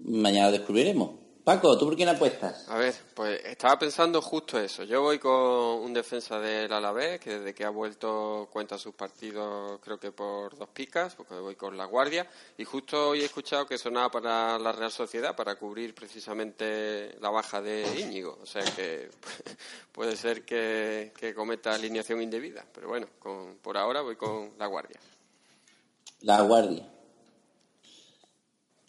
Mañana 0.05 0.53
descubriremos. 0.53 1.24
Paco, 1.45 1.77
¿tú 1.77 1.85
por 1.85 1.95
quién 1.95 2.09
apuestas? 2.09 2.67
A 2.71 2.79
ver, 2.79 2.95
pues 3.13 3.45
estaba 3.45 3.79
pensando 3.79 4.23
justo 4.23 4.59
eso. 4.59 4.83
Yo 4.85 5.03
voy 5.03 5.19
con 5.19 5.31
un 5.33 5.93
defensa 5.93 6.41
del 6.41 6.73
Alavés 6.73 7.21
que 7.21 7.39
desde 7.39 7.55
que 7.55 7.67
ha 7.67 7.69
vuelto 7.69 8.49
cuenta 8.51 8.79
sus 8.79 8.95
partidos 8.95 9.79
creo 9.83 10.01
que 10.01 10.11
por 10.11 10.57
dos 10.57 10.71
picas, 10.71 11.15
porque 11.15 11.35
voy 11.35 11.55
con 11.55 11.77
la 11.77 11.85
Guardia. 11.85 12.27
Y 12.57 12.65
justo 12.65 13.11
hoy 13.11 13.21
he 13.21 13.27
escuchado 13.27 13.67
que 13.67 13.77
sonaba 13.77 14.11
para 14.11 14.59
la 14.59 14.73
Real 14.73 14.91
Sociedad 14.91 15.37
para 15.37 15.57
cubrir 15.57 15.95
precisamente 15.95 17.15
la 17.21 17.29
baja 17.29 17.61
de 17.61 17.85
Íñigo. 18.01 18.39
O 18.43 18.47
sea 18.47 18.63
que 18.65 19.11
puede 19.93 20.17
ser 20.17 20.47
que, 20.47 21.13
que 21.15 21.35
cometa 21.35 21.75
alineación 21.75 22.23
indebida. 22.23 22.65
Pero 22.73 22.89
bueno, 22.89 23.07
con- 23.19 23.59
por 23.59 23.77
ahora 23.77 24.01
voy 24.01 24.17
con 24.17 24.55
la 24.59 24.67
Guardia. 24.67 24.99
La 26.23 26.41
Guardia. 26.41 26.89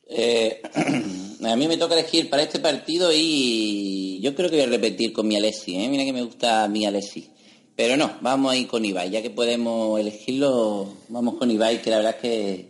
Eh, 0.08 0.62
a 1.44 1.56
mí 1.56 1.68
me 1.68 1.78
toca 1.78 1.98
elegir 1.98 2.30
para 2.30 2.44
este 2.44 2.60
partido 2.60 3.12
y 3.14 4.20
yo 4.22 4.36
creo 4.36 4.50
que 4.50 4.58
voy 4.58 4.66
a 4.66 4.70
repetir 4.70 5.14
con 5.14 5.28
mi 5.28 5.36
Alessi. 5.36 5.76
¿eh? 5.78 5.88
Mira 5.90 6.04
que 6.04 6.14
me 6.14 6.24
gusta 6.24 6.68
mi 6.68 6.86
Alessi. 6.86 7.30
Pero 7.76 7.98
no, 7.98 8.18
vamos 8.22 8.54
a 8.54 8.58
ir 8.58 8.68
con 8.68 8.86
Ibai. 8.86 9.10
Ya 9.10 9.22
que 9.22 9.30
podemos 9.30 10.00
elegirlo, 10.00 10.94
vamos 11.10 11.36
con 11.36 11.52
Ibai, 11.52 11.82
que 11.82 11.90
la 11.90 11.98
verdad 11.98 12.16
es 12.16 12.22
que, 12.22 12.66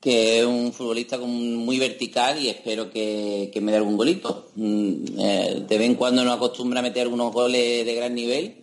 que 0.00 0.40
es 0.40 0.44
un 0.44 0.72
futbolista 0.72 1.16
muy 1.18 1.78
vertical 1.78 2.42
y 2.42 2.48
espero 2.48 2.90
que, 2.90 3.50
que 3.52 3.60
me 3.60 3.70
dé 3.70 3.78
algún 3.78 3.96
golito. 3.96 4.50
Mm, 4.56 5.04
eh, 5.18 5.64
de 5.68 5.78
vez 5.78 5.86
en 5.86 5.94
cuando 5.94 6.24
nos 6.24 6.36
acostumbra 6.36 6.80
a 6.80 6.82
meter 6.82 7.02
algunos 7.02 7.32
goles 7.32 7.86
de 7.86 7.94
gran 7.94 8.14
nivel 8.14 8.56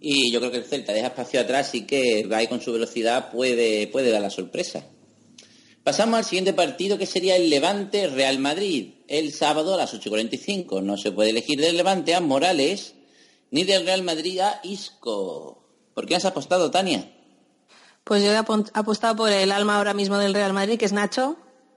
y 0.00 0.30
yo 0.30 0.38
creo 0.38 0.50
que 0.50 0.58
el 0.58 0.64
Celta 0.64 0.92
deja 0.92 1.08
espacio 1.08 1.40
atrás 1.40 1.74
y 1.74 1.86
que 1.86 2.28
ahí 2.32 2.46
con 2.46 2.60
su 2.60 2.72
velocidad 2.72 3.30
puede, 3.30 3.86
puede 3.88 4.10
dar 4.10 4.20
la 4.22 4.30
sorpresa. 4.30 4.86
Pasamos 5.84 6.16
al 6.16 6.24
siguiente 6.24 6.54
partido 6.54 6.96
que 6.96 7.04
sería 7.04 7.36
el 7.36 7.50
Levante 7.50 8.08
Real 8.08 8.38
Madrid. 8.38 8.94
El 9.06 9.34
sábado 9.34 9.74
a 9.74 9.76
las 9.76 9.92
8.45. 9.92 10.82
No 10.82 10.96
se 10.96 11.12
puede 11.12 11.28
elegir 11.28 11.60
del 11.60 11.76
Levante 11.76 12.14
a 12.14 12.22
Morales 12.22 12.94
ni 13.50 13.64
del 13.64 13.84
Real 13.84 14.02
Madrid 14.02 14.40
a 14.40 14.60
Isco. 14.62 15.62
¿Por 15.92 16.06
qué 16.06 16.16
has 16.16 16.24
apostado, 16.24 16.70
Tania? 16.70 17.12
Pues 18.02 18.24
yo 18.24 18.32
he 18.32 18.36
apostado 18.36 19.14
por 19.14 19.30
el 19.30 19.52
alma 19.52 19.76
ahora 19.76 19.92
mismo 19.92 20.16
del 20.16 20.32
Real 20.32 20.54
Madrid, 20.54 20.78
que 20.78 20.86
es 20.86 20.94
Nacho, 20.94 21.36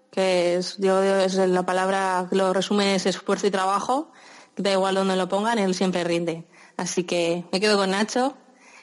que 0.09 0.55
es, 0.55 0.77
yo, 0.77 1.03
es 1.03 1.35
la 1.35 1.65
palabra 1.65 2.27
que 2.29 2.37
lo 2.37 2.53
resume 2.53 2.95
es 2.95 3.05
esfuerzo 3.05 3.47
y 3.47 3.51
trabajo, 3.51 4.13
da 4.55 4.71
igual 4.71 4.95
donde 4.95 5.17
lo 5.17 5.27
pongan, 5.27 5.59
él 5.59 5.75
siempre 5.75 6.05
rinde. 6.05 6.45
Así 6.77 7.03
que 7.03 7.43
me 7.51 7.59
quedo 7.59 7.75
con 7.75 7.91
Nacho, 7.91 8.37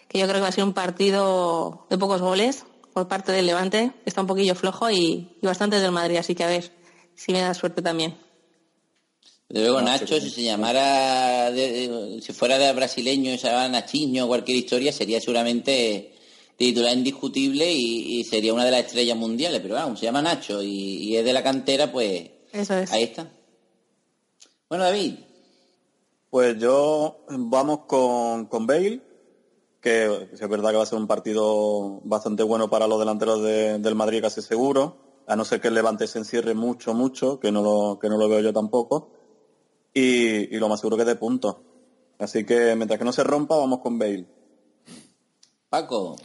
que 0.06 0.18
yo 0.18 0.26
creo 0.26 0.37
que 0.37 0.42
va 0.42 0.48
a 0.48 0.52
ser 0.52 0.64
un 0.64 0.74
partido 0.74 1.87
de 1.88 1.96
pocos 1.96 2.20
goles 2.20 2.66
por 2.94 3.09
parte 3.09 3.33
del 3.33 3.46
Levante, 3.46 3.92
está 4.07 4.20
un 4.22 4.26
poquillo 4.26 4.54
flojo 4.54 4.90
y, 4.90 5.37
y 5.42 5.46
bastantes 5.46 5.83
del 5.83 5.90
Madrid, 5.92 6.16
así 6.16 6.35
que 6.35 6.44
a 6.44 6.48
ver 6.48 6.72
si 7.14 7.33
me 7.33 7.40
da 7.40 7.52
suerte 7.52 7.83
también. 7.83 8.16
Luego 9.50 9.83
Nacho, 9.83 10.20
si 10.20 10.30
se 10.30 10.42
llamara, 10.42 11.50
de- 11.52 11.88
de- 11.88 12.22
si 12.22 12.33
fuera 12.33 12.57
de 12.59 12.72
brasileño 12.72 13.33
y 13.33 13.38
se 13.38 13.48
llamara 13.48 13.68
Nachiño 13.68 14.24
o 14.24 14.28
cualquier 14.28 14.57
historia, 14.59 14.90
sería 14.92 15.20
seguramente 15.20 16.14
titular 16.57 16.92
indiscutible 16.96 17.70
y, 17.70 18.20
y 18.20 18.24
sería 18.24 18.54
una 18.54 18.64
de 18.64 18.70
las 18.70 18.80
estrellas 18.87 19.16
mundiales. 19.16 19.61
Pero 19.61 19.74
vamos, 19.74 20.00
se 20.00 20.07
llama 20.07 20.22
Nacho 20.22 20.62
y, 20.62 20.68
y 21.09 21.16
es 21.16 21.24
de 21.24 21.33
la 21.33 21.42
cantera, 21.42 21.92
pues 21.92 22.30
Eso 22.52 22.74
es. 22.78 22.90
ahí 22.92 23.02
está. 23.04 23.28
Bueno, 24.68 24.85
David, 24.85 25.14
Pues 26.30 26.59
yo 26.59 27.24
vamos 27.28 27.80
con, 27.87 28.46
con 28.46 28.66
Bale, 28.66 29.00
que 29.85 30.29
es 30.33 30.49
verdad 30.49 30.70
que 30.70 30.79
va 30.79 30.83
a 30.85 30.87
ser 30.87 30.99
un 30.99 31.07
partido 31.07 32.01
bastante 32.05 32.42
bueno 32.42 32.70
para 32.70 32.87
los 32.87 32.99
delanteros 32.99 33.42
de- 33.42 33.79
del 33.79 33.94
Madrid, 33.94 34.23
casi 34.23 34.40
seguro, 34.40 34.97
a 35.27 35.37
no 35.37 35.44
ser 35.44 35.61
que 35.61 35.68
el 35.68 35.75
Levante 35.75 36.07
se 36.07 36.18
encierre 36.18 36.55
mucho, 36.55 36.94
mucho, 36.94 37.38
que 37.38 37.53
no 37.53 37.61
lo, 37.62 37.99
que 38.01 38.09
no 38.09 38.16
lo 38.16 38.27
veo 38.27 38.40
yo 38.40 38.51
tampoco, 38.51 39.11
y, 39.92 40.55
y 40.57 40.59
lo 40.59 40.70
más 40.70 40.81
seguro 40.81 40.97
que 40.97 41.03
es 41.03 41.07
de 41.09 41.16
puntos. 41.16 41.57
Así 42.18 42.47
que 42.47 42.75
mientras 42.77 42.99
que 42.99 43.05
no 43.05 43.12
se 43.12 43.25
rompa, 43.25 43.59
vamos 43.59 43.81
con 43.81 43.99
Bale. 43.99 44.27
Paco. 45.68 46.16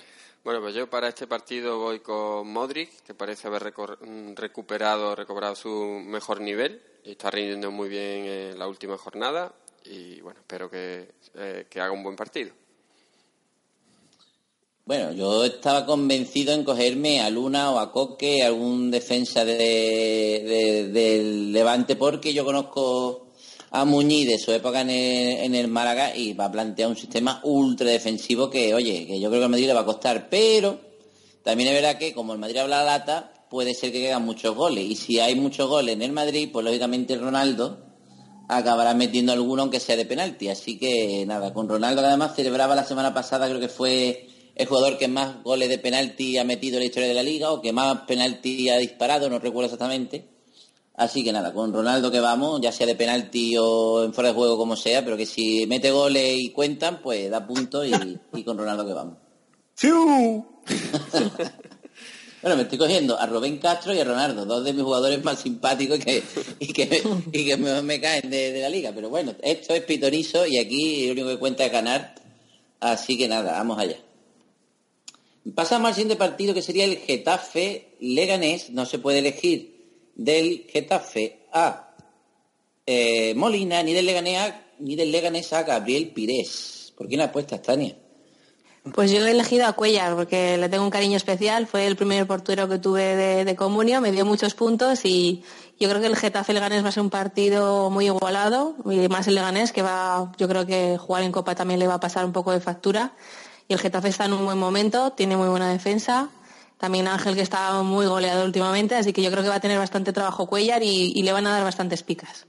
Bueno, 0.42 0.62
pues 0.62 0.74
yo 0.74 0.90
para 0.90 1.10
este 1.10 1.28
partido 1.28 1.80
voy 1.80 2.00
con 2.00 2.48
Modric, 2.54 3.04
que 3.04 3.14
parece 3.14 3.50
haber 3.50 3.74
mm, 3.74 4.36
recuperado, 4.36 5.16
recobrado 5.16 5.54
su 5.56 5.70
mejor 6.06 6.40
nivel 6.40 6.82
y 7.04 7.12
está 7.12 7.30
rindiendo 7.30 7.72
muy 7.72 7.90
bien 7.90 8.24
en 8.26 8.58
la 8.58 8.70
última 8.70 8.98
jornada 8.98 9.54
y 9.84 10.22
bueno, 10.22 10.40
espero 10.40 10.70
que, 10.70 11.12
eh, 11.34 11.68
que 11.70 11.82
haga 11.82 11.92
un 11.92 12.04
buen 12.04 12.16
partido. 12.16 12.54
Bueno, 14.90 15.12
yo 15.12 15.46
estaba 15.46 15.86
convencido 15.86 16.52
en 16.52 16.64
cogerme 16.64 17.22
a 17.22 17.30
Luna 17.30 17.70
o 17.70 17.78
a 17.78 17.92
Coque, 17.92 18.42
algún 18.42 18.90
defensa 18.90 19.46
de, 19.46 19.54
de- 19.56 20.88
del 20.88 21.54
Levante, 21.54 21.96
porque 21.96 22.34
yo 22.34 22.44
conozco 22.44 23.28
a 23.70 23.86
Muñiz 23.86 24.26
de 24.28 24.40
su 24.40 24.52
época 24.52 24.82
en 24.82 24.90
el, 24.90 25.38
en 25.46 25.54
el 25.54 25.68
Málaga 25.68 26.16
y 26.16 26.34
va 26.34 26.46
a 26.46 26.52
plantear 26.52 26.90
un 26.90 26.96
sistema 26.96 27.40
ultra 27.44 27.88
defensivo 27.88 28.50
que, 28.50 28.74
oye, 28.74 29.06
que 29.06 29.20
yo 29.20 29.30
creo 29.30 29.42
que 29.42 29.46
al 29.46 29.52
Madrid 29.52 29.68
le 29.68 29.74
va 29.76 29.82
a 29.82 29.86
costar, 29.86 30.28
pero 30.28 30.80
también 31.44 31.70
es 31.70 31.76
verdad 31.76 32.00
que 32.00 32.16
como 32.16 32.34
el 32.34 32.40
Madrid 32.40 32.58
habla 32.58 32.78
la 32.78 32.98
lata, 32.98 33.32
puede 33.48 33.76
ser 33.76 33.92
que 33.92 34.02
quedan 34.02 34.26
muchos 34.26 34.56
goles. 34.56 34.86
Y 34.90 34.96
si 34.96 35.20
hay 35.20 35.36
muchos 35.36 35.70
goles 35.70 35.94
en 35.94 36.02
el 36.02 36.14
Madrid, 36.14 36.50
pues 36.52 36.66
lógicamente 36.66 37.16
Ronaldo 37.16 37.78
acabará 38.48 38.96
metiendo 38.96 39.34
alguno 39.34 39.62
aunque 39.62 39.80
sea 39.80 39.96
de 39.96 40.06
penalti. 40.08 40.50
Así 40.50 40.80
que 40.80 41.26
nada, 41.28 41.54
con 41.54 41.70
Ronaldo 41.70 42.02
que 42.02 42.08
además 42.08 42.36
celebraba 42.36 42.74
la 42.74 42.86
semana 42.86 43.14
pasada, 43.14 43.48
creo 43.48 43.60
que 43.60 43.70
fue 43.70 44.26
el 44.60 44.68
jugador 44.68 44.98
que 44.98 45.08
más 45.08 45.42
goles 45.42 45.70
de 45.70 45.78
penalti 45.78 46.38
ha 46.38 46.44
metido 46.44 46.76
en 46.76 46.82
la 46.82 46.86
historia 46.88 47.08
de 47.08 47.14
la 47.14 47.24
liga 47.24 47.50
o 47.52 47.62
que 47.62 47.72
más 47.72 48.02
penalti 48.02 48.68
ha 48.70 48.78
disparado, 48.78 49.30
no 49.30 49.40
recuerdo 49.40 49.68
exactamente. 49.68 50.28
Así 50.96 51.24
que 51.24 51.32
nada, 51.32 51.54
con 51.54 51.72
Ronaldo 51.72 52.12
que 52.12 52.20
vamos, 52.20 52.60
ya 52.60 52.74
sea 52.74 52.86
de 52.86 52.96
penalti 52.96 53.56
o 53.58 54.04
en 54.04 54.14
fuera 54.14 54.32
de 54.32 54.36
juego 54.36 54.58
como 54.58 54.76
sea, 54.76 55.02
pero 55.06 55.16
que 55.16 55.26
si 55.26 55.66
mete 55.66 55.92
goles 55.92 56.36
y 56.38 56.50
cuentan, 56.50 57.02
pues 57.02 57.32
da 57.32 57.48
puntos 57.48 57.88
y, 57.88 58.20
y 58.38 58.44
con 58.44 58.58
Ronaldo 58.58 58.86
que 58.86 58.94
vamos. 58.94 59.18
Bueno, 62.42 62.56
me 62.56 62.64
estoy 62.64 62.78
cogiendo 62.78 63.20
a 63.20 63.26
Rubén 63.26 63.58
Castro 63.58 63.94
y 63.94 64.00
a 64.00 64.06
Ronaldo, 64.06 64.46
dos 64.46 64.64
de 64.64 64.72
mis 64.72 64.84
jugadores 64.84 65.22
más 65.26 65.40
simpáticos 65.40 66.00
que, 66.00 66.24
y 66.60 66.72
que, 66.72 67.04
y 67.34 67.46
que 67.46 67.58
me, 67.58 67.82
me 67.82 68.00
caen 68.00 68.30
de, 68.30 68.54
de 68.54 68.62
la 68.62 68.70
liga. 68.70 68.94
Pero 68.96 69.10
bueno, 69.10 69.36
esto 69.42 69.74
es 69.74 69.84
pitonizo 69.84 70.46
y 70.48 70.58
aquí 70.58 71.08
lo 71.08 71.12
único 71.12 71.28
que 71.28 71.38
cuenta 71.38 71.66
es 71.66 71.72
ganar. 71.74 72.16
Así 72.80 73.18
que 73.18 73.28
nada, 73.28 73.52
vamos 73.52 73.78
allá. 73.78 73.98
Pasamos 75.56 75.90
al 75.90 75.96
siguiente 75.96 76.16
partido 76.16 76.54
que 76.54 76.62
sería 76.62 76.86
el 76.86 76.98
Getafe 76.98 77.96
Leganés. 78.00 78.70
No 78.72 78.86
se 78.86 79.00
puede 79.00 79.20
elegir 79.20 80.12
del 80.16 80.66
Getafe 80.70 81.48
a 81.54 81.96
eh, 82.86 83.34
Molina, 83.36 83.82
ni 83.84 83.94
del 83.94 84.06
Leganés 84.06 84.38
a, 84.38 84.66
ni 84.80 84.96
del 84.96 85.12
Leganés 85.12 85.54
a 85.54 85.64
Gabriel 85.64 86.12
Pires. 86.12 86.94
¿Por 86.98 87.08
quién 87.08 87.22
apuestas, 87.22 87.62
Tania? 87.62 87.96
Pues 88.94 89.12
yo 89.12 89.26
he 89.26 89.32
elegido 89.32 89.66
a 89.68 89.74
Cuellar 89.74 90.16
porque 90.16 90.58
le 90.58 90.70
tengo 90.70 90.84
un 90.84 90.90
cariño 90.90 91.18
especial. 91.18 91.68
Fue 91.68 91.86
el 91.86 91.96
primer 91.96 92.26
portero 92.26 92.68
que 92.68 92.80
tuve 92.80 93.16
de, 93.16 93.46
de 93.46 93.56
comunio, 93.56 94.02
me 94.02 94.12
dio 94.12 94.26
muchos 94.26 94.56
puntos 94.56 95.06
y 95.06 95.44
yo 95.80 95.90
creo 95.90 96.02
que 96.02 96.08
el 96.08 96.16
Getafe 96.16 96.54
Leganés 96.54 96.84
va 96.84 96.90
a 96.90 96.92
ser 96.92 97.04
un 97.04 97.10
partido 97.10 97.90
muy 97.90 98.06
igualado 98.06 98.76
y 98.86 99.08
más 99.10 99.28
el 99.28 99.36
Leganés 99.36 99.72
que 99.72 99.82
va, 99.82 100.32
yo 100.38 100.48
creo 100.48 100.66
que 100.66 100.98
jugar 100.98 101.24
en 101.24 101.32
Copa 101.32 101.56
también 101.56 101.80
le 101.80 101.88
va 101.88 101.96
a 101.96 102.00
pasar 102.00 102.26
un 102.26 102.32
poco 102.32 102.52
de 102.52 102.62
factura. 102.62 103.14
Y 103.70 103.74
el 103.74 103.80
Getafe 103.80 104.10
está 104.10 104.26
en 104.26 104.34
un 104.34 104.44
buen 104.46 104.58
momento, 104.58 105.12
tiene 105.12 105.38
muy 105.38 105.48
buena 105.48 105.72
defensa. 105.72 106.30
También 106.80 107.08
Ángel 107.08 107.36
que 107.36 107.42
está 107.42 107.82
muy 107.84 108.06
goleado 108.08 108.44
últimamente, 108.44 108.96
así 108.96 109.14
que 109.14 109.22
yo 109.22 109.30
creo 109.32 109.44
que 109.44 109.50
va 109.50 109.56
a 109.56 109.60
tener 109.62 109.78
bastante 109.78 110.12
trabajo 110.12 110.48
Cuellar 110.48 110.82
y, 110.82 111.12
y 111.16 111.24
le 111.24 111.32
van 111.32 111.46
a 111.46 111.52
dar 111.52 111.64
bastantes 111.64 112.02
picas. 112.04 112.48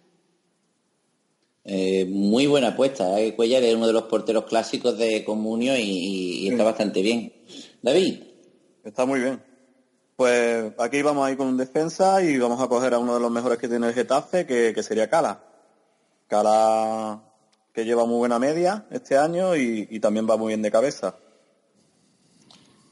Eh, 1.64 2.06
muy 2.08 2.46
buena 2.46 2.68
apuesta. 2.68 3.20
¿eh? 3.20 3.34
Cuellar 3.36 3.62
es 3.64 3.74
uno 3.74 3.86
de 3.86 3.92
los 3.92 4.04
porteros 4.04 4.44
clásicos 4.44 4.96
de 4.96 5.24
Comunio 5.24 5.76
y, 5.76 5.82
y- 5.82 6.38
y 6.46 6.48
está 6.48 6.64
bastante 6.64 7.02
bien. 7.02 7.32
David, 7.82 8.22
Está 8.82 9.04
muy 9.04 9.20
bien. 9.20 9.42
Pues 10.16 10.72
aquí 10.78 11.02
vamos 11.02 11.26
a 11.26 11.30
ir 11.30 11.36
con 11.36 11.48
un 11.48 11.58
defensa 11.58 12.22
y 12.22 12.38
vamos 12.38 12.60
a 12.62 12.66
coger 12.66 12.94
a 12.94 12.98
uno 12.98 13.12
de 13.14 13.20
los 13.20 13.30
mejores 13.30 13.58
que 13.58 13.68
tiene 13.68 13.88
el 13.88 13.92
Getafe, 13.94 14.46
que, 14.46 14.72
que 14.74 14.82
sería 14.82 15.10
Cala. 15.10 15.44
Cala 16.28 17.20
que 17.72 17.84
lleva 17.84 18.04
muy 18.04 18.18
buena 18.18 18.38
media 18.38 18.86
este 18.90 19.16
año 19.16 19.56
y, 19.56 19.86
y 19.90 20.00
también 20.00 20.28
va 20.28 20.36
muy 20.36 20.48
bien 20.48 20.62
de 20.62 20.70
cabeza. 20.70 21.16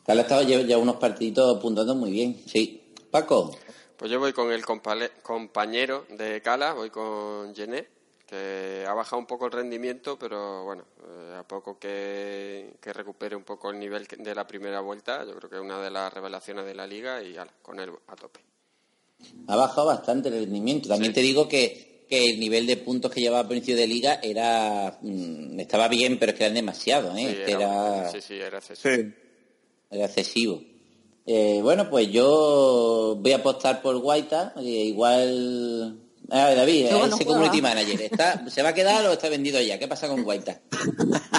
Carla 0.09 0.23
ha 0.23 0.25
estado 0.25 0.43
ya, 0.43 0.79
unos 0.79 0.97
partiditos 0.97 1.59
apuntando 1.59 1.95
muy 1.95 2.11
bien. 2.11 2.41
Sí. 2.47 2.95
Paco, 3.11 3.55
Pues 3.99 4.11
yo 4.11 4.19
voy 4.19 4.33
con 4.33 4.51
el 4.51 4.65
compañero 4.65 6.07
de 6.09 6.41
Cala, 6.41 6.73
voy 6.73 6.89
con 6.89 7.55
Gené, 7.55 7.89
que 8.27 8.87
ha 8.89 8.95
bajado 8.95 9.19
un 9.19 9.27
poco 9.27 9.45
el 9.45 9.53
rendimiento, 9.53 10.19
pero 10.19 10.65
bueno, 10.65 10.85
eh, 11.03 11.37
a 11.39 11.43
poco 11.43 11.79
que, 11.79 12.77
que 12.81 12.93
recupere 12.95 13.37
un 13.37 13.45
poco 13.45 13.71
el 13.71 13.79
nivel 13.79 14.07
de 14.07 14.35
la 14.35 14.47
primera 14.47 14.81
vuelta, 14.81 15.27
yo 15.27 15.35
creo 15.37 15.51
que 15.51 15.57
es 15.57 15.63
una 15.63 15.79
de 15.81 15.91
las 15.91 16.11
revelaciones 16.11 16.65
de 16.65 16.75
la 16.75 16.87
liga 16.87 17.23
y 17.23 17.37
ala, 17.37 17.53
con 17.61 17.79
él 17.79 17.91
a 18.07 18.17
tope. 18.17 18.41
ha 19.47 19.57
bajado 19.57 19.89
bastante 19.89 20.29
el 20.31 20.41
rendimiento. 20.41 20.89
También 20.89 21.13
te 21.13 21.21
digo 21.21 21.49
que, 21.49 21.88
que 22.09 22.31
el 22.31 22.41
nivel 22.41 22.67
de 22.67 22.77
puntos 22.79 23.11
que 23.13 23.21
llevaba 23.21 23.45
a 23.45 23.49
principio 23.49 23.77
de 23.77 23.87
liga 23.87 24.19
era 24.23 24.99
mm, 25.03 25.61
estaba 25.61 25.89
bien, 25.89 26.19
pero 26.19 26.33
es 26.33 26.39
que 26.39 26.45
eran 26.45 26.55
demasiado, 26.55 27.15
¿eh? 27.17 27.21
Sí, 27.21 27.27
Es 27.27 27.47
que 27.47 27.53
era, 27.53 27.99
era, 28.01 28.11
sí, 28.13 28.21
sí, 28.21 28.35
era 28.35 28.59
excesivo. 28.59 28.95
Sí. 28.95 29.13
era 29.91 30.05
excesivo. 30.07 30.63
Eh, 31.27 31.61
bueno, 31.63 31.91
pues 31.91 32.11
yo 32.11 33.19
voy 33.21 33.33
a 33.33 33.37
apostar 33.37 33.83
por 33.83 33.99
Guaita. 33.99 34.55
eh, 34.57 34.63
igual... 34.63 36.01
A 36.31 36.45
ver, 36.49 36.57
David, 36.59 36.87
ese 36.87 37.09
no 37.09 37.19
community 37.25 37.63
manager, 37.63 38.03
¿está, 38.03 38.51
¿se 38.51 38.63
va 38.63 38.69
a 38.71 38.75
quedar 38.75 39.07
o 39.07 39.13
está 39.13 39.31
vendido 39.31 39.59
ya? 39.63 39.79
¿Qué 39.79 39.89
pasa 39.89 40.09
con 40.09 40.25
Guaita? 40.25 40.61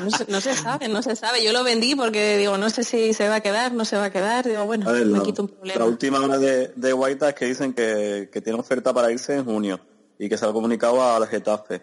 No 0.01 0.09
se, 0.09 0.25
no 0.27 0.41
se 0.41 0.55
sabe, 0.55 0.87
no 0.87 1.03
se 1.03 1.15
sabe. 1.15 1.43
Yo 1.43 1.53
lo 1.53 1.63
vendí 1.63 1.93
porque 1.93 2.37
digo, 2.37 2.57
no 2.57 2.71
sé 2.71 2.83
si 2.83 3.13
se 3.13 3.27
va 3.29 3.35
a 3.35 3.41
quedar, 3.41 3.71
no 3.71 3.85
se 3.85 3.97
va 3.97 4.05
a 4.05 4.11
quedar. 4.11 4.47
Digo, 4.47 4.65
bueno, 4.65 4.89
A 4.89 4.93
ver, 4.93 5.05
me 5.05 5.19
la, 5.19 5.23
quito 5.23 5.43
un 5.43 5.49
la 5.49 5.55
problema. 5.57 5.85
última 5.85 6.19
hora 6.21 6.39
de, 6.39 6.69
de 6.75 6.91
Guaita 6.93 7.29
es 7.29 7.35
que 7.35 7.45
dicen 7.45 7.73
que, 7.73 8.29
que 8.33 8.41
tiene 8.41 8.57
oferta 8.59 8.91
para 8.91 9.11
irse 9.11 9.35
en 9.35 9.45
junio 9.45 9.79
y 10.19 10.29
que 10.29 10.37
se 10.37 10.45
ha 10.45 10.53
comunicado 10.53 11.01
al 11.01 11.25
Getafe. 11.27 11.81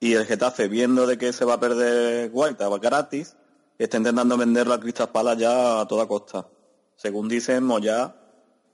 Y 0.00 0.14
el 0.14 0.24
Getafe, 0.24 0.68
viendo 0.68 1.06
de 1.06 1.18
que 1.18 1.32
se 1.32 1.44
va 1.44 1.54
a 1.54 1.60
perder 1.60 2.30
Guaita 2.30 2.68
va 2.68 2.78
gratis, 2.78 3.36
está 3.76 3.98
intentando 3.98 4.38
venderlo 4.38 4.72
a 4.72 4.80
Cristal 4.80 5.10
Palace 5.10 5.40
ya 5.42 5.80
a 5.80 5.88
toda 5.88 6.06
costa. 6.06 6.48
Según 6.96 7.28
dicen 7.28 7.64
Moya, 7.64 8.14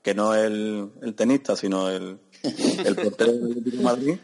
que 0.01 0.13
no 0.13 0.33
el, 0.35 0.91
el 1.01 1.15
tenista, 1.15 1.55
sino 1.55 1.89
el, 1.89 2.19
el 2.85 2.95
portero 2.95 3.33
del 3.33 3.51
Atlético 3.51 3.77
de 3.77 3.83
Madrid, 3.83 4.17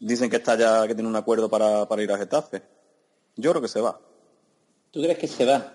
dicen 0.00 0.28
que 0.28 0.36
está 0.36 0.58
ya, 0.58 0.86
que 0.86 0.94
tiene 0.94 1.08
un 1.08 1.16
acuerdo 1.16 1.48
para, 1.48 1.88
para 1.88 2.02
ir 2.02 2.10
a 2.12 2.18
Getafe. 2.18 2.62
Yo 3.36 3.50
creo 3.50 3.62
que 3.62 3.68
se 3.68 3.80
va. 3.80 4.00
¿Tú 4.90 5.00
crees 5.00 5.18
que 5.18 5.28
se 5.28 5.44
va? 5.44 5.74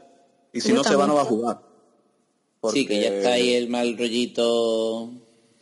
Y 0.52 0.62
si 0.62 0.70
Yo 0.70 0.76
no 0.76 0.84
se 0.84 0.96
va, 0.96 1.08
no 1.08 1.16
va 1.16 1.22
a 1.22 1.26
jugar. 1.26 1.62
Sí, 2.72 2.86
que 2.86 3.02
ya 3.02 3.10
está 3.10 3.34
ahí 3.34 3.54
el 3.54 3.70
mal 3.70 3.98
rollito. 3.98 5.12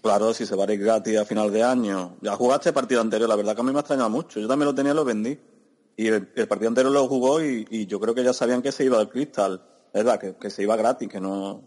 Claro, 0.01 0.33
si 0.33 0.45
se 0.45 0.55
va 0.55 0.65
a 0.65 0.73
ir 0.73 0.79
gratis 0.79 1.17
a 1.17 1.25
final 1.25 1.51
de 1.51 1.63
año. 1.63 2.17
Ya 2.21 2.36
jugaste 2.36 2.69
el 2.69 2.75
partido 2.75 3.01
anterior, 3.01 3.27
la 3.27 3.36
verdad 3.36 3.55
que 3.55 3.62
a 3.62 3.63
mí 3.63 3.71
me 3.71 3.77
ha 3.77 3.81
extrañado 3.81 4.10
mucho. 4.10 4.39
Yo 4.39 4.47
también 4.47 4.67
lo 4.67 4.75
tenía 4.75 4.91
y 4.91 4.95
lo 4.95 5.05
vendí. 5.05 5.38
Y 5.97 6.07
el, 6.07 6.29
el 6.36 6.47
partido 6.47 6.69
anterior 6.69 6.93
lo 6.93 7.07
jugó 7.07 7.43
y, 7.43 7.65
y 7.69 7.88
yo 7.88 7.99
creo 7.99 8.13
que 8.13 8.23
ya 8.23 8.31
sabían 8.31 8.62
que 8.62 8.71
se 8.71 8.86
iba 8.86 8.99
al 8.99 9.10
Crystal. 9.10 9.62
Es 9.93 10.03
verdad, 10.03 10.19
que, 10.19 10.36
que 10.36 10.49
se 10.49 10.63
iba 10.63 10.75
gratis, 10.75 11.10
que 11.10 11.19
no... 11.19 11.63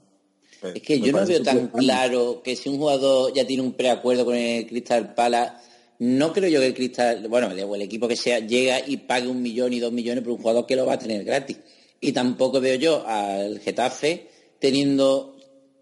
Es 0.62 0.82
que 0.82 1.00
yo 1.00 1.10
no 1.12 1.26
veo 1.26 1.42
tan 1.42 1.68
claro 1.68 2.42
que 2.44 2.54
si 2.54 2.68
un 2.68 2.76
jugador 2.76 3.32
ya 3.32 3.46
tiene 3.46 3.62
un 3.62 3.72
preacuerdo 3.72 4.26
con 4.26 4.36
el 4.36 4.66
Crystal 4.66 5.14
Palace, 5.14 5.54
no 6.00 6.32
creo 6.32 6.50
yo 6.50 6.60
que 6.60 6.66
el 6.66 6.74
Crystal, 6.74 7.26
bueno, 7.28 7.50
el 7.50 7.82
equipo 7.82 8.06
que 8.06 8.16
sea, 8.16 8.40
llega 8.40 8.78
y 8.86 8.98
pague 8.98 9.26
un 9.26 9.42
millón 9.42 9.72
y 9.72 9.80
dos 9.80 9.90
millones 9.90 10.22
por 10.22 10.34
un 10.34 10.38
jugador 10.38 10.66
que 10.66 10.76
lo 10.76 10.84
va 10.84 10.94
a 10.94 10.98
tener 10.98 11.24
gratis. 11.24 11.58
Y 12.00 12.12
tampoco 12.12 12.60
veo 12.60 12.76
yo 12.76 13.04
al 13.06 13.58
Getafe 13.58 14.28
teniendo, 14.58 15.29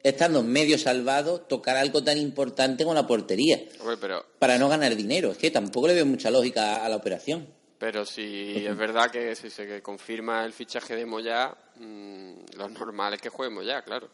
estando 0.03 0.43
medio 0.43 0.79
salvado, 0.79 1.41
tocar 1.41 1.77
algo 1.77 2.03
tan 2.03 2.19
importante 2.19 2.85
como 2.85 2.95
la 2.95 3.07
portería, 3.07 3.61
pero, 4.01 4.25
para 4.39 4.59
no 4.59 4.69
ganar 4.69 4.95
dinero. 4.97 5.33
Es 5.33 5.39
que 5.39 5.51
tampoco 5.51 5.89
le 5.89 5.95
veo 5.95 6.07
mucha 6.07 6.31
lógica 6.31 6.85
a 6.85 6.89
la 6.89 6.97
operación. 6.97 7.47
pero 7.79 8.05
si 8.05 8.67
es 8.67 8.77
verdad 8.77 9.11
que 9.11 9.35
si 9.37 9.51
se 9.51 9.81
confirma 9.83 10.45
el 10.45 10.53
fichaje 10.53 10.97
de 10.97 11.07
Moyá, 11.07 11.57
mm, 11.77 12.57
lo 12.57 12.69
normal 12.69 13.15
es 13.15 13.21
que 13.21 13.29
juegue 13.29 13.55
Moyá, 13.55 13.83
claro. 13.83 14.09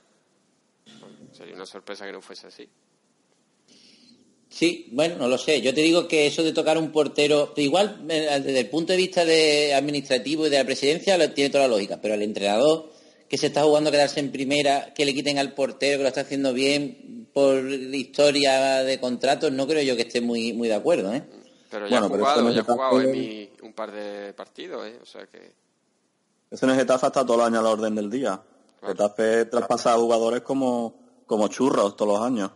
Sería 1.33 1.55
una 1.55 1.66
sorpresa 1.66 2.05
que 2.05 2.12
no 2.12 2.20
fuese 2.20 2.47
así. 2.47 2.68
Sí, 4.55 4.88
bueno, 4.92 5.16
no 5.16 5.27
lo 5.27 5.37
sé. 5.37 5.61
Yo 5.61 5.75
te 5.75 5.81
digo 5.81 6.07
que 6.07 6.29
eso 6.29 6.44
de 6.44 6.53
tocar 6.53 6.79
un 6.79 6.92
portero, 6.92 7.53
igual 7.57 8.07
eh, 8.09 8.40
desde 8.40 8.61
el 8.61 8.70
punto 8.70 8.92
de 8.92 8.99
vista 8.99 9.25
de 9.25 9.75
administrativo 9.75 10.47
y 10.47 10.51
de 10.51 10.59
la 10.59 10.64
presidencia 10.64 11.35
tiene 11.35 11.51
toda 11.51 11.64
la 11.64 11.75
lógica, 11.75 12.01
pero 12.01 12.14
al 12.14 12.23
entrenador 12.23 12.94
que 13.35 13.38
se 13.38 13.49
está 13.49 13.64
jugando 13.64 13.88
a 13.88 13.92
quedarse 13.92 14.20
en 14.20 14.31
primera, 14.31 14.94
que 14.94 15.05
le 15.05 15.12
quiten 15.12 15.38
al 15.40 15.55
portero 15.55 15.97
que 15.99 16.03
lo 16.05 16.09
está 16.09 16.20
haciendo 16.20 16.53
bien 16.53 17.29
por 17.35 17.68
historia 17.68 18.85
de 18.85 19.01
contratos, 19.01 19.51
no 19.51 19.66
creo 19.66 19.83
yo 19.83 19.97
que 19.97 20.03
esté 20.03 20.20
muy 20.20 20.53
muy 20.53 20.68
de 20.68 20.75
acuerdo, 20.75 21.12
¿eh? 21.12 21.25
Pero 21.68 21.88
ya 21.88 21.99
Bueno, 21.99 22.07
ha 22.07 22.11
pero 22.11 22.20
jugado, 22.25 22.38
esto 22.38 22.49
no 22.49 22.55
ya 22.55 22.61
ha 22.61 22.64
jugado 22.64 23.01
en 23.01 23.11
mi- 23.11 23.51
un 23.62 23.73
par 23.73 23.90
de 23.90 24.33
partidos, 24.35 24.87
¿eh? 24.87 24.99
O 25.03 25.07
sea 25.07 25.27
que... 25.27 25.51
Eso 26.49 26.64
en 26.66 26.70
el 26.73 26.79
Getafe 26.79 27.07
está 27.09 27.27
todo 27.27 27.35
el 27.35 27.40
año 27.42 27.59
a 27.59 27.62
la 27.62 27.70
orden 27.70 27.97
del 27.97 28.09
día. 28.09 28.40
Getafe 28.87 29.47
traspasa 29.47 29.94
a 29.94 29.97
jugadores 29.97 30.42
como, 30.42 30.94
como 31.27 31.49
churros 31.49 31.97
todos 31.97 32.12
los 32.16 32.23
años. 32.25 32.53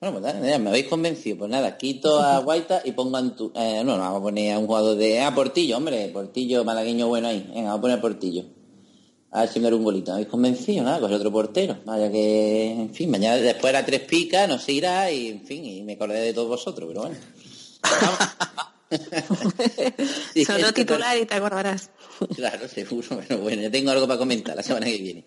Bueno, 0.00 0.18
pues 0.18 0.34
nada, 0.34 0.48
ya 0.48 0.58
me 0.58 0.70
habéis 0.70 0.86
convencido. 0.88 1.36
Pues 1.40 1.50
nada, 1.50 1.76
quito 1.76 2.18
a 2.20 2.38
Guaita 2.42 2.80
y 2.86 2.92
pongo 2.92 3.18
a 3.18 3.20
Antu- 3.20 3.52
eh, 3.54 3.82
no, 3.84 3.98
no, 3.98 4.02
vamos 4.02 4.20
a 4.20 4.22
poner 4.22 4.54
a 4.54 4.58
un 4.58 4.66
jugador 4.66 4.96
de... 4.96 5.20
Ah, 5.20 5.34
Portillo, 5.34 5.76
hombre, 5.76 6.08
Portillo, 6.08 6.64
malagueño 6.64 7.06
bueno 7.08 7.28
ahí. 7.28 7.40
Venga, 7.54 7.64
vamos 7.68 7.78
a 7.78 7.80
poner 7.82 7.98
a 7.98 8.00
Portillo. 8.00 8.44
A 9.34 9.40
ver 9.40 9.48
si 9.48 9.60
me 9.60 9.72
un 9.72 9.82
golito. 9.82 10.10
¿Me 10.10 10.16
habéis 10.16 10.28
convencido? 10.28 10.84
Nada, 10.84 11.00
pues 11.00 11.12
otro 11.12 11.32
portero. 11.32 11.78
Vaya 11.86 12.10
que, 12.12 12.70
en 12.72 12.94
fin, 12.94 13.10
mañana 13.10 13.36
después 13.36 13.70
era 13.72 13.84
tres 13.84 14.00
picas, 14.00 14.46
no 14.48 14.58
se 14.58 14.72
irá 14.72 15.10
y, 15.10 15.28
en 15.28 15.40
fin, 15.42 15.64
y 15.64 15.82
me 15.82 15.94
acordé 15.94 16.20
de 16.20 16.34
todos 16.34 16.48
vosotros, 16.48 16.86
pero 16.88 17.02
bueno. 17.02 17.16
Sí, 20.34 20.44
Solo 20.44 20.58
es 20.66 20.72
que- 20.74 20.84
titular 20.84 21.16
y 21.16 21.24
te 21.24 21.34
acordarás. 21.34 21.90
Claro, 22.36 22.68
seguro, 22.68 23.08
pero 23.26 23.40
bueno, 23.40 23.62
ya 23.62 23.70
tengo 23.70 23.90
algo 23.90 24.06
para 24.06 24.18
comentar 24.18 24.54
la 24.54 24.62
semana 24.62 24.84
que 24.86 24.98
viene. 24.98 25.24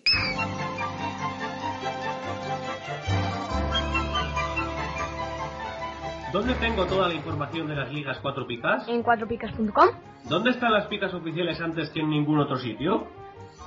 ¿Dónde 6.32 6.54
tengo 6.54 6.84
toda 6.86 7.08
la 7.08 7.14
información 7.14 7.68
de 7.68 7.76
las 7.76 7.90
ligas 7.92 8.18
4 8.20 8.46
picas? 8.46 8.86
En 8.88 9.02
cuatropicas.com. 9.02 9.88
¿Dónde 10.28 10.50
están 10.50 10.72
las 10.72 10.86
picas 10.86 11.14
oficiales 11.14 11.60
antes 11.60 11.88
que 11.90 12.00
en 12.00 12.10
ningún 12.10 12.40
otro 12.40 12.58
sitio? 12.58 13.06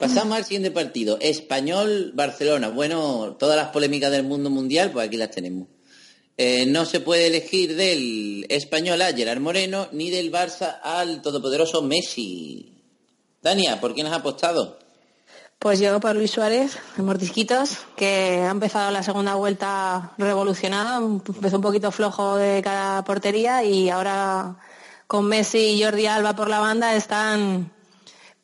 Pasamos 0.00 0.38
al 0.38 0.44
siguiente 0.44 0.70
partido. 0.70 1.18
Español-Barcelona. 1.20 2.70
Bueno, 2.70 3.36
todas 3.38 3.54
las 3.54 3.68
polémicas 3.68 4.10
del 4.10 4.22
mundo 4.22 4.48
mundial, 4.48 4.92
pues 4.92 5.06
aquí 5.06 5.18
las 5.18 5.30
tenemos. 5.30 5.68
Eh, 6.38 6.64
no 6.64 6.86
se 6.86 7.00
puede 7.00 7.26
elegir 7.26 7.76
del 7.76 8.46
español 8.48 9.02
a 9.02 9.12
Gerard 9.12 9.40
Moreno 9.40 9.88
ni 9.92 10.08
del 10.08 10.32
Barça 10.32 10.80
al 10.82 11.20
todopoderoso 11.20 11.82
Messi. 11.82 12.82
Dania, 13.42 13.78
¿por 13.78 13.92
quién 13.92 14.06
has 14.06 14.14
apostado? 14.14 14.78
Pues 15.58 15.80
yo 15.80 16.00
por 16.00 16.16
Luis 16.16 16.30
Suárez, 16.30 16.78
de 16.96 17.02
Mordisquitos, 17.02 17.80
que 17.94 18.40
ha 18.42 18.50
empezado 18.50 18.90
la 18.90 19.02
segunda 19.02 19.34
vuelta 19.34 20.14
revolucionada, 20.16 20.96
empezó 20.96 21.56
un 21.56 21.62
poquito 21.62 21.90
flojo 21.90 22.36
de 22.36 22.62
cada 22.62 23.04
portería 23.04 23.64
y 23.64 23.90
ahora 23.90 24.56
con 25.06 25.26
Messi 25.26 25.58
y 25.58 25.82
Jordi 25.82 26.06
Alba 26.06 26.34
por 26.34 26.48
la 26.48 26.60
banda 26.60 26.94
están 26.94 27.70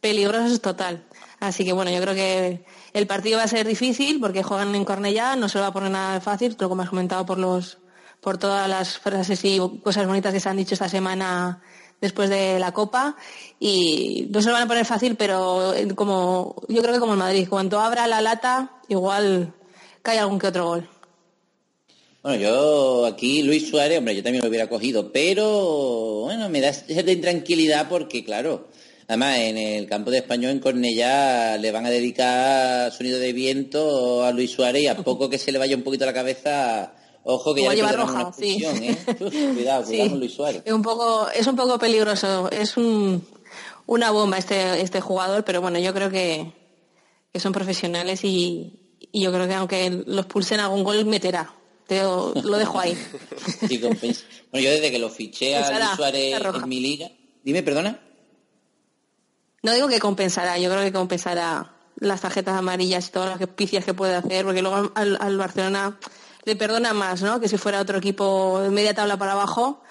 peligrosos 0.02 0.60
total. 0.60 1.02
Así 1.40 1.64
que 1.64 1.72
bueno, 1.72 1.90
yo 1.90 2.00
creo 2.00 2.14
que 2.14 2.64
el 2.92 3.06
partido 3.06 3.38
va 3.38 3.44
a 3.44 3.48
ser 3.48 3.66
difícil 3.66 4.20
porque 4.20 4.42
juegan 4.42 4.74
en 4.74 4.84
Cornellá, 4.84 5.36
no 5.36 5.48
se 5.48 5.58
lo 5.58 5.62
va 5.62 5.68
a 5.68 5.72
poner 5.72 5.90
nada 5.90 6.20
fácil, 6.20 6.56
como 6.56 6.82
has 6.82 6.88
comentado 6.88 7.26
por 7.26 7.38
los 7.38 7.78
por 8.20 8.38
todas 8.38 8.68
las 8.68 8.98
frases 8.98 9.44
y 9.44 9.60
cosas 9.84 10.06
bonitas 10.06 10.32
que 10.32 10.40
se 10.40 10.48
han 10.48 10.56
dicho 10.56 10.74
esta 10.74 10.88
semana 10.88 11.62
después 12.00 12.28
de 12.28 12.58
la 12.58 12.72
Copa 12.72 13.16
y 13.60 14.26
no 14.30 14.40
se 14.40 14.48
lo 14.48 14.54
van 14.54 14.64
a 14.64 14.68
poner 14.68 14.84
fácil, 14.84 15.16
pero 15.16 15.74
eh, 15.74 15.94
como 15.94 16.56
yo 16.68 16.82
creo 16.82 16.94
que 16.94 17.00
como 17.00 17.12
el 17.12 17.18
Madrid, 17.18 17.46
cuando 17.48 17.80
abra 17.80 18.06
la 18.06 18.20
lata 18.20 18.80
igual 18.88 19.54
cae 20.02 20.18
algún 20.18 20.38
que 20.38 20.48
otro 20.48 20.66
gol. 20.66 20.88
Bueno, 22.22 22.42
yo 22.42 23.06
aquí 23.06 23.42
Luis 23.42 23.68
Suárez, 23.68 23.98
hombre, 23.98 24.16
yo 24.16 24.22
también 24.22 24.42
lo 24.42 24.48
hubiera 24.48 24.68
cogido, 24.68 25.12
pero 25.12 26.22
bueno, 26.22 26.48
me 26.48 26.60
da 26.60 26.72
cierta 26.72 27.12
intranquilidad 27.12 27.88
porque, 27.88 28.24
claro, 28.24 28.66
además 29.08 29.38
en 29.38 29.56
el 29.58 29.86
campo 29.86 30.10
de 30.10 30.18
Español 30.18 30.52
en 30.52 30.60
Cornellá 30.60 31.56
le 31.58 31.70
van 31.72 31.86
a 31.86 31.90
dedicar 31.90 32.92
sonido 32.92 33.18
de 33.18 33.32
viento 33.32 34.24
a 34.24 34.32
Luis 34.32 34.50
Suárez 34.50 34.82
y 34.82 34.86
a 34.88 34.96
poco 34.96 35.28
que 35.30 35.38
se 35.38 35.52
le 35.52 35.58
vaya 35.58 35.76
un 35.76 35.82
poquito 35.82 36.04
la 36.06 36.12
cabeza, 36.12 36.94
ojo 37.24 37.54
que 37.54 37.60
Como 37.62 37.72
ya 37.72 37.82
le 37.82 37.90
lleva 37.90 38.04
roja, 38.04 38.24
una 38.26 38.32
sí. 38.32 38.58
¿eh? 38.64 38.96
Cuidado, 39.54 39.84
Sí. 39.84 39.90
cuidado 39.92 40.10
con 40.10 40.18
Luis 40.20 40.32
Suárez. 40.34 40.62
Es 40.64 40.72
un 40.72 40.82
poco, 40.82 41.28
es 41.30 41.46
un 41.46 41.56
poco 41.56 41.78
peligroso, 41.78 42.50
es 42.50 42.76
un, 42.76 43.24
una 43.86 44.10
bomba 44.10 44.38
este, 44.38 44.80
este 44.80 45.00
jugador, 45.00 45.44
pero 45.44 45.60
bueno, 45.60 45.78
yo 45.78 45.92
creo 45.94 46.10
que, 46.10 46.52
que 47.32 47.40
son 47.40 47.52
profesionales 47.52 48.24
y, 48.24 48.72
y 49.12 49.22
yo 49.22 49.32
creo 49.32 49.46
que 49.46 49.54
aunque 49.54 50.02
los 50.06 50.26
pulsen 50.26 50.60
algún 50.60 50.82
gol 50.84 51.04
meterá. 51.06 51.52
Te 51.86 52.02
lo, 52.02 52.34
lo 52.34 52.58
dejo 52.58 52.80
ahí. 52.80 52.98
Sí. 53.68 53.78
Bueno, 53.78 54.64
yo 54.64 54.70
desde 54.72 54.90
que 54.90 54.98
lo 54.98 55.08
fiché 55.08 55.54
a 55.56 55.70
Luis 55.70 55.90
Suárez 55.96 56.34
en 56.40 56.68
mi 56.68 56.80
liga. 56.80 57.08
Dime, 57.44 57.62
perdona. 57.62 58.00
No 59.66 59.74
digo 59.74 59.88
que 59.88 59.98
compensará, 59.98 60.58
yo 60.58 60.70
creo 60.70 60.84
que 60.84 60.92
compensará 60.92 61.72
las 61.96 62.20
tarjetas 62.20 62.56
amarillas 62.56 63.08
y 63.08 63.10
todas 63.10 63.40
las 63.40 63.48
picias 63.48 63.84
que 63.84 63.94
puede 63.94 64.14
hacer, 64.14 64.44
porque 64.44 64.62
luego 64.62 64.92
al, 64.94 65.18
al 65.20 65.36
Barcelona 65.36 65.98
le 66.44 66.54
perdona 66.54 66.92
más, 66.92 67.20
¿no? 67.20 67.40
Que 67.40 67.48
si 67.48 67.56
fuera 67.56 67.80
otro 67.80 67.98
equipo 67.98 68.60
de 68.60 68.70
media 68.70 68.94
tabla 68.94 69.16
para 69.16 69.32
abajo, 69.32 69.82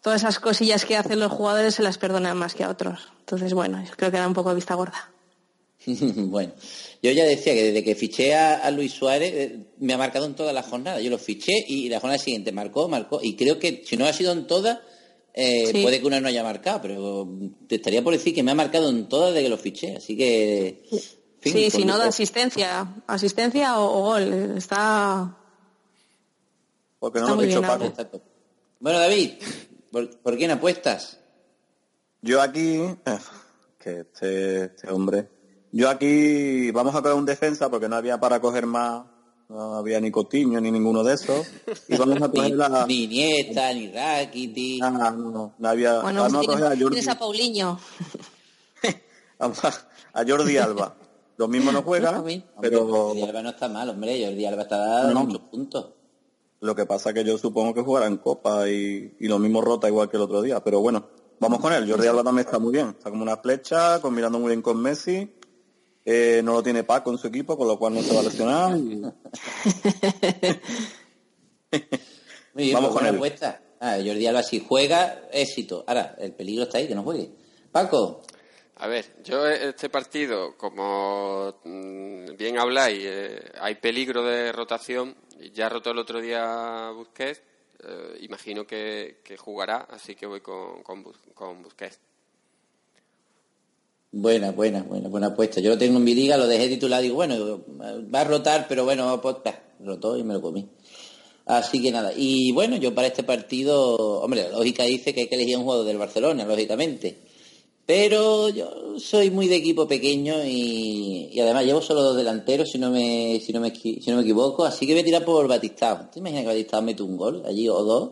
todas 0.00 0.22
esas 0.22 0.38
cosillas 0.38 0.86
que 0.86 0.96
hacen 0.96 1.20
los 1.20 1.30
jugadores 1.30 1.74
se 1.74 1.82
las 1.82 1.98
perdonan 1.98 2.38
más 2.38 2.54
que 2.54 2.64
a 2.64 2.70
otros. 2.70 3.12
Entonces, 3.18 3.52
bueno, 3.52 3.84
yo 3.86 3.94
creo 3.94 4.10
que 4.10 4.16
da 4.16 4.26
un 4.26 4.32
poco 4.32 4.54
vista 4.54 4.74
gorda. 4.74 5.10
bueno, 5.86 6.54
yo 7.02 7.10
ya 7.10 7.24
decía 7.24 7.52
que 7.52 7.64
desde 7.64 7.84
que 7.84 7.94
fiché 7.94 8.34
a, 8.34 8.54
a 8.54 8.70
Luis 8.70 8.92
Suárez 8.92 9.32
eh, 9.34 9.66
me 9.80 9.92
ha 9.92 9.98
marcado 9.98 10.24
en 10.24 10.34
todas 10.34 10.54
las 10.54 10.64
jornadas. 10.64 11.02
Yo 11.02 11.10
lo 11.10 11.18
fiché 11.18 11.52
y 11.68 11.90
la 11.90 12.00
jornada 12.00 12.18
siguiente 12.18 12.52
marcó, 12.52 12.88
marcó. 12.88 13.20
Y 13.22 13.36
creo 13.36 13.58
que 13.58 13.82
si 13.84 13.98
no 13.98 14.06
ha 14.06 14.14
sido 14.14 14.32
en 14.32 14.46
todas, 14.46 14.78
eh, 15.34 15.70
Sí. 15.72 15.82
puede 15.82 16.00
que 16.00 16.06
una 16.06 16.20
no 16.20 16.28
haya 16.28 16.42
marcado, 16.42 16.80
pero 16.82 17.28
te 17.68 17.76
estaría 17.76 18.02
por 18.02 18.12
decir 18.12 18.34
que 18.34 18.42
me 18.42 18.50
ha 18.50 18.54
marcado 18.54 18.88
en 18.90 19.08
todas 19.08 19.32
desde 19.32 19.44
que 19.44 19.48
lo 19.50 19.58
fiché. 19.58 19.96
Así 19.96 20.16
que. 20.16 20.84
fin, 21.40 21.52
sí, 21.52 21.70
si 21.70 21.84
no 21.84 21.96
da 21.98 22.06
asistencia, 22.08 22.94
asistencia 23.06 23.78
o, 23.78 23.98
o 23.98 24.02
gol, 24.04 24.54
está... 24.56 25.36
Porque 26.98 27.18
no 27.20 27.26
Está 27.26 27.30
lo 27.30 27.36
muy 27.36 27.44
he 27.44 27.48
dicho 27.48 27.60
bien 27.60 27.70
Paco. 27.70 27.84
ahora. 27.96 28.24
Bueno, 28.80 28.98
David, 28.98 29.30
¿por, 29.90 30.18
por 30.20 30.36
quién 30.36 30.50
apuestas? 30.50 31.18
Yo 32.22 32.42
aquí, 32.42 32.74
eh, 32.76 33.18
que 33.78 34.00
este, 34.00 34.64
este 34.64 34.90
hombre, 34.90 35.28
yo 35.72 35.88
aquí 35.88 36.70
vamos 36.72 36.94
a 36.94 37.00
coger 37.00 37.16
un 37.16 37.24
defensa 37.24 37.70
porque 37.70 37.88
no 37.88 37.96
había 37.96 38.20
para 38.20 38.40
coger 38.40 38.66
más, 38.66 39.04
no 39.50 39.74
había 39.74 40.00
ni 40.00 40.10
Cotiño 40.10 40.60
ni 40.60 40.70
ninguno 40.70 41.02
de 41.04 41.14
esos. 41.14 41.46
Y 41.88 41.96
vamos 41.96 42.22
a 42.22 42.28
la... 42.68 42.86
ni 42.86 43.04
Iniesta, 43.04 43.72
ni 43.74 43.88
Rakitic. 43.92 44.82
Ah, 44.82 44.90
no, 44.90 45.10
no, 45.30 45.54
no 45.58 45.68
había... 45.68 46.00
Bueno, 46.00 46.22
vamos 46.22 46.48
a 46.48 46.66
a 46.72 46.76
Jordi, 46.78 47.00
a 47.08 47.18
Paulinho. 47.18 47.78
a- 49.38 50.24
Jordi 50.26 50.56
Alba. 50.56 50.94
Lo 51.36 51.48
mismo 51.48 51.72
no 51.72 51.82
juega, 51.82 52.10
Hombre, 52.18 52.44
pero 52.60 52.86
Jordi 52.86 53.22
Alba 53.22 53.42
no 53.42 53.50
está 53.50 53.68
mal, 53.68 53.88
hombre. 53.90 54.24
Jordi 54.24 54.44
Alba 54.46 54.62
está 54.62 54.76
dando 54.78 55.14
No. 55.14 55.24
muchos 55.24 55.40
puntos. 55.42 55.86
lo 56.60 56.74
que 56.74 56.84
pasa 56.86 57.12
que 57.14 57.24
yo 57.24 57.38
supongo 57.38 57.72
que 57.74 57.80
jugará 57.82 58.06
en 58.06 58.18
Copa 58.18 58.68
y, 58.68 59.16
y 59.18 59.28
lo 59.28 59.38
mismo 59.38 59.62
rota 59.62 59.88
igual 59.88 60.10
que 60.10 60.16
el 60.18 60.22
otro 60.22 60.42
día. 60.42 60.62
Pero 60.62 60.80
bueno, 60.80 61.06
vamos 61.38 61.60
con 61.60 61.72
él. 61.72 61.90
Jordi 61.90 62.06
Alba 62.06 62.22
también 62.22 62.46
está 62.46 62.58
muy 62.58 62.72
bien. 62.72 62.88
Está 62.90 63.10
como 63.10 63.22
una 63.22 63.38
flecha, 63.38 64.00
combinando 64.00 64.38
muy 64.38 64.48
bien 64.50 64.60
con 64.62 64.80
Messi. 64.80 65.32
Eh, 66.04 66.40
no 66.42 66.54
lo 66.54 66.62
tiene 66.62 66.82
Paco 66.84 67.10
en 67.10 67.18
su 67.18 67.26
equipo, 67.28 67.56
con 67.58 67.68
lo 67.68 67.78
cual 67.78 67.94
no 67.94 68.02
se 68.02 68.14
va 68.14 68.20
a 68.20 68.24
lesionar. 68.24 68.76
y- 68.76 69.02
Muy 72.54 72.64
bien, 72.64 72.74
Vamos 72.74 72.92
con 72.94 73.06
él. 73.06 73.14
apuesta. 73.14 73.60
Ah, 73.80 73.96
Jordi 73.96 74.26
Alba 74.26 74.42
si 74.42 74.60
juega, 74.60 75.28
éxito. 75.32 75.84
Ahora, 75.86 76.16
el 76.18 76.32
peligro 76.32 76.64
está 76.64 76.78
ahí, 76.78 76.88
que 76.88 76.94
no 76.94 77.02
juegue. 77.02 77.30
Paco, 77.72 78.22
A 78.76 78.88
ver, 78.88 79.04
yo 79.24 79.46
este 79.46 79.88
partido, 79.88 80.56
como 80.56 81.54
mm, 81.64 82.36
bien 82.36 82.58
habláis, 82.58 82.98
eh, 83.04 83.52
hay 83.60 83.76
peligro 83.76 84.22
de 84.24 84.52
rotación. 84.52 85.14
Ya 85.54 85.68
rotó 85.68 85.90
el 85.92 85.98
otro 85.98 86.20
día 86.20 86.90
Busquets. 86.94 87.42
eh, 87.82 88.18
imagino 88.20 88.66
que, 88.66 89.20
que 89.24 89.36
jugará, 89.36 89.86
así 89.90 90.14
que 90.14 90.26
voy 90.26 90.40
con, 90.40 90.82
con, 90.82 91.04
con 91.34 91.62
Busquets. 91.62 91.98
Buena, 94.12 94.52
buena, 94.52 94.82
buena, 94.82 95.08
buena 95.08 95.26
apuesta. 95.28 95.60
Yo 95.60 95.70
lo 95.70 95.78
tengo 95.78 95.98
en 95.98 96.04
mi 96.04 96.14
liga, 96.14 96.36
lo 96.36 96.46
dejé 96.46 96.68
titulado, 96.68 97.02
digo, 97.02 97.16
bueno, 97.16 97.62
va 97.78 98.20
a 98.20 98.24
rotar, 98.24 98.66
pero 98.68 98.84
bueno, 98.84 99.20
pues, 99.20 99.36
bah, 99.44 99.60
rotó 99.80 100.16
y 100.16 100.22
me 100.22 100.34
lo 100.34 100.42
comí. 100.42 100.68
Así 101.46 101.82
que 101.82 101.90
nada, 101.90 102.12
y 102.16 102.52
bueno, 102.52 102.76
yo 102.76 102.94
para 102.94 103.08
este 103.08 103.24
partido, 103.24 103.96
hombre, 104.22 104.44
la 104.44 104.50
lógica 104.50 104.84
dice 104.84 105.12
que 105.12 105.22
hay 105.22 105.28
que 105.28 105.34
elegir 105.34 105.56
un 105.56 105.64
juego 105.64 105.84
del 105.84 105.98
Barcelona, 105.98 106.44
lógicamente. 106.44 107.18
Pero 107.86 108.50
yo 108.50 109.00
soy 109.00 109.30
muy 109.32 109.48
de 109.48 109.56
equipo 109.56 109.88
pequeño 109.88 110.44
y, 110.46 111.40
además 111.40 111.64
llevo 111.64 111.82
solo 111.82 112.02
dos 112.02 112.16
delanteros, 112.16 112.70
si 112.70 112.78
no 112.78 112.90
me, 112.90 113.40
si 113.40 113.52
no 113.52 113.60
me, 113.60 113.74
si 113.74 114.04
no 114.06 114.16
me 114.16 114.22
equivoco, 114.22 114.64
así 114.64 114.86
que 114.86 114.92
voy 114.92 115.02
a 115.02 115.04
tirar 115.04 115.24
por 115.24 115.48
Batistao. 115.48 116.08
¿Te 116.08 116.20
imaginas 116.20 116.42
que 116.44 116.48
Batistao 116.48 116.82
mete 116.82 117.02
un 117.02 117.16
gol 117.16 117.42
allí 117.44 117.68
o 117.68 117.82
dos? 117.82 118.10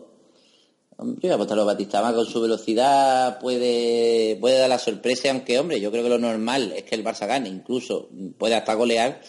Hombre, 0.99 1.15
Yo 1.21 1.27
voy 1.29 1.31
a 1.31 1.35
apostar 1.35 1.59
a 1.59 1.63
Batista 1.63 2.01
más 2.01 2.13
con 2.13 2.25
su 2.25 2.41
velocidad 2.41 3.39
puede, 3.39 4.37
puede 4.39 4.57
dar 4.59 4.69
la 4.69 4.79
sorpresa, 4.79 5.31
aunque 5.31 5.57
hombre, 5.57 5.79
yo 5.79 5.91
creo 5.91 6.03
que 6.03 6.09
lo 6.09 6.17
normal 6.19 6.73
es 6.75 6.83
que 6.83 6.95
el 6.95 7.03
Barça 7.03 7.25
gane, 7.25 7.47
incluso 7.49 8.09
puede 8.37 8.55
hasta 8.55 8.73
golear. 8.73 9.21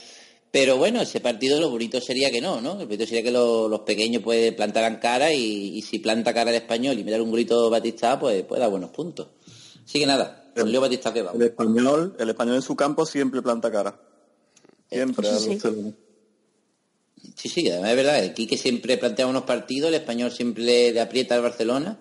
Pero 0.53 0.79
bueno, 0.79 1.01
ese 1.01 1.21
partido 1.21 1.61
lo 1.61 1.71
bonito 1.71 2.01
sería 2.01 2.29
que 2.33 2.41
no, 2.41 2.61
¿no? 2.61 2.73
El 2.81 2.87
bonito 2.87 3.07
sería 3.07 3.23
que 3.23 3.31
lo- 3.31 3.69
los 3.69 3.81
pequeños 3.81 4.21
pues 4.25 4.53
plantaran 4.55 4.99
cara 4.99 5.33
y, 5.33 5.77
y 5.79 5.83
si 5.83 6.01
planta 6.01 6.35
cara 6.35 6.51
el 6.51 6.57
español 6.57 6.99
y 6.99 7.05
me 7.05 7.13
da 7.13 7.23
un 7.23 7.31
grito 7.31 7.71
Batista, 7.71 8.19
pues 8.19 8.43
puede 8.43 8.61
dar 8.61 8.71
buenos 8.71 8.91
puntos. 8.91 9.29
Así 9.85 10.01
que 10.01 10.07
nada, 10.07 10.51
con 10.57 10.73
Leo 10.73 10.81
Batista 10.81 11.13
que 11.13 11.23
va. 11.23 11.31
El 11.35 11.43
español, 11.43 12.17
el 12.19 12.31
español 12.31 12.57
en 12.57 12.63
su 12.63 12.75
campo 12.75 13.07
siempre 13.07 13.43
planta 13.43 13.71
cara. 13.71 13.97
Siempre. 14.91 15.29
Sí. 15.39 15.59
Sí, 17.35 17.49
sí, 17.49 17.71
además 17.71 17.91
es 17.91 17.97
verdad, 17.97 18.17
aquí 18.17 18.47
que 18.47 18.59
siempre 18.59 18.99
plantea 18.99 19.27
unos 19.27 19.45
partidos, 19.45 19.89
el 19.89 19.95
español 19.95 20.31
siempre 20.31 20.93
le, 20.93 21.01
aprieta 21.01 21.35
al 21.35 21.43
Barcelona. 21.43 21.99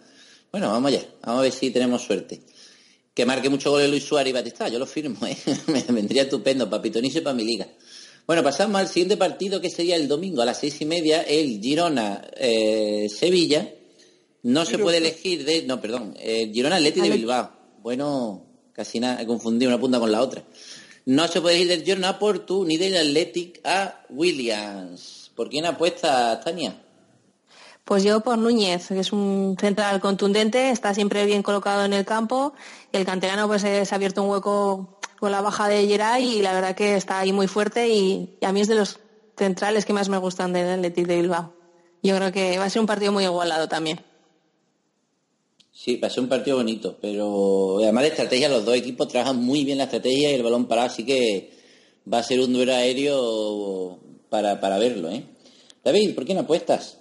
Bueno, 0.51 0.70
vamos 0.70 0.91
allá, 0.91 1.05
vamos 1.22 1.39
a 1.39 1.43
ver 1.43 1.51
si 1.51 1.72
tenemos 1.72 2.01
suerte. 2.01 2.41
Que 3.13 3.26
marque 3.26 3.49
mucho 3.49 3.72
goles 3.72 3.89
Luis 3.89 4.03
Suárez 4.03 4.32
y 4.32 4.34
Batista, 4.34 4.67
yo 4.67 4.80
lo 4.80 4.86
firmo, 4.86 5.26
¿eh? 5.28 5.38
me 5.67 5.84
vendría 5.84 6.24
estupendo 6.24 6.70
para 6.70 6.82
Pitoniso 6.82 7.20
y 7.20 7.22
para 7.22 7.36
mi 7.36 7.45
liga. 7.45 7.67
Bueno, 8.26 8.43
pasamos 8.43 8.80
al 8.80 8.88
siguiente 8.88 9.17
partido 9.17 9.59
que 9.59 9.70
sería 9.70 9.95
el 9.95 10.07
domingo 10.07 10.41
a 10.41 10.45
las 10.45 10.59
seis 10.59 10.80
y 10.82 10.86
media, 10.86 11.22
el 11.22 11.59
Girona-Sevilla. 11.61 13.74
no 14.43 14.65
se 14.65 14.78
puede 14.78 14.97
elegir 14.97 15.45
de... 15.45 15.63
No, 15.63 15.82
perdón, 15.82 16.15
el 16.20 16.53
Girona 16.53 16.76
Atleti 16.76 17.01
de 17.01 17.09
Bilbao. 17.09 17.51
Bueno, 17.82 18.45
casi 18.74 18.99
nada, 18.99 19.22
he 19.22 19.26
confundido 19.26 19.72
una 19.72 19.80
punta 19.80 19.99
con 19.99 20.11
la 20.11 20.22
otra. 20.22 20.43
No 21.10 21.28
se 21.28 21.41
puede 21.41 21.55
elegir 21.55 21.76
del 21.76 21.86
Girona 21.86 22.10
a 22.10 22.20
Portu 22.20 22.66
ni 22.66 22.78
del 22.78 22.95
Athletic 22.95 23.62
a 23.64 24.01
Williams. 24.10 25.32
¿Por 25.36 25.49
quién 25.49 25.66
apuesta, 25.66 26.39
Tania? 26.39 26.76
Pues 27.84 28.03
yo 28.03 28.20
por 28.20 28.38
Núñez, 28.38 28.89
que 28.89 28.99
es 28.99 29.12
un 29.12 29.57
central 29.60 30.01
contundente, 30.01 30.70
está 30.70 30.93
siempre 30.93 31.26
bien 31.26 31.41
colocado 31.41 31.84
en 31.84 31.93
el 31.93 32.05
campo 32.05 32.53
y 32.91 32.97
el 32.97 33.07
canterano 33.07 33.47
pues 33.47 33.64
se 33.64 33.82
ha 33.89 33.95
abierto 33.95 34.22
un 34.22 34.30
hueco 34.30 34.99
con 35.20 35.32
la 35.32 35.41
baja 35.41 35.68
de 35.68 35.88
Geray 35.88 36.38
y 36.38 36.41
la 36.43 36.53
verdad 36.53 36.76
que 36.76 36.95
está 36.95 37.18
ahí 37.18 37.34
muy 37.34 37.47
fuerte 37.47 37.89
y, 37.89 38.38
y 38.39 38.45
a 38.45 38.51
mí 38.51 38.62
es 38.62 38.68
de 38.68 38.76
los 38.76 38.99
centrales 39.36 39.88
que 39.88 39.93
más 39.93 40.10
me 40.10 40.18
gustan 40.20 40.53
del 40.53 40.70
Athletic 40.70 41.07
de 41.07 41.16
Bilbao. 41.16 41.55
Yo 42.03 42.18
creo 42.18 42.32
que 42.32 42.60
va 42.60 42.66
a 42.66 42.70
ser 42.70 42.82
un 42.82 42.86
partido 42.86 43.12
muy 43.12 43.24
igualado 43.24 43.68
también. 43.68 43.99
Sí, 45.80 45.97
ser 46.09 46.19
un 46.19 46.27
partido 46.27 46.57
bonito, 46.57 46.97
pero 47.01 47.77
además 47.82 48.03
de 48.03 48.09
estrategia, 48.09 48.49
los 48.49 48.65
dos 48.65 48.75
equipos 48.75 49.07
trabajan 49.07 49.38
muy 49.38 49.63
bien 49.63 49.77
la 49.77 49.86
estrategia 49.86 50.30
y 50.30 50.36
el 50.36 50.43
balón 50.43 50.67
parado, 50.67 50.88
así 50.88 51.05
que 51.05 51.53
va 52.11 52.17
a 52.17 52.23
ser 52.23 52.41
un 52.41 52.51
duelo 52.51 52.73
aéreo 52.73 53.97
para, 54.30 54.59
para 54.59 54.77
verlo, 54.77 55.07
¿eh? 55.09 55.23
David, 55.82 56.15
¿por 56.15 56.25
qué 56.25 56.34
no 56.34 56.41
apuestas? 56.41 56.97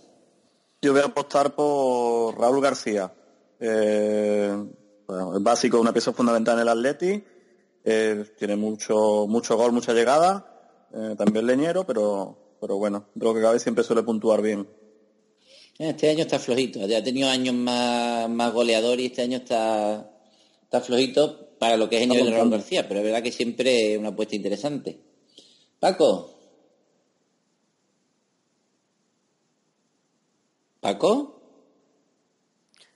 Yo 0.81 0.93
voy 0.93 1.03
a 1.03 1.07
apostar 1.07 1.57
por 1.57 2.39
Raúl 2.39 2.63
García. 2.63 3.13
Eh, 3.59 4.57
bueno, 5.09 5.37
es 5.37 5.43
básico, 5.43 5.81
una 5.81 5.93
pieza 5.93 6.13
fundamental 6.13 6.55
en 6.55 6.63
el 6.63 6.69
Atleti. 6.69 7.25
Eh, 7.83 8.27
tiene 8.39 8.55
mucho, 8.55 9.27
mucho 9.27 9.57
gol, 9.57 9.73
mucha 9.73 9.93
llegada. 9.93 10.87
Eh, 10.95 11.17
también 11.19 11.49
leñero, 11.49 11.85
pero, 11.85 12.57
pero 12.61 12.77
bueno, 12.77 13.07
creo 13.19 13.35
que 13.35 13.41
cada 13.41 13.55
vez 13.55 13.63
siempre 13.63 13.83
suele 13.83 14.05
puntuar 14.05 14.41
bien. 14.41 14.69
Este 15.79 16.11
año 16.11 16.23
está 16.23 16.39
flojito, 16.41 16.85
ya 16.87 16.99
ha 16.99 17.03
tenido 17.05 17.29
años 17.29 17.55
más, 17.55 18.29
más 18.29 18.53
goleador 18.53 18.99
y 18.99 19.07
este 19.07 19.23
año 19.23 19.39
está, 19.39 20.11
está 20.63 20.81
flojito 20.81 21.57
para 21.59 21.77
lo 21.77 21.89
que 21.89 21.97
es 21.99 22.03
el 22.03 22.09
nivel 22.09 22.25
de 22.27 22.31
Raúl 22.37 22.51
García, 22.51 22.87
pero 22.89 22.99
es 23.01 23.05
verdad 23.07 23.23
que 23.23 23.31
siempre 23.31 23.93
es 23.93 23.99
una 23.99 24.09
apuesta 24.09 24.35
interesante. 24.35 24.99
Paco. 25.79 26.35
¿Paco? 30.81 31.41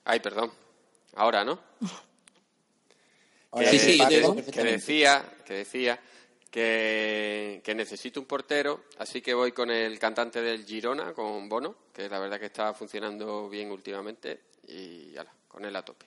Ay, 0.04 0.20
perdón. 0.20 0.50
Ahora, 1.14 1.44
¿no? 1.44 1.60
Ahora 3.52 3.70
que, 3.70 3.78
sí, 3.78 3.92
sí, 3.92 3.98
yo 3.98 4.34
te 4.34 4.50
que- 4.50 4.64
decía, 4.64 5.24
que 5.46 5.54
decía 5.54 6.00
que, 6.52 7.72
necesito 7.74 8.20
un 8.20 8.26
portero, 8.26 8.84
así 8.98 9.22
que 9.22 9.32
voy 9.32 9.52
con 9.52 9.70
el 9.70 9.98
cantante 9.98 10.42
del 10.42 10.66
Girona, 10.66 11.14
con 11.14 11.48
Bono, 11.48 11.74
que 11.94 12.08
la 12.08 12.18
verdad 12.18 12.38
que 12.38 12.46
está 12.46 12.74
funcionando 12.74 13.48
bien 13.48 13.70
últimamente, 13.70 14.40
y 14.68 15.16
ala, 15.16 15.34
con 15.48 15.64
él 15.64 15.74
a 15.74 15.82
tope. 15.82 16.06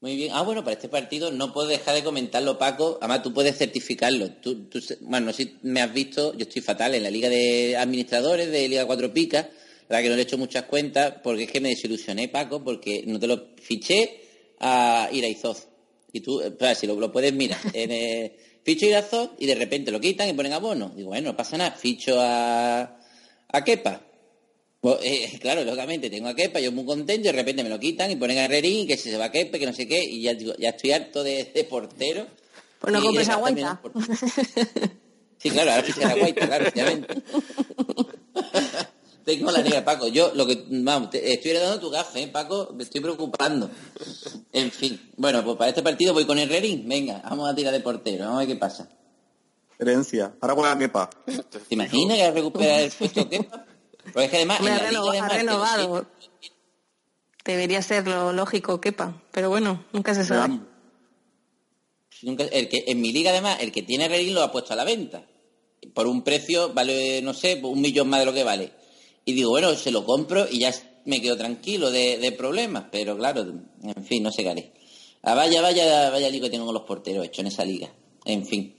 Muy 0.00 0.16
bien. 0.16 0.32
Ah, 0.34 0.42
bueno, 0.42 0.64
para 0.64 0.74
este 0.74 0.88
partido 0.88 1.30
no 1.30 1.52
puedo 1.52 1.68
dejar 1.68 1.94
de 1.94 2.04
comentarlo, 2.04 2.58
Paco. 2.58 2.98
Además, 3.00 3.22
tú 3.22 3.32
puedes 3.32 3.56
certificarlo. 3.56 4.32
Tú, 4.32 4.66
tú 4.66 4.80
bueno, 5.00 5.32
si 5.32 5.56
me 5.62 5.80
has 5.80 5.92
visto, 5.94 6.34
yo 6.34 6.42
estoy 6.42 6.60
fatal 6.60 6.94
en 6.94 7.04
la 7.04 7.10
Liga 7.10 7.30
de 7.30 7.76
Administradores 7.76 8.50
de 8.50 8.68
Liga 8.68 8.86
Cuatro 8.86 9.14
Picas. 9.14 9.46
La 9.88 9.96
verdad 9.96 10.02
que 10.02 10.08
no 10.10 10.16
le 10.16 10.22
he 10.22 10.24
hecho 10.24 10.36
muchas 10.36 10.64
cuentas 10.64 11.14
porque 11.22 11.44
es 11.44 11.50
que 11.50 11.60
me 11.60 11.70
desilusioné, 11.70 12.28
Paco, 12.28 12.62
porque 12.62 13.04
no 13.06 13.18
te 13.18 13.26
lo 13.26 13.54
fiché 13.62 14.20
a 14.60 15.08
Iraizoz. 15.10 15.68
Y 16.14 16.20
tú, 16.20 16.40
espera, 16.40 16.76
si 16.76 16.86
lo, 16.86 16.94
lo 16.94 17.10
puedes 17.10 17.34
mirar. 17.34 17.58
En, 17.72 17.90
eh, 17.90 18.36
ficho 18.62 18.86
a 18.86 18.88
Iraizoz 18.88 19.30
y 19.36 19.46
de 19.46 19.56
repente 19.56 19.90
lo 19.90 20.00
quitan 20.00 20.28
y 20.28 20.32
ponen 20.32 20.52
a 20.52 20.58
Bono. 20.58 20.92
Digo, 20.94 21.08
bueno, 21.08 21.32
no 21.32 21.36
pasa 21.36 21.58
nada. 21.58 21.72
Ficho 21.72 22.20
a, 22.20 23.00
a 23.48 23.64
Kepa. 23.64 24.00
Pues, 24.80 24.98
eh, 25.02 25.38
claro, 25.40 25.64
lógicamente 25.64 26.08
tengo 26.08 26.28
a 26.28 26.34
Kepa, 26.36 26.60
yo 26.60 26.70
muy 26.70 26.84
contento 26.84 27.28
y 27.28 27.32
de 27.32 27.32
repente 27.32 27.64
me 27.64 27.68
lo 27.68 27.80
quitan 27.80 28.12
y 28.12 28.16
ponen 28.16 28.38
a 28.38 28.44
Herrerín, 28.44 28.86
que 28.86 28.96
si 28.96 29.10
se 29.10 29.18
va 29.18 29.24
a 29.24 29.32
Kepa, 29.32 29.58
que 29.58 29.66
no 29.66 29.72
sé 29.72 29.88
qué, 29.88 30.02
y 30.04 30.22
ya, 30.22 30.34
digo, 30.34 30.54
ya 30.56 30.68
estoy 30.70 30.92
harto 30.92 31.24
de, 31.24 31.50
de 31.52 31.64
portero. 31.64 32.28
Pues 32.80 32.92
no 32.92 33.02
compres 33.02 33.28
a 33.28 33.34
además 33.34 33.48
también 33.48 33.68
Guaita. 33.82 34.92
Sí, 35.38 35.50
claro, 35.50 35.72
ahora 35.72 35.82
fichar 35.82 36.12
a 36.12 36.14
Guaita, 36.14 36.46
claro, 36.46 36.62
efectivamente. 36.62 37.14
Tengo 39.24 39.50
la 39.50 39.62
negra, 39.62 39.84
Paco. 39.84 40.08
Yo 40.08 40.32
lo 40.34 40.46
que, 40.46 40.64
vamos, 40.68 41.10
te 41.10 41.32
estoy 41.32 41.52
heredando 41.52 41.80
tu 41.80 41.90
gafe, 41.90 42.22
¿eh, 42.22 42.28
Paco? 42.28 42.70
Me 42.74 42.82
estoy 42.84 43.00
preocupando. 43.00 43.70
En 44.52 44.70
fin. 44.70 45.10
Bueno, 45.16 45.42
pues 45.42 45.56
para 45.56 45.70
este 45.70 45.82
partido 45.82 46.12
voy 46.12 46.26
con 46.26 46.38
Herrerín. 46.38 46.86
Venga, 46.88 47.22
vamos 47.24 47.50
a 47.50 47.54
tirar 47.54 47.72
de 47.72 47.80
portero, 47.80 48.24
vamos 48.24 48.36
a 48.36 48.38
ver 48.40 48.48
qué 48.48 48.56
pasa. 48.56 48.88
Herencia. 49.78 50.34
Ahora 50.40 50.54
juega 50.54 50.78
Kepa. 50.78 51.10
¿Te 51.26 51.60
imaginas 51.70 52.18
que 52.18 52.30
recupera 52.30 52.80
el 52.80 52.90
puesto 52.92 53.28
Kepa? 53.28 53.64
Porque 54.04 54.24
es 54.24 54.30
que 54.30 54.36
además, 54.36 54.60
Me 54.60 54.70
en 54.70 54.76
ha, 54.76 55.28
renovado. 55.28 56.06
Debería 57.44 57.82
ser 57.82 58.06
lo 58.06 58.32
lógico, 58.32 58.80
quepa. 58.80 59.22
Pero 59.32 59.48
bueno, 59.48 59.84
nunca 59.92 60.14
se 60.14 60.24
sabe. 60.24 60.60
Nunca- 62.22 62.44
el 62.44 62.68
que, 62.68 62.84
en 62.86 63.00
mi 63.00 63.12
liga, 63.12 63.30
además, 63.30 63.58
el 63.60 63.72
que 63.72 63.82
tiene 63.82 64.04
Herrerín 64.04 64.34
lo 64.34 64.42
ha 64.42 64.52
puesto 64.52 64.72
a 64.72 64.76
la 64.76 64.84
venta. 64.84 65.24
Por 65.94 66.06
un 66.06 66.22
precio, 66.22 66.72
vale, 66.72 67.20
no 67.22 67.34
sé, 67.34 67.60
un 67.62 67.80
millón 67.80 68.08
más 68.08 68.20
de 68.20 68.26
lo 68.26 68.32
que 68.32 68.44
vale. 68.44 68.72
Y 69.24 69.32
digo, 69.32 69.50
bueno, 69.50 69.74
se 69.74 69.90
lo 69.90 70.04
compro 70.04 70.46
y 70.50 70.60
ya 70.60 70.74
me 71.04 71.20
quedo 71.20 71.36
tranquilo 71.36 71.90
de, 71.90 72.18
de 72.18 72.32
problemas. 72.32 72.86
Pero 72.90 73.16
claro, 73.16 73.42
en 73.82 74.04
fin, 74.04 74.22
no 74.22 74.30
sé 74.30 74.42
qué 74.42 74.50
haré. 74.50 74.72
Ah, 75.22 75.34
vaya, 75.34 75.62
vaya, 75.62 76.10
vaya 76.10 76.28
lío 76.28 76.42
que 76.42 76.50
tengo 76.50 76.66
con 76.66 76.74
los 76.74 76.84
porteros 76.84 77.24
hecho 77.24 77.40
en 77.40 77.46
esa 77.46 77.64
liga. 77.64 77.90
En 78.24 78.44
fin. 78.44 78.74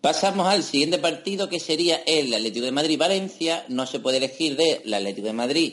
Pasamos 0.00 0.46
al 0.46 0.62
siguiente 0.62 0.98
partido 0.98 1.48
que 1.48 1.60
sería 1.60 1.96
el 2.06 2.32
Atlético 2.32 2.64
de 2.66 2.72
Madrid-Valencia. 2.72 3.66
No 3.68 3.86
se 3.86 4.00
puede 4.00 4.16
elegir 4.16 4.56
del 4.56 4.94
Atlético 4.94 5.26
de 5.26 5.32
Madrid 5.34 5.72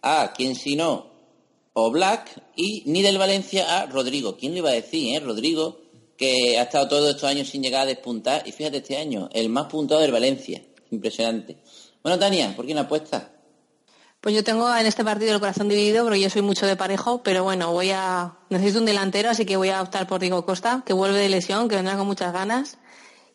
a 0.00 0.32
quién 0.34 0.54
si 0.54 0.76
no 0.76 1.16
o 1.78 1.90
Black 1.90 2.42
y 2.56 2.84
ni 2.86 3.02
del 3.02 3.18
Valencia 3.18 3.80
a 3.80 3.84
Rodrigo. 3.84 4.38
¿Quién 4.38 4.52
le 4.52 4.60
iba 4.60 4.70
a 4.70 4.72
decir, 4.72 5.14
eh? 5.14 5.20
Rodrigo, 5.20 5.78
que 6.16 6.56
ha 6.58 6.62
estado 6.62 6.88
todos 6.88 7.10
estos 7.10 7.24
años 7.24 7.48
sin 7.48 7.62
llegar 7.62 7.82
a 7.82 7.86
despuntar 7.86 8.48
y 8.48 8.52
fíjate 8.52 8.78
este 8.78 8.96
año, 8.96 9.28
el 9.34 9.50
más 9.50 9.66
puntado 9.66 10.00
del 10.00 10.10
Valencia. 10.10 10.62
Impresionante. 10.90 11.58
Bueno, 12.02 12.18
Tania, 12.18 12.56
¿por 12.56 12.64
quién 12.64 12.78
apuesta? 12.78 13.30
Pues 14.20 14.34
yo 14.34 14.42
tengo 14.42 14.74
en 14.74 14.86
este 14.86 15.04
partido 15.04 15.32
el 15.34 15.40
corazón 15.40 15.68
dividido 15.68 16.04
porque 16.04 16.20
yo 16.20 16.30
soy 16.30 16.42
mucho 16.42 16.66
de 16.66 16.74
parejo, 16.74 17.22
pero 17.22 17.44
bueno, 17.44 17.72
voy 17.72 17.90
a 17.92 18.34
necesito 18.50 18.80
un 18.80 18.86
delantero, 18.86 19.30
así 19.30 19.44
que 19.46 19.56
voy 19.56 19.70
a 19.70 19.80
optar 19.80 20.06
por 20.06 20.20
Diego 20.20 20.44
Costa, 20.44 20.82
que 20.84 20.92
vuelve 20.92 21.18
de 21.18 21.28
lesión, 21.28 21.68
que 21.68 21.76
vendrá 21.76 21.96
con 21.96 22.06
muchas 22.06 22.32
ganas. 22.32 22.78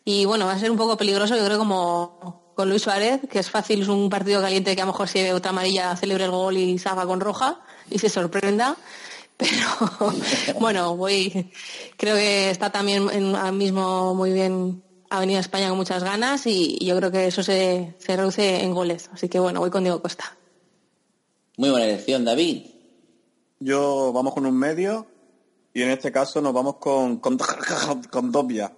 Y 0.04 0.24
bueno, 0.24 0.46
va 0.46 0.52
a 0.52 0.58
ser 0.58 0.70
un 0.70 0.76
poco 0.76 0.96
peligroso, 0.96 1.36
yo 1.36 1.44
creo 1.44 1.58
como 1.58 2.52
con 2.54 2.68
Luis 2.68 2.82
Suárez, 2.82 3.20
que 3.30 3.38
es 3.38 3.50
fácil, 3.50 3.82
es 3.82 3.88
un 3.88 4.10
partido 4.10 4.42
caliente 4.42 4.74
que 4.74 4.82
a 4.82 4.84
lo 4.84 4.92
mejor 4.92 5.08
si 5.08 5.20
otra 5.30 5.50
amarilla 5.50 5.96
celebre 5.96 6.24
el 6.24 6.30
gol 6.30 6.56
y 6.56 6.78
salga 6.78 7.06
con 7.06 7.20
roja 7.20 7.60
y 7.90 7.98
se 7.98 8.08
sorprenda. 8.08 8.76
Pero 9.36 10.58
bueno, 10.60 10.96
voy, 10.96 11.50
creo 11.96 12.16
que 12.16 12.50
está 12.50 12.70
también 12.70 13.08
ahora 13.34 13.50
mismo 13.50 14.14
muy 14.14 14.32
bien 14.32 14.82
ha 15.08 15.20
venido 15.20 15.38
a 15.38 15.40
España 15.40 15.68
con 15.68 15.78
muchas 15.78 16.04
ganas 16.04 16.46
y, 16.46 16.78
yo 16.84 16.96
creo 16.96 17.10
que 17.10 17.26
eso 17.26 17.42
se 17.42 17.94
reduce 18.06 18.62
en 18.62 18.72
goles. 18.72 19.10
Así 19.12 19.28
que 19.28 19.38
bueno, 19.38 19.60
voy 19.60 19.70
con 19.70 19.82
Diego 19.84 20.00
Costa. 20.00 20.36
Muy 21.56 21.70
buena 21.70 21.86
elección, 21.86 22.24
David. 22.24 22.66
Yo 23.60 24.12
vamos 24.12 24.34
con 24.34 24.46
un 24.46 24.56
medio 24.56 25.06
y 25.74 25.82
en 25.82 25.90
este 25.90 26.10
caso 26.10 26.40
nos 26.40 26.52
vamos 26.52 26.76
con, 26.76 27.18
con, 27.18 27.38
con 28.10 28.32
Dobia. 28.32 28.72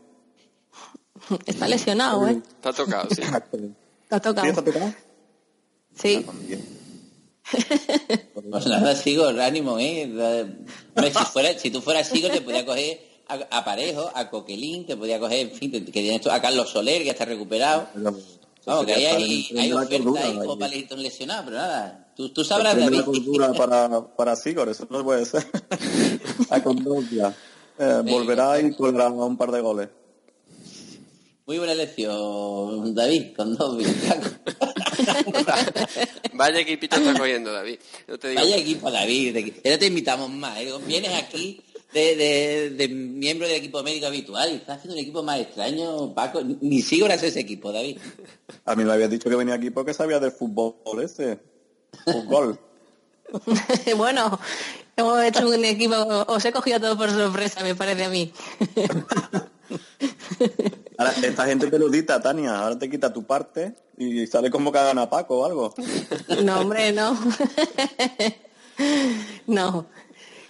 Está 1.46 1.68
lesionado, 1.68 2.26
¿eh? 2.28 2.42
Está 2.56 2.72
tocado, 2.72 3.08
sí. 3.14 3.22
Ha 4.10 4.20
tocado. 4.20 4.44
¿Sí 4.44 4.50
está 4.50 4.64
tocado? 4.64 4.94
Sí. 5.96 6.26
Pues 8.50 8.66
nada, 8.66 8.94
sigo, 8.94 9.26
ánimo, 9.26 9.78
¿eh? 9.78 10.04
Hombre, 10.94 11.12
si, 11.12 11.24
fuera, 11.26 11.58
si 11.58 11.70
tú 11.70 11.80
fueras 11.80 12.08
Sigo, 12.08 12.28
te 12.28 12.40
podía 12.40 12.64
coger 12.64 13.00
a, 13.28 13.34
a 13.58 13.64
Parejo, 13.64 14.10
a 14.14 14.30
Coquelín, 14.30 14.86
te 14.86 14.96
podía 14.96 15.18
coger, 15.18 15.48
en 15.48 15.52
fin, 15.52 15.70
te- 15.72 15.84
que 15.84 16.14
esto- 16.14 16.30
a 16.32 16.40
Carlos 16.40 16.70
Soler, 16.70 16.98
que 16.98 17.06
ya 17.06 17.12
está 17.12 17.24
recuperado. 17.24 17.88
Vamos, 18.66 18.86
que 18.86 18.94
ahí 18.94 19.04
hay, 19.04 19.48
hay 19.58 19.72
oferta 19.72 20.10
para 20.12 20.68
lesionados, 20.68 20.98
lesionado, 20.98 21.44
pero 21.44 21.56
nada. 21.58 22.12
Tú, 22.16 22.30
tú 22.30 22.44
sabrás, 22.44 22.76
David. 22.76 22.98
la 22.98 23.04
cultura 23.04 23.52
para, 23.56 24.06
para 24.16 24.36
Sigor, 24.36 24.68
eso 24.68 24.86
no 24.88 25.04
puede 25.04 25.26
ser. 25.26 25.44
a 26.50 26.62
Condovia. 26.62 27.34
Eh, 27.78 28.02
volverá 28.04 28.60
y 28.60 28.72
colará 28.74 29.10
un 29.10 29.36
par 29.36 29.50
de 29.50 29.60
goles. 29.60 29.88
Muy 31.46 31.58
buena 31.58 31.72
elección, 31.74 32.94
David, 32.94 33.34
con 33.36 33.54
dos. 33.54 33.76
Vaya 36.32 36.60
equipito 36.60 36.96
está 36.96 37.18
cogiendo, 37.18 37.52
David. 37.52 37.78
No 38.08 38.18
te 38.18 38.28
digo. 38.28 38.40
Vaya 38.40 38.56
equipo, 38.56 38.90
David. 38.90 39.52
Ya 39.62 39.72
no 39.72 39.78
te 39.78 39.86
invitamos 39.86 40.30
más. 40.30 40.58
¿eh? 40.58 40.72
Vienes 40.86 41.12
aquí 41.12 41.62
de, 41.94 42.16
de, 42.16 42.70
de 42.70 42.88
miembro 42.88 43.46
del 43.46 43.56
equipo 43.56 43.82
médico 43.82 44.06
habitual 44.06 44.50
y 44.50 44.56
estás 44.56 44.78
haciendo 44.78 44.94
un 44.94 45.00
equipo 45.00 45.22
más 45.22 45.40
extraño, 45.40 46.12
Paco. 46.12 46.42
Ni 46.42 46.82
sigo 46.82 47.06
hace 47.06 47.28
ese 47.28 47.40
equipo, 47.40 47.72
David. 47.72 47.98
A 48.64 48.74
mí 48.74 48.84
me 48.84 48.92
habías 48.92 49.10
dicho 49.10 49.30
que 49.30 49.36
venía 49.36 49.54
aquí 49.54 49.70
porque 49.70 49.94
sabía 49.94 50.18
del 50.18 50.32
fútbol 50.32 50.74
ese. 51.02 51.38
Fútbol. 52.04 52.58
bueno, 53.96 54.38
hemos 54.96 55.22
hecho 55.22 55.48
un 55.48 55.64
equipo, 55.64 55.94
os 56.26 56.44
he 56.44 56.52
cogido 56.52 56.80
todo 56.80 56.96
por 56.96 57.10
sorpresa, 57.10 57.62
me 57.62 57.76
parece 57.76 58.04
a 58.04 58.08
mí. 58.08 58.32
Ahora, 60.98 61.12
esta 61.22 61.46
gente 61.46 61.68
te 61.68 61.78
lo 61.78 61.88
dita, 61.88 62.20
Tania. 62.20 62.58
Ahora 62.58 62.78
te 62.78 62.90
quita 62.90 63.12
tu 63.12 63.24
parte 63.24 63.74
y 63.96 64.26
sale 64.26 64.50
como 64.50 64.72
que 64.72 64.78
hagan 64.78 64.98
a 64.98 65.08
Paco 65.08 65.38
o 65.38 65.46
algo. 65.46 65.74
No, 66.42 66.60
hombre, 66.60 66.92
no. 66.92 67.16
no. 69.46 69.86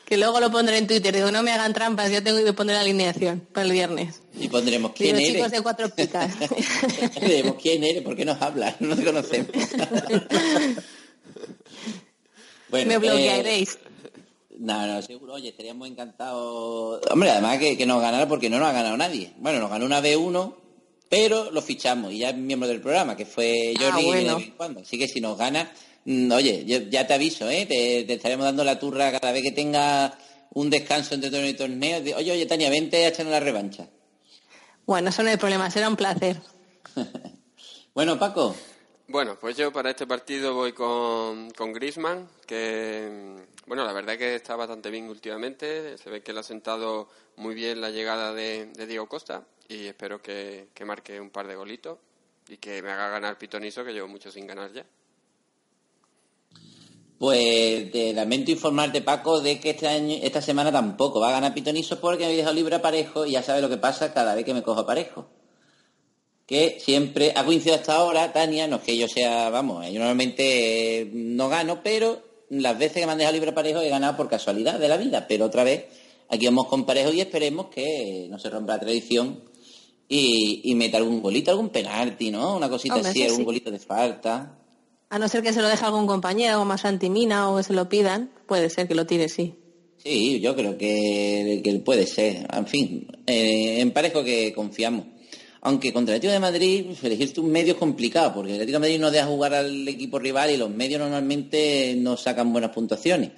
Que 0.05 0.17
luego 0.19 0.39
lo 0.41 0.51
pondré 0.51 0.77
en 0.79 0.87
Twitter. 0.87 1.15
Digo, 1.15 1.31
no 1.31 1.43
me 1.43 1.51
hagan 1.53 1.73
trampas, 1.73 2.11
yo 2.13 2.23
tengo 2.23 2.45
que 2.45 2.53
poner 2.53 2.75
la 2.75 2.83
alineación 2.83 3.41
para 3.53 3.67
el 3.67 3.73
viernes. 3.73 4.21
Y 4.39 4.49
pondremos 4.49 4.93
quién 4.95 5.17
Digo, 5.17 5.29
eres. 5.29 5.37
chicos 5.37 5.51
de 5.53 5.63
cuatro 5.63 5.89
picas. 5.89 6.35
Diremos 7.21 7.57
quién 7.61 7.83
eres, 7.85 8.03
¿por 8.03 8.15
qué 8.15 8.25
nos 8.25 8.41
hablas? 8.43 8.81
No 8.81 8.95
te 8.97 9.05
conocemos. 9.05 9.49
bueno, 12.71 12.89
me 12.89 12.95
eh, 12.95 12.99
bloquearéis. 12.99 13.79
No, 14.59 14.87
no, 14.87 15.03
seguro, 15.03 15.35
oye, 15.35 15.49
estaríamos 15.49 15.89
encantados. 15.89 17.01
Hombre, 17.11 17.31
además 17.31 17.59
que, 17.59 17.77
que 17.77 17.87
nos 17.87 18.01
ganara 18.01 18.29
porque 18.29 18.49
no 18.51 18.59
nos 18.59 18.69
ha 18.69 18.73
ganado 18.73 18.97
nadie. 18.97 19.33
Bueno, 19.39 19.59
nos 19.59 19.71
ganó 19.71 19.85
una 19.85 20.01
B1, 20.01 20.55
pero 21.09 21.51
lo 21.51 21.61
fichamos 21.61 22.13
y 22.13 22.19
ya 22.19 22.31
es 22.31 22.37
miembro 22.37 22.69
del 22.69 22.81
programa, 22.81 23.17
que 23.17 23.27
fue 23.27 23.75
Jordi 23.79 24.03
Ah, 24.05 24.07
bueno. 24.07 24.29
de 24.31 24.35
vez 24.37 24.45
en 24.47 24.51
cuando. 24.53 24.81
Así 24.81 24.99
que 24.99 25.09
si 25.09 25.21
nos 25.21 25.37
gana, 25.37 25.73
oye, 26.07 26.65
yo 26.67 26.79
ya 26.91 27.07
te 27.07 27.15
aviso, 27.15 27.49
¿eh? 27.49 27.67
Te, 27.67 28.05
te 28.05 28.15
estaremos 28.15 28.45
dando 28.45 28.65
la 28.65 28.79
turra 28.79 29.11
cada 29.13 29.33
vez 29.33 29.43
que 29.43 29.53
tenga 29.53 30.17
un 30.51 30.71
descanso 30.71 31.15
entre 31.15 31.31
torneo 31.31 31.51
y 31.51 31.55
torneo. 31.55 32.17
Oye, 32.17 32.33
oye, 32.33 32.47
Tania, 32.47 32.71
vente 32.71 33.05
a 33.05 33.09
echarnos 33.09 33.33
la 33.33 33.41
revancha. 33.41 33.89
Bueno, 34.87 35.09
eso 35.11 35.23
no 35.23 35.31
hay 35.31 35.37
problema, 35.37 35.71
será 35.71 35.89
un 35.89 35.97
placer. 35.97 36.41
Bueno, 37.95 38.19
Paco, 38.19 38.57
Bueno, 39.07 39.39
pues 39.39 39.57
yo 39.57 39.73
para 39.73 39.91
este 39.91 40.05
partido 40.05 40.53
voy 40.53 40.73
con, 40.73 41.53
con 41.53 41.73
Griezmann, 41.73 42.29
que 42.45 43.09
mm, 43.09 43.69
bueno, 43.69 43.85
la 43.85 43.93
verdad 43.93 44.19
que 44.19 44.35
está 44.35 44.57
bastante 44.57 44.91
bien 44.91 45.09
últimamente. 45.09 45.97
Se 45.97 46.11
ve 46.11 46.21
que 46.21 46.33
le 46.33 46.41
ha 46.41 46.43
sentado 46.43 47.09
muy 47.37 47.55
bien 47.55 47.81
la 47.81 47.91
llegada 47.91 48.35
de, 48.35 48.67
de 48.67 48.87
Diego 48.89 49.09
Costa 49.09 49.45
y 49.69 49.87
espero 49.87 50.21
que, 50.21 50.71
que 50.75 50.85
marque 50.85 51.21
un 51.21 51.31
par 51.31 51.47
de 51.47 51.55
golitos 51.55 51.99
y 52.49 52.57
que 52.57 52.83
me 52.83 52.91
haga 52.91 53.11
ganar 53.11 53.39
Pitoniso, 53.39 53.85
que 53.85 53.93
llevo 53.93 54.09
mucho 54.09 54.33
sin 54.33 54.45
ganar 54.47 54.73
ya. 54.73 54.85
Pues 57.19 57.93
te 57.93 58.13
lamento 58.13 58.51
informarte, 58.51 59.01
Paco, 59.01 59.41
de 59.41 59.61
que 59.61 59.71
este 59.71 59.87
año, 59.87 60.17
esta 60.23 60.43
semana 60.43 60.73
tampoco 60.73 61.21
va 61.21 61.29
a 61.29 61.33
ganar 61.33 61.55
Pitoniso 61.55 62.01
porque 62.01 62.27
me 62.27 62.33
he 62.33 62.37
dejado 62.37 62.55
libre 62.55 62.77
a 62.77 62.83
Parejo 62.83 63.25
y 63.25 63.33
ya 63.33 63.43
sabes 63.43 63.63
lo 63.63 63.69
que 63.69 63.77
pasa 63.77 64.13
cada 64.13 64.35
vez 64.35 64.45
que 64.45 64.55
me 64.55 64.63
cojo 64.63 64.81
a 64.81 64.87
Parejo. 64.87 65.27
Que 66.47 66.79
siempre 66.81 67.33
ha 67.35 67.45
coincidido 67.45 67.77
hasta 67.77 67.95
ahora, 67.95 68.33
Tania, 68.33 68.67
no 68.67 68.77
es 68.77 68.83
que 68.83 68.97
yo 68.97 69.09
sea, 69.09 69.49
vamos, 69.49 69.87
yo 69.87 69.99
normalmente 69.99 71.01
eh, 71.01 71.11
no 71.13 71.49
gano, 71.49 71.83
pero 71.83 72.23
las 72.51 72.79
veces 72.79 72.99
que 72.99 73.07
me 73.07 73.13
han 73.13 73.19
dejado 73.19 73.35
libre 73.35 73.51
a 73.51 73.55
Parejo 73.55 73.81
he 73.81 73.89
ganado 73.89 74.17
por 74.17 74.29
casualidad 74.29 74.79
de 74.79 74.89
la 74.89 74.97
vida, 74.97 75.27
pero 75.27 75.47
otra 75.47 75.65
vez 75.65 75.87
aquí 76.29 76.45
vamos 76.47 76.67
con 76.67 76.85
Parejo 76.85 77.13
y 77.13 77.21
esperemos 77.21 77.67
que 77.67 78.27
no 78.29 78.39
se 78.39 78.51
rompa 78.51 78.75
la 78.75 78.81
tradición 78.81 79.41
y, 80.09 80.61
y 80.65 80.75
meta 80.75 80.99
algún 80.99 81.23
golito, 81.23 81.51
algún 81.51 81.71
penalti, 81.71 82.31
¿no? 82.31 82.57
Una 82.57 82.69
cosita 82.69 82.97
Hombre, 82.97 83.11
así, 83.11 83.23
algún 83.23 83.39
sí. 83.39 83.45
golito 83.45 83.71
de 83.71 83.79
falta. 83.79 84.59
A 85.11 85.19
no 85.19 85.29
ser 85.29 85.43
que 85.43 85.53
se 85.53 85.63
lo 85.63 85.69
deje 85.69 85.85
algún 85.85 86.07
compañero, 86.07 86.61
o 86.61 86.65
más 86.65 86.85
antimina, 86.85 87.51
o 87.51 87.57
que 87.57 87.63
se 87.63 87.73
lo 87.73 87.89
pidan, 87.89 88.31
puede 88.47 88.71
ser 88.71 88.89
que 88.89 88.95
lo 88.95 89.07
tire, 89.07 89.29
sí. 89.29 89.55
Sí, 89.99 90.41
yo 90.41 90.55
creo 90.55 90.77
que, 90.77 91.63
que 91.65 91.75
puede 91.77 92.07
ser. 92.07 92.47
En 92.53 92.67
fin, 92.67 93.07
eh, 93.27 93.81
en 93.81 93.91
parejo 93.93 94.23
que 94.23 94.53
confiamos. 94.53 95.07
Aunque 95.63 95.95
contra 95.95 96.15
el 96.15 96.19
Atlético 96.19 96.33
de 96.35 96.41
Madrid, 96.41 96.85
pues, 96.87 97.03
elegirte 97.05 97.41
un 97.41 97.51
medio 97.51 97.73
es 97.73 97.79
complicado, 97.79 98.35
porque 98.35 98.51
el 98.51 98.57
Atlético 98.57 98.77
de 98.77 98.81
Madrid 98.81 99.01
no 99.01 99.11
deja 99.11 99.27
jugar 99.27 99.55
al 99.55 99.89
equipo 99.89 100.19
rival 100.19 100.51
y 100.51 100.59
los 100.59 100.69
medios 100.69 101.01
normalmente 101.01 101.95
no 101.97 102.19
sacan 102.19 102.53
buenas 102.53 102.71
puntuaciones. 102.71 103.31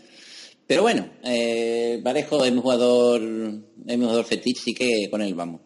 Pero 0.66 0.82
bueno, 0.82 1.08
eh, 1.22 2.00
Parejo 2.02 2.44
es 2.44 2.52
mi 2.52 2.60
jugador, 2.60 3.22
es 3.22 3.98
mi 3.98 4.04
jugador 4.04 4.24
fetiche, 4.24 4.60
sí 4.60 4.74
que 4.74 5.08
con 5.08 5.22
él 5.22 5.34
vamos. 5.34 5.60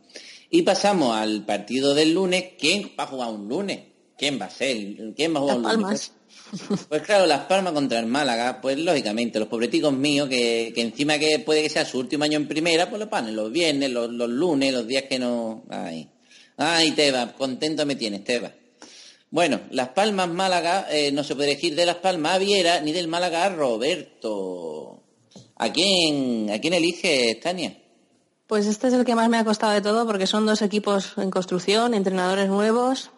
Y 0.51 0.61
pasamos 0.61 1.17
al 1.17 1.47
partido 1.47 1.95
del 1.95 2.13
lunes. 2.13 2.45
¿Quién 2.59 2.91
va 2.99 3.05
a 3.05 3.07
jugar 3.07 3.31
un 3.31 3.49
lunes? 3.49 3.79
¿Quién 4.21 4.39
va 4.39 4.45
a 4.45 4.51
ser? 4.51 4.77
¿Quién 5.17 5.35
va 5.35 5.39
a 5.39 5.41
jugar 5.41 5.57
Las? 5.57 5.73
Palmas. 5.73 6.13
Pues 6.91 7.03
claro, 7.03 7.25
Las 7.25 7.47
Palmas 7.47 7.73
contra 7.73 7.99
el 8.01 8.07
Málaga, 8.07 8.61
pues 8.61 8.77
lógicamente, 8.79 9.39
los 9.39 9.49
pobreticos 9.49 9.95
míos, 9.95 10.29
que, 10.29 10.73
que 10.75 10.83
encima 10.83 11.19
que 11.19 11.39
puede 11.39 11.63
que 11.63 11.71
sea 11.71 11.87
su 11.87 11.99
último 11.99 12.25
año 12.25 12.37
en 12.37 12.47
primera, 12.47 12.91
pues 12.91 13.01
lo 13.01 13.09
ponen 13.09 13.35
los 13.35 13.51
viernes, 13.51 13.91
los, 13.91 14.11
los 14.11 14.29
lunes, 14.29 14.75
los 14.75 14.87
días 14.87 15.05
que 15.05 15.19
no... 15.19 15.65
Ay, 15.71 16.11
ay, 16.59 16.91
Teba, 16.91 17.33
contento 17.33 17.87
me 17.87 17.97
tienes, 17.97 18.23
Teba. 18.23 18.53
Bueno, 19.31 19.61
Las 19.71 19.89
Palmas, 19.89 20.29
Málaga, 20.29 20.87
eh, 20.91 21.11
no 21.13 21.25
se 21.25 21.35
puede 21.35 21.53
elegir 21.53 21.75
de 21.75 21.87
Las 21.87 21.97
Palmas 21.97 22.35
a 22.35 22.39
Viera, 22.39 22.81
ni 22.83 22.93
del 22.93 23.09
Málaga 23.09 23.47
a 23.47 23.49
Roberto. 23.49 25.03
¿A 25.57 25.73
quién, 25.73 26.51
a 26.51 26.61
quién 26.61 26.75
eliges, 26.75 27.41
Tania? 27.41 27.75
Pues 28.47 28.67
este 28.67 28.89
es 28.89 28.93
el 28.93 29.07
que 29.07 29.15
más 29.15 29.31
me 29.31 29.39
ha 29.39 29.45
costado 29.45 29.73
de 29.73 29.81
todo 29.81 30.07
porque 30.07 30.27
son 30.27 30.45
dos 30.45 30.61
equipos 30.61 31.15
en 31.17 31.31
construcción, 31.31 31.95
entrenadores 31.95 32.49
nuevos, 32.49 33.11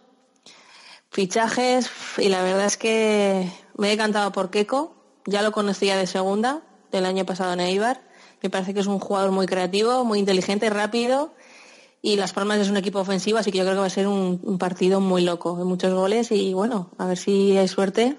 fichajes 1.13 1.91
y 2.17 2.31
la 2.31 2.43
verdad 2.43 2.65
es 2.65 2.77
que 2.77 3.47
me 3.77 3.89
he 3.89 3.91
decantado 3.91 4.33
por 4.33 4.51
Keco, 4.51 4.95
ya 5.27 5.43
lo 5.43 5.53
conocía 5.53 5.97
de 5.97 6.07
segunda, 6.07 6.63
del 6.91 7.05
año 7.05 7.27
pasado 7.27 7.53
en 7.53 7.61
Eibar, 7.61 8.01
me 8.43 8.51
parece 8.51 8.75
que 8.75 8.81
es 8.81 8.87
un 8.87 8.99
jugador 8.99 9.31
muy 9.31 9.47
creativo, 9.47 10.05
muy 10.05 10.19
inteligente, 10.19 10.69
rápido 10.71 11.33
y 12.01 12.17
Las 12.17 12.33
Palmas 12.33 12.59
es 12.59 12.71
un 12.71 12.79
equipo 12.79 12.99
ofensivo, 12.99 13.39
así 13.39 13.53
que 13.53 13.59
yo 13.59 13.65
creo 13.65 13.75
que 13.75 13.81
va 13.81 13.87
a 13.87 13.91
ser 13.91 14.09
un, 14.09 14.59
partido 14.59 15.01
muy 15.01 15.23
loco, 15.23 15.57
de 15.57 15.65
muchos 15.65 15.93
goles 15.93 16.33
y 16.33 16.55
bueno, 16.55 16.91
a 16.97 17.07
ver 17.07 17.19
si 17.19 17.57
hay 17.59 17.69
suerte 17.69 18.19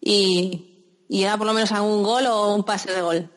y, 0.00 1.04
y 1.08 1.20
ya 1.22 1.36
por 1.36 1.48
lo 1.48 1.52
menos 1.52 1.72
un 1.72 2.04
gol 2.04 2.26
o 2.26 2.54
un 2.54 2.62
pase 2.62 2.92
de 2.92 3.02
gol. 3.02 3.30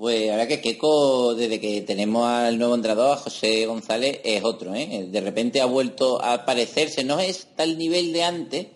Pues 0.00 0.30
ahora 0.30 0.48
que 0.48 0.62
Keco, 0.62 1.34
desde 1.34 1.60
que 1.60 1.82
tenemos 1.82 2.26
al 2.26 2.58
nuevo 2.58 2.74
entrenador, 2.74 3.12
a 3.12 3.16
José 3.20 3.66
González, 3.66 4.22
es 4.24 4.42
otro, 4.42 4.74
¿eh? 4.74 5.08
De 5.10 5.20
repente 5.20 5.60
ha 5.60 5.66
vuelto 5.66 6.24
a 6.24 6.46
parecerse, 6.46 7.04
no 7.04 7.20
es 7.20 7.48
tal 7.54 7.76
nivel 7.76 8.10
de 8.10 8.22
antes, 8.22 8.66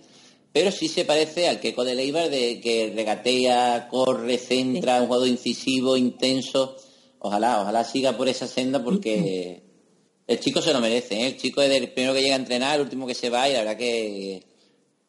pero 0.52 0.70
sí 0.70 0.86
se 0.86 1.06
parece 1.06 1.48
al 1.48 1.60
Keco 1.60 1.82
de 1.82 1.94
Leibar, 1.94 2.28
de 2.28 2.60
que 2.60 2.92
regatea, 2.94 3.88
corre, 3.88 4.36
centra, 4.36 5.00
un 5.00 5.06
jugador 5.06 5.28
incisivo, 5.28 5.96
intenso. 5.96 6.76
Ojalá, 7.20 7.62
ojalá 7.62 7.84
siga 7.84 8.14
por 8.14 8.28
esa 8.28 8.46
senda 8.46 8.84
porque 8.84 9.62
el 10.26 10.40
chico 10.40 10.60
se 10.60 10.74
lo 10.74 10.80
merece, 10.82 11.22
¿eh? 11.22 11.26
El 11.28 11.36
chico 11.38 11.62
es 11.62 11.70
el 11.70 11.88
primero 11.88 12.12
que 12.12 12.20
llega 12.20 12.34
a 12.34 12.38
entrenar, 12.38 12.74
el 12.74 12.82
último 12.82 13.06
que 13.06 13.14
se 13.14 13.30
va 13.30 13.48
y 13.48 13.54
la 13.54 13.60
verdad 13.60 13.78
que, 13.78 14.42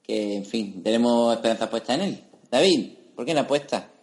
que 0.01 0.35
en 0.35 0.45
fin, 0.45 0.81
tenemos 0.81 1.35
esperanzas 1.35 1.67
puestas 1.67 1.99
en 1.99 2.05
él. 2.05 2.23
David, 2.49 2.91
¿por 3.13 3.25
qué 3.25 3.33
no 3.33 3.41
apuestas? 3.41 3.94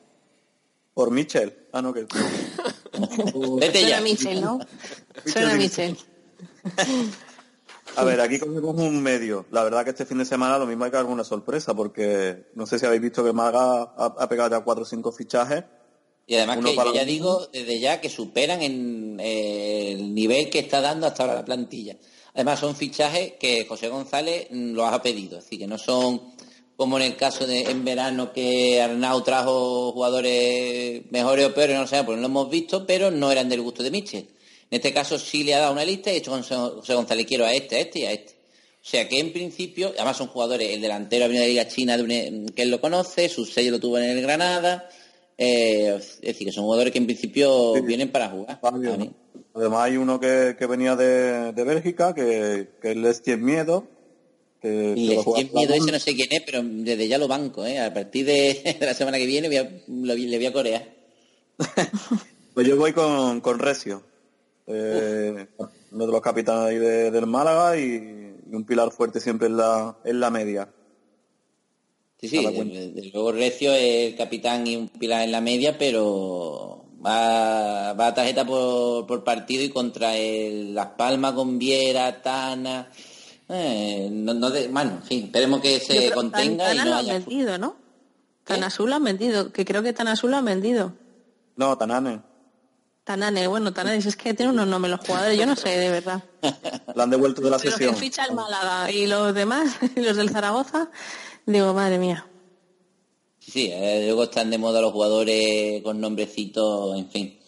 Por 0.95 1.11
Michel. 1.11 1.69
Ah, 1.73 1.83
no, 1.83 1.93
que... 1.93 2.03
Vete 3.59 3.81
Suena 3.81 3.89
ya. 3.89 4.01
Michel, 4.01 4.41
¿no? 4.41 4.59
Suena 5.25 5.55
Michel. 5.55 5.97
A 7.97 8.05
ver, 8.05 8.21
aquí 8.21 8.39
cogemos 8.39 8.75
un 8.77 9.03
medio. 9.03 9.47
La 9.51 9.65
verdad 9.65 9.85
que 9.85 9.91
este 9.91 10.07
fin 10.07 10.19
de 10.19 10.25
semana 10.25 10.59
lo 10.59 10.67
mismo 10.67 10.85
hay 10.85 10.91
que 10.91 10.97
alguna 10.97 11.25
sorpresa, 11.25 11.75
porque 11.75 12.51
no 12.55 12.67
sé 12.67 12.79
si 12.79 12.87
habéis 12.87 13.03
visto 13.03 13.25
que 13.25 13.33
Málaga 13.33 13.95
ha, 13.97 14.15
ha 14.19 14.29
pegado 14.29 14.51
ya 14.51 14.61
cuatro 14.61 14.83
o 14.83 14.87
cinco 14.87 15.13
fichajes. 15.13 15.65
Y 16.27 16.37
además 16.37 16.59
Uno 16.59 16.71
que 16.71 16.77
para 16.77 16.91
yo 16.91 16.97
ya 16.97 17.05
digo 17.05 17.49
desde 17.53 17.81
ya 17.81 18.01
que 18.01 18.09
superan 18.09 18.63
en 18.63 19.19
eh, 19.21 19.93
el 19.93 20.15
nivel 20.15 20.49
que 20.51 20.61
está 20.61 20.81
dando 20.81 21.07
hasta 21.07 21.25
ahora 21.25 21.35
la 21.35 21.45
plantilla. 21.45 21.97
Además 22.35 22.61
son 22.61 22.75
fichajes 22.75 23.35
que 23.39 23.67
José 23.67 23.89
González 23.89 24.47
mm, 24.51 24.73
los 24.73 24.91
ha 24.91 25.03
pedido, 25.03 25.39
es 25.39 25.45
decir, 25.45 25.59
que 25.59 25.67
no 25.67 25.79
son 25.79 26.32
como 26.77 26.97
en 26.99 27.05
el 27.05 27.17
caso 27.17 27.47
de 27.47 27.63
en 27.71 27.85
verano 27.85 28.33
que 28.33 28.81
Arnau 28.81 29.23
trajo 29.23 29.93
jugadores 29.93 31.03
mejores 31.11 31.47
o 31.47 31.55
peores, 31.55 31.77
no 31.77 31.87
sé, 31.87 31.99
porque 32.05 32.17
no 32.17 32.23
lo 32.23 32.27
hemos 32.29 32.51
visto, 32.51 32.87
pero 32.87 33.11
no 33.11 33.31
eran 33.31 33.49
del 33.49 33.61
gusto 33.63 33.83
de 33.83 33.91
Michel. 33.91 34.27
En 34.71 34.77
este 34.77 34.93
caso 34.93 35.19
sí 35.19 35.45
le 35.45 35.55
ha 35.55 35.61
dado 35.61 35.73
una 35.73 35.85
lista 35.85 36.11
y 36.11 36.15
ha 36.15 36.17
hecho 36.19 36.31
José 36.33 36.95
González, 36.95 37.27
quiero 37.27 37.45
a 37.45 37.53
este, 37.53 37.77
a 37.77 37.81
este 37.81 37.99
y 38.01 38.05
a 38.07 38.13
este. 38.13 38.33
O 38.33 38.85
sea 38.85 39.09
que 39.09 39.21
en 39.21 39.33
principio, 39.33 39.93
además 39.95 40.17
son 40.17 40.27
jugadores, 40.29 40.71
el 40.71 40.81
delantero 40.81 41.25
ha 41.25 41.29
venido 41.29 41.43
de 41.45 41.49
la 41.55 41.63
Liga 41.63 41.69
China 41.69 41.97
de 41.97 42.03
un- 42.03 42.47
que 42.49 42.63
él 42.63 42.71
lo 42.71 42.81
conoce, 42.81 43.29
su 43.29 43.45
sello 43.45 43.71
lo 43.73 43.79
tuvo 43.81 43.99
en 43.99 44.05
el 44.11 44.23
Granada, 44.23 44.89
eh, 45.39 45.95
es 45.99 46.21
decir, 46.21 46.47
que 46.47 46.53
son 46.53 46.65
jugadores 46.65 46.93
que 46.93 46.99
en 46.99 47.07
principio 47.07 47.75
vienen 47.83 48.11
para 48.11 48.29
jugar. 48.31 48.59
Fabio, 48.61 48.97
Además 49.55 49.81
hay 49.83 49.99
uno 49.99 50.19
que, 50.19 50.57
que 50.59 50.67
venía 50.67 50.97
de, 50.97 51.53
de 51.53 51.65
Bélgica, 51.65 52.15
que, 52.15 52.71
que 52.81 52.95
les 52.95 53.21
tiene 53.23 53.43
miedo. 53.43 53.87
Que, 54.63 54.95
Y 54.97 55.09
que 55.09 55.17
tiene 55.25 55.51
miedo 55.53 55.75
ese 55.75 55.91
no 55.93 55.99
sé 55.99 56.15
quién 56.15 56.29
es, 56.31 56.43
pero 56.47 56.61
desde 56.63 57.09
ya 57.09 57.19
lo 57.19 57.27
banco, 57.29 57.67
¿eh? 57.67 57.81
A 57.81 57.93
partir 57.93 58.25
de, 58.25 58.77
de 58.81 58.87
la 58.87 58.95
semana 58.95 59.19
que 59.19 59.27
viene 59.27 59.49
voy 59.49 59.57
a- 59.59 59.83
lo- 59.89 60.15
le 60.15 60.37
voy 60.37 60.47
a 60.47 60.53
corear. 60.53 60.89
Pues 62.55 62.69
yo 62.69 62.77
voy 62.77 62.93
con, 62.93 63.41
con 63.41 63.59
Recio, 63.59 64.03
eh, 64.67 65.47
uno 65.91 66.07
de 66.07 66.13
los 66.13 66.21
capitanes 66.21 66.65
ahí 66.69 66.77
de- 66.79 67.11
del 67.11 67.27
Málaga 67.27 67.79
y, 67.79 67.83
y 68.51 68.55
un 68.55 68.65
pilar 68.67 68.91
fuerte 68.93 69.21
siempre 69.21 69.47
en 69.49 69.57
la, 69.57 69.97
en 70.05 70.21
la 70.21 70.31
media. 70.31 70.69
Sí, 72.21 72.29
sí, 72.29 72.37
desde 72.47 73.11
luego 73.11 73.33
Recio 73.33 73.73
es 73.73 74.11
el 74.13 74.17
capitán 74.17 74.67
y 74.67 74.77
un 74.77 74.89
pilar 74.89 75.23
en 75.23 75.33
la 75.33 75.41
media, 75.41 75.77
pero 75.79 76.85
va, 77.05 77.95
va 77.95 78.07
a 78.09 78.15
tarjeta 78.15 78.47
por, 78.47 79.07
por 79.07 79.25
partido 79.25 79.65
y 79.65 79.71
contra 79.71 80.15
el 80.17 80.75
Las 80.75 80.89
Palmas 80.89 81.33
con 81.33 81.59
Viera, 81.59 82.21
Tana. 82.23 82.91
Eh, 83.55 84.09
no, 84.11 84.33
no 84.35 84.51
de- 84.51 84.69
bueno, 84.69 84.93
en 84.93 85.03
fin, 85.03 85.25
esperemos 85.25 85.61
que 85.61 85.79
se 85.79 86.11
contenga 86.13 86.65
tan, 86.65 86.75
y 86.75 86.79
Tana 86.79 86.85
no 86.85 86.91
lo 86.91 86.97
han 86.97 87.05
haya. 87.05 87.13
vendido, 87.15 87.59
¿no? 87.59 87.77
Tan 88.45 88.65
azul 88.65 88.89
lo 88.91 88.97
han 88.97 89.05
vendido, 89.05 89.53
que 89.53 89.65
creo 89.65 89.83
que 89.83 89.93
tan 89.93 90.09
azul 90.09 90.31
lo 90.31 90.39
han 90.39 90.45
vendido. 90.45 90.95
No, 91.57 91.77
Tanane. 91.77 92.23
Tanane, 93.05 93.47
bueno, 93.49 93.73
Tanane, 93.73 94.01
si 94.01 94.09
es 94.09 94.17
que 94.17 94.33
tiene 94.33 94.53
unos 94.53 94.67
nombres 94.67 94.91
los 94.93 95.01
jugadores, 95.07 95.37
yo 95.39 95.45
no 95.47 95.55
sé, 95.57 95.71
de 95.77 95.91
verdad. 95.91 96.23
La 96.95 97.03
han 97.05 97.11
devuelto 97.11 97.41
de 97.43 97.51
la 97.51 97.59
Pero 97.59 97.73
que 97.73 97.79
sesión. 97.79 97.97
ficha 97.97 98.25
el 98.25 98.35
Málaga 98.35 98.91
y 98.91 99.07
los 99.07 99.35
demás, 99.35 99.77
y 99.97 100.01
los 100.03 100.17
del 100.17 100.31
Zaragoza, 100.31 100.89
digo, 101.47 101.75
madre 101.75 101.99
mía. 101.99 102.27
Sí, 103.39 103.69
eh, 103.73 104.03
luego 104.07 104.25
están 104.25 104.51
de 104.51 104.59
moda 104.59 104.81
los 104.81 104.93
jugadores 104.93 105.83
con 105.83 106.01
nombrecitos, 106.01 106.97
en 106.97 107.11
fin. 107.11 107.39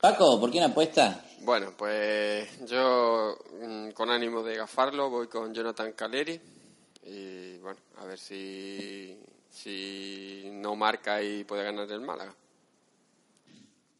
Paco, 0.00 0.38
¿por 0.38 0.50
qué 0.50 0.60
no 0.60 0.66
apuestas? 0.66 1.16
Bueno, 1.40 1.72
pues 1.76 2.48
yo 2.66 3.38
mm, 3.62 3.90
con 3.90 4.10
ánimo 4.10 4.42
de 4.42 4.56
gafarlo 4.56 5.10
voy 5.10 5.28
con 5.28 5.54
Jonathan 5.54 5.92
Caleri 5.92 6.40
y 7.04 7.56
bueno, 7.58 7.78
a 7.98 8.04
ver 8.04 8.18
si, 8.18 9.16
si 9.50 10.48
no 10.52 10.76
marca 10.76 11.22
y 11.22 11.44
puede 11.44 11.64
ganar 11.64 11.90
el 11.90 12.00
Málaga. 12.00 12.34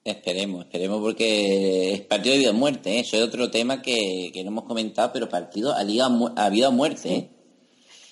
Esperemos, 0.05 0.65
esperemos 0.65 1.01
porque 1.01 1.93
es 1.93 2.01
partido 2.03 2.35
de 2.35 2.39
vida 2.41 2.51
o 2.51 2.55
muerte, 2.55 2.97
¿eh? 2.97 3.01
eso 3.01 3.17
es 3.17 3.23
otro 3.23 3.51
tema 3.51 3.83
que, 3.83 4.31
que 4.33 4.43
no 4.43 4.51
hemos 4.51 4.65
comentado, 4.65 5.11
pero 5.13 5.29
partido 5.29 5.75
a, 5.75 5.83
liga, 5.85 6.09
a 6.37 6.49
vida 6.49 6.69
o 6.69 6.73
muerte. 6.73 7.15
¿eh? 7.15 7.31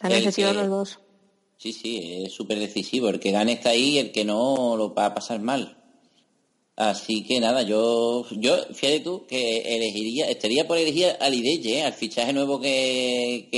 Han 0.01 0.12
los 0.22 0.68
dos. 0.68 0.99
Sí, 1.57 1.72
sí, 1.72 2.24
es 2.24 2.33
súper 2.33 2.59
decisivo. 2.59 3.09
El 3.09 3.18
que 3.18 3.31
gane 3.31 3.53
está 3.53 3.70
ahí, 3.70 3.99
el 3.99 4.12
que 4.12 4.24
no 4.24 4.77
lo 4.77 4.95
va 4.95 5.07
a 5.07 5.14
pasar 5.14 5.41
mal. 5.41 5.76
Así 6.77 7.24
que 7.24 7.41
nada, 7.41 7.62
yo, 7.62 8.27
yo 8.33 8.55
fíjate 8.74 9.01
tú 9.01 9.27
que 9.27 9.61
elegiría, 9.77 10.29
estaría 10.29 10.68
por 10.68 10.77
elegir 10.77 11.07
al 11.20 11.33
Ideye, 11.33 11.83
al 11.83 11.95
fichaje 11.95 12.35
nuevo 12.35 12.61
que, 12.61 13.49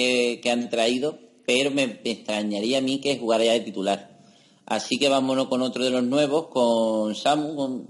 que, 0.41 0.51
han 0.51 0.71
traído, 0.71 1.19
pero 1.45 1.73
me, 1.73 2.01
extrañaría 2.05 2.79
a 2.79 2.81
mí 2.81 3.01
que 3.01 3.19
jugara 3.19 3.45
ya 3.45 3.55
de 3.55 3.61
titular. 3.61 4.21
Así 4.66 4.99
que 4.99 5.09
vámonos 5.09 5.49
con 5.49 5.62
otro 5.62 5.83
de 5.83 5.91
los 5.91 6.05
nuevos, 6.05 6.47
con 6.47 7.16
Samu, 7.16 7.87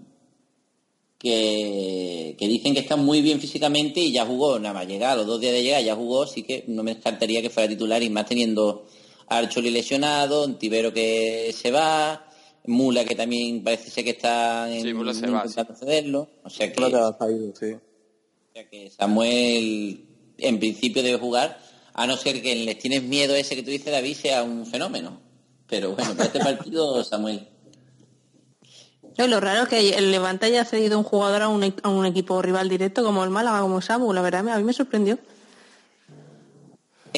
que, 1.19 2.35
que 2.39 2.49
dicen 2.49 2.73
que 2.73 2.81
está 2.81 2.97
muy 2.97 3.21
bien 3.21 3.39
físicamente 3.39 4.01
y 4.01 4.13
ya 4.13 4.25
jugó, 4.25 4.59
nada 4.59 4.73
más 4.73 4.87
llegar, 4.87 5.19
los 5.19 5.27
dos 5.27 5.41
días 5.41 5.53
de 5.53 5.63
llegar 5.63 5.85
ya 5.85 5.95
jugó, 5.95 6.23
así 6.23 6.43
que 6.43 6.65
no 6.69 6.83
me 6.83 6.95
descartaría 6.95 7.43
que 7.43 7.51
fuera 7.51 7.69
titular 7.69 8.03
y 8.03 8.09
más 8.09 8.25
teniendo 8.25 8.87
Archoli 9.27 9.71
lesionado, 9.71 10.45
Antivero 10.45 10.91
que 10.91 11.53
se 11.53 11.71
va, 11.71 12.28
Mula 12.69 13.05
que 13.05 13.15
también 13.15 13.63
parece 13.65 13.91
ser 13.91 14.05
que 14.05 14.11
está 14.11 14.73
en, 14.73 14.83
Sí, 14.83 14.95
Mula 14.95 15.13
se 15.15 15.27
va, 15.27 15.43
intentando 15.45 15.75
cederlo, 15.75 16.29
o 16.45 16.51
sea 16.51 16.73
que, 16.73 16.81
sí. 17.59 17.73
o 17.73 17.81
sea 18.53 18.69
que 18.69 18.91
Samuel 18.91 20.05
en 20.39 20.59
principio 20.59 21.03
debe 21.03 21.19
jugar, 21.19 21.59
a 21.95 22.07
no 22.07 22.17
ser 22.17 22.41
que 22.43 22.55
les 22.55 22.79
tienes 22.79 23.03
miedo 23.03 23.35
ese 23.35 23.57
que 23.57 23.63
tú 23.63 23.71
dices 23.71 23.93
David 23.93 24.15
sea 24.15 24.43
un 24.45 24.65
fenómeno. 24.67 25.21
Pero 25.67 25.95
bueno, 25.95 26.13
para 26.15 26.27
este 26.27 26.39
partido 26.39 27.03
Samuel. 27.05 27.49
No, 29.19 29.27
lo 29.27 29.41
raro 29.41 29.63
es 29.65 29.69
que 29.69 29.91
el 29.91 30.13
Levante 30.13 30.47
haya 30.47 30.65
cedido 30.65 30.97
un 30.97 31.05
jugador 31.05 31.43
a 31.43 31.49
un, 31.49 31.65
e- 31.65 31.75
a 31.83 31.89
un 31.89 32.07
equipo 32.07 32.41
rival 32.41 32.69
directo 32.69 33.03
como 33.03 33.25
el 33.25 33.31
Málaga, 33.31 33.61
como 33.61 33.81
Samu. 33.81 34.13
La 34.13 34.23
verdad, 34.23 34.49
a 34.49 34.59
mí 34.59 34.63
me 34.65 34.73
sorprendió. 34.73 35.19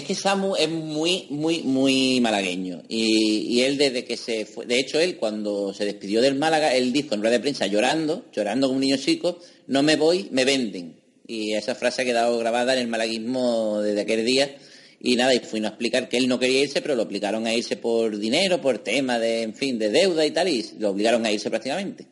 Es 0.01 0.07
que 0.07 0.15
Samu 0.15 0.57
es 0.57 0.71
muy, 0.71 1.27
muy, 1.29 1.63
muy 1.63 2.21
malagueño. 2.23 2.85
Y, 2.89 3.61
él 3.61 3.77
desde 3.77 4.03
que 4.03 4.17
se 4.17 4.47
fue, 4.47 4.65
de 4.65 4.79
hecho 4.79 4.99
él 4.99 5.19
cuando 5.19 5.75
se 5.75 5.85
despidió 5.85 6.23
del 6.23 6.37
Málaga, 6.37 6.75
él 6.75 6.91
dijo 6.91 7.15
en 7.15 7.21
rueda 7.21 7.35
de 7.35 7.41
prensa 7.41 7.67
llorando, 7.67 8.25
llorando 8.33 8.69
como 8.69 8.77
un 8.77 8.81
niño 8.81 8.97
chico, 8.97 9.39
no 9.67 9.83
me 9.83 9.97
voy, 9.97 10.29
me 10.31 10.47
venden. 10.47 10.97
Y 11.27 11.53
esa 11.53 11.75
frase 11.75 12.01
ha 12.01 12.05
quedado 12.07 12.39
grabada 12.39 12.73
en 12.73 12.79
el 12.79 12.89
malaguismo 12.89 13.83
desde 13.83 14.01
aquel 14.01 14.25
día. 14.25 14.57
Y 15.03 15.17
nada, 15.17 15.35
y 15.35 15.41
fui 15.41 15.63
a 15.63 15.69
explicar 15.69 16.09
que 16.09 16.17
él 16.17 16.29
no 16.29 16.39
quería 16.39 16.63
irse, 16.63 16.81
pero 16.81 16.95
lo 16.95 17.03
obligaron 17.03 17.47
a 17.47 17.53
irse 17.53 17.77
por 17.77 18.19
dinero, 18.19 18.59
por 18.63 18.79
tema 18.79 19.19
de, 19.19 19.43
en 19.43 19.55
fin, 19.55 19.79
de 19.79 19.91
deuda 19.91 20.25
y 20.25 20.31
tal, 20.31 20.49
y 20.49 20.65
lo 20.79 20.91
obligaron 20.91 21.27
a 21.27 21.31
irse 21.31 21.51
prácticamente. 21.51 22.07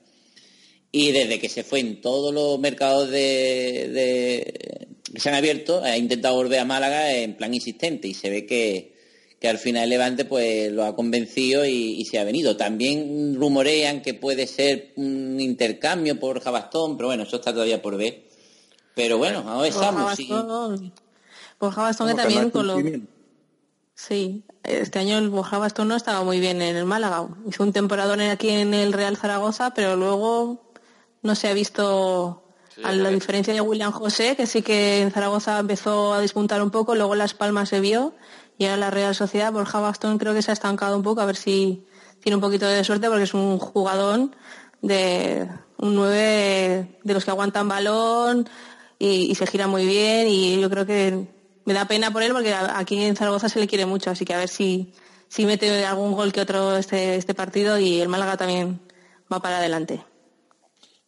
Y 0.93 1.13
desde 1.13 1.39
que 1.39 1.49
se 1.49 1.65
fue 1.65 1.81
en 1.81 2.03
todos 2.03 2.35
los 2.35 2.59
mercados 2.59 3.11
de, 3.11 4.88
se 5.17 5.29
han 5.29 5.35
abierto, 5.35 5.83
ha 5.83 5.97
intentado 5.97 6.35
volver 6.35 6.61
a 6.61 6.65
Málaga 6.65 7.13
en 7.13 7.37
plan 7.37 7.55
insistente 7.55 8.09
y 8.09 8.15
se 8.15 8.31
ve 8.31 8.47
que, 8.47 8.95
que 9.41 9.49
al 9.49 9.59
final 9.59 9.85
el 9.85 9.91
Levante 9.91 10.25
pues 10.25 10.73
lo 10.73 10.85
ha 10.85 10.95
convencido 10.95 11.65
y, 11.65 12.01
y 12.01 12.05
se 12.05 12.19
ha 12.19 12.25
venido. 12.25 12.57
También 12.57 13.35
rumorean 13.37 14.03
que 14.03 14.15
puede 14.15 14.47
ser 14.47 14.93
un 14.97 15.41
intercambio 15.41 16.19
por 16.19 16.41
Jabastón, 16.41 16.97
pero 16.97 17.09
bueno, 17.09 17.23
eso 17.25 17.37
está 17.37 17.53
todavía 17.53 17.81
por 17.83 17.97
ver. 17.97 18.29
Pero 18.95 19.19
bueno, 19.19 19.49
a 19.49 19.63
ver, 19.63 19.73
Borja 19.73 19.87
Samu, 19.87 20.17
sí. 20.17 20.27
Bastón, 20.29 20.93
Borja 21.61 21.83
Bastón 21.83 22.09
que 22.09 22.15
también 22.15 22.51
con 22.51 22.67
lo... 22.67 22.77
Sí, 23.95 24.45
este 24.63 25.01
año 25.01 25.19
el 25.19 25.29
Borja 25.29 25.59
Bastón 25.59 25.89
no 25.89 25.97
estaba 25.97 26.23
muy 26.23 26.39
bien 26.39 26.63
en 26.63 26.77
el 26.77 26.85
Málaga. 26.85 27.29
Hizo 27.49 27.65
un 27.65 27.73
temporadón 27.73 28.21
aquí 28.21 28.49
en 28.49 28.73
el 28.73 28.93
Real 28.93 29.17
Zaragoza, 29.17 29.75
pero 29.75 29.97
luego 29.97 30.73
no 31.23 31.35
se 31.35 31.49
ha 31.49 31.53
visto, 31.53 32.45
Sí, 32.79 32.85
a 32.85 32.93
la 32.93 33.11
diferencia 33.11 33.53
de 33.53 33.61
William 33.61 33.91
José, 33.91 34.37
que 34.37 34.47
sí 34.47 34.63
que 34.63 35.03
en 35.03 35.11
Zaragoza 35.11 35.59
empezó 35.59 36.15
a 36.15 36.21
despuntar 36.21 36.63
un 36.63 36.71
poco, 36.71 36.95
luego 36.95 37.15
en 37.15 37.19
Las 37.19 37.35
Palmas 37.35 37.71
se 37.71 37.81
vio, 37.81 38.15
y 38.57 38.67
ahora 38.67 38.77
la 38.77 38.91
Real 38.91 39.15
Sociedad, 39.17 39.53
Borja 39.53 39.81
Bastón 39.81 40.19
creo 40.19 40.33
que 40.33 40.43
se 40.43 40.53
ha 40.53 40.55
estancado 40.55 40.97
un 40.97 41.03
poco, 41.03 41.21
a 41.21 41.27
ver 41.27 41.35
si 41.35 41.85
tiene 42.21 42.37
un 42.37 42.41
poquito 42.41 42.67
de 42.67 42.85
suerte, 42.85 43.09
porque 43.09 43.25
es 43.25 43.35
un 43.35 43.59
jugador 43.59 44.31
de 44.81 45.49
un 45.79 45.95
9 45.97 47.01
de 47.03 47.15
los 47.15 47.25
que 47.25 47.33
aguantan 47.33 47.69
balón 47.69 48.49
y, 48.97 49.29
y 49.29 49.35
se 49.35 49.47
gira 49.49 49.67
muy 49.67 49.85
bien, 49.85 50.29
y 50.29 50.61
yo 50.61 50.71
creo 50.71 50.87
que 50.87 51.27
me 51.65 51.75
da 51.75 51.87
pena 51.87 52.13
por 52.13 52.23
él 52.23 52.33
porque 52.33 52.55
aquí 52.55 53.03
en 53.03 53.17
Zaragoza 53.17 53.49
se 53.49 53.59
le 53.59 53.67
quiere 53.67 53.87
mucho, 53.87 54.11
así 54.11 54.25
que 54.25 54.35
a 54.35 54.39
ver 54.39 54.49
si, 54.49 54.93
si 55.29 55.45
mete 55.47 55.85
algún 55.85 56.13
gol 56.13 56.33
que 56.33 56.41
otro 56.41 56.77
este, 56.77 57.17
este 57.17 57.35
partido 57.35 57.77
y 57.79 58.01
el 58.01 58.09
Málaga 58.09 58.37
también 58.37 58.81
va 59.33 59.41
para 59.41 59.59
adelante. 59.59 60.03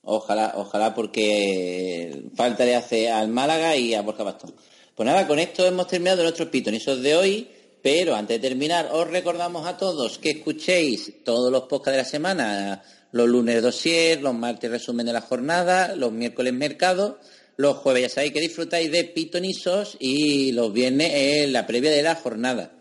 Ojalá, 0.03 0.55
ojalá, 0.57 0.95
porque 0.95 2.25
falta 2.35 2.65
le 2.65 2.75
hace 2.75 3.11
al 3.11 3.29
Málaga 3.29 3.77
y 3.77 3.95
a 3.95 4.03
Borja 4.03 4.23
Bastón. 4.25 4.55
Pues 4.95 5.07
nada, 5.07 5.27
con 5.27 5.39
esto 5.39 5.67
hemos 5.67 5.87
terminado 5.87 6.23
nuestros 6.23 6.49
pitonisos 6.49 7.03
de 7.03 7.15
hoy, 7.15 7.49
pero 7.83 8.15
antes 8.15 8.41
de 8.41 8.49
terminar, 8.49 8.91
os 8.93 9.09
recordamos 9.09 9.67
a 9.67 9.77
todos 9.77 10.19
que 10.19 10.31
escuchéis 10.31 11.25
todos 11.25 11.53
los 11.53 11.63
podcasts 11.63 11.93
de 11.93 12.03
la 12.03 12.09
semana, 12.09 12.83
los 13.13 13.29
lunes 13.29 13.63
dossier, 13.63 14.23
los 14.23 14.35
martes 14.35 14.71
resumen 14.71 15.07
de 15.07 15.13
la 15.13 15.21
jornada, 15.21 15.95
los 15.95 16.13
miércoles 16.13 16.53
mercado, 16.53 17.19
los 17.57 17.77
jueves 17.79 18.03
ya 18.03 18.09
sabéis 18.09 18.33
que 18.33 18.41
disfrutáis 18.41 18.91
de 18.91 19.05
pitonisos 19.05 19.97
y 20.01 20.53
los 20.53 20.73
viernes 20.73 21.13
es 21.15 21.51
la 21.51 21.67
previa 21.67 21.91
de 21.91 22.03
la 22.03 22.15
jornada. 22.15 22.73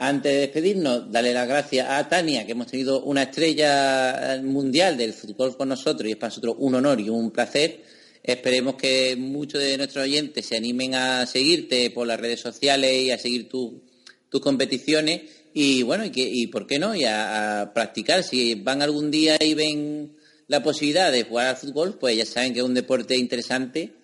Antes 0.00 0.32
de 0.32 0.38
despedirnos, 0.38 1.10
darle 1.10 1.34
las 1.34 1.48
gracias 1.48 1.88
a 1.90 2.08
Tania, 2.08 2.46
que 2.46 2.52
hemos 2.52 2.68
tenido 2.68 3.02
una 3.02 3.24
estrella 3.24 4.40
mundial 4.44 4.96
del 4.96 5.12
fútbol 5.12 5.56
con 5.56 5.68
nosotros 5.68 6.08
y 6.08 6.12
es 6.12 6.16
para 6.16 6.28
nosotros 6.28 6.54
un 6.58 6.76
honor 6.76 7.00
y 7.00 7.08
un 7.08 7.32
placer. 7.32 7.82
Esperemos 8.22 8.76
que 8.76 9.16
muchos 9.16 9.60
de 9.60 9.76
nuestros 9.76 10.04
oyentes 10.04 10.46
se 10.46 10.56
animen 10.56 10.94
a 10.94 11.26
seguirte 11.26 11.90
por 11.90 12.06
las 12.06 12.20
redes 12.20 12.38
sociales 12.38 12.92
y 12.92 13.10
a 13.10 13.18
seguir 13.18 13.48
tu- 13.48 13.82
tus 14.28 14.40
competiciones 14.40 15.22
y 15.52 15.82
bueno, 15.82 16.04
y, 16.04 16.10
que, 16.10 16.20
y 16.30 16.46
por 16.46 16.66
qué 16.68 16.78
no, 16.78 16.94
y 16.94 17.04
a, 17.04 17.62
a 17.62 17.74
practicar. 17.74 18.22
Si 18.22 18.54
van 18.54 18.82
algún 18.82 19.10
día 19.10 19.36
y 19.40 19.54
ven 19.54 20.12
la 20.46 20.62
posibilidad 20.62 21.10
de 21.10 21.24
jugar 21.24 21.48
al 21.48 21.56
fútbol, 21.56 21.98
pues 21.98 22.16
ya 22.16 22.24
saben 22.24 22.52
que 22.52 22.60
es 22.60 22.64
un 22.64 22.74
deporte 22.74 23.16
interesante 23.16 23.94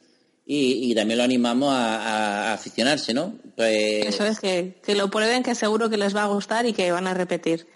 y, 0.47 0.91
y 0.91 0.95
también 0.95 1.19
lo 1.19 1.25
animamos 1.25 1.73
a, 1.73 2.53
aficionarse, 2.53 3.15
¿no? 3.15 3.35
Pues, 3.57 4.07
Eso 4.07 4.25
es, 4.27 4.41
que, 4.41 4.81
que 4.85 4.95
lo 4.95 5.09
prueben, 5.11 5.43
que 5.43 5.55
seguro 5.55 5.89
que 5.89 5.97
les 5.97 6.15
va 6.15 6.25
a 6.25 6.27
gustar 6.29 6.67
y 6.67 6.73
que 6.73 6.91
van 6.93 7.07
a 7.07 7.15
repetir. 7.15 7.67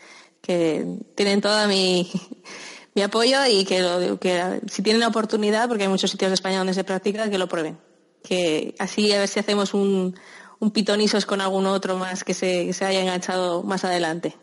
Que 0.40 0.84
tienen 1.14 1.40
todo 1.40 1.66
mi, 1.66 2.08
mi 2.94 3.02
apoyo 3.02 3.38
y 3.50 3.64
que, 3.64 3.80
lo- 3.80 4.18
que 4.20 4.60
si 4.70 4.82
tienen 4.82 5.00
la 5.00 5.08
oportunidad, 5.08 5.68
porque 5.68 5.84
hay 5.84 5.88
muchos 5.88 6.10
sitios 6.10 6.30
de 6.30 6.34
España 6.34 6.58
donde 6.58 6.74
se 6.74 6.84
practica, 6.84 7.30
que 7.30 7.38
lo 7.38 7.48
prueben. 7.48 7.78
Que 8.22 8.74
así 8.78 9.12
a 9.12 9.18
ver 9.20 9.28
si 9.28 9.40
hacemos 9.40 9.72
un, 9.74 10.14
un 10.58 10.70
pitonisos 10.70 11.24
con 11.24 11.40
algún 11.40 11.66
otro 11.66 11.96
más 11.96 12.22
que 12.24 12.34
se, 12.34 12.66
que 12.66 12.72
se 12.72 12.84
haya 12.84 13.00
enganchado 13.00 13.62
más 13.62 13.84
adelante. 13.84 14.34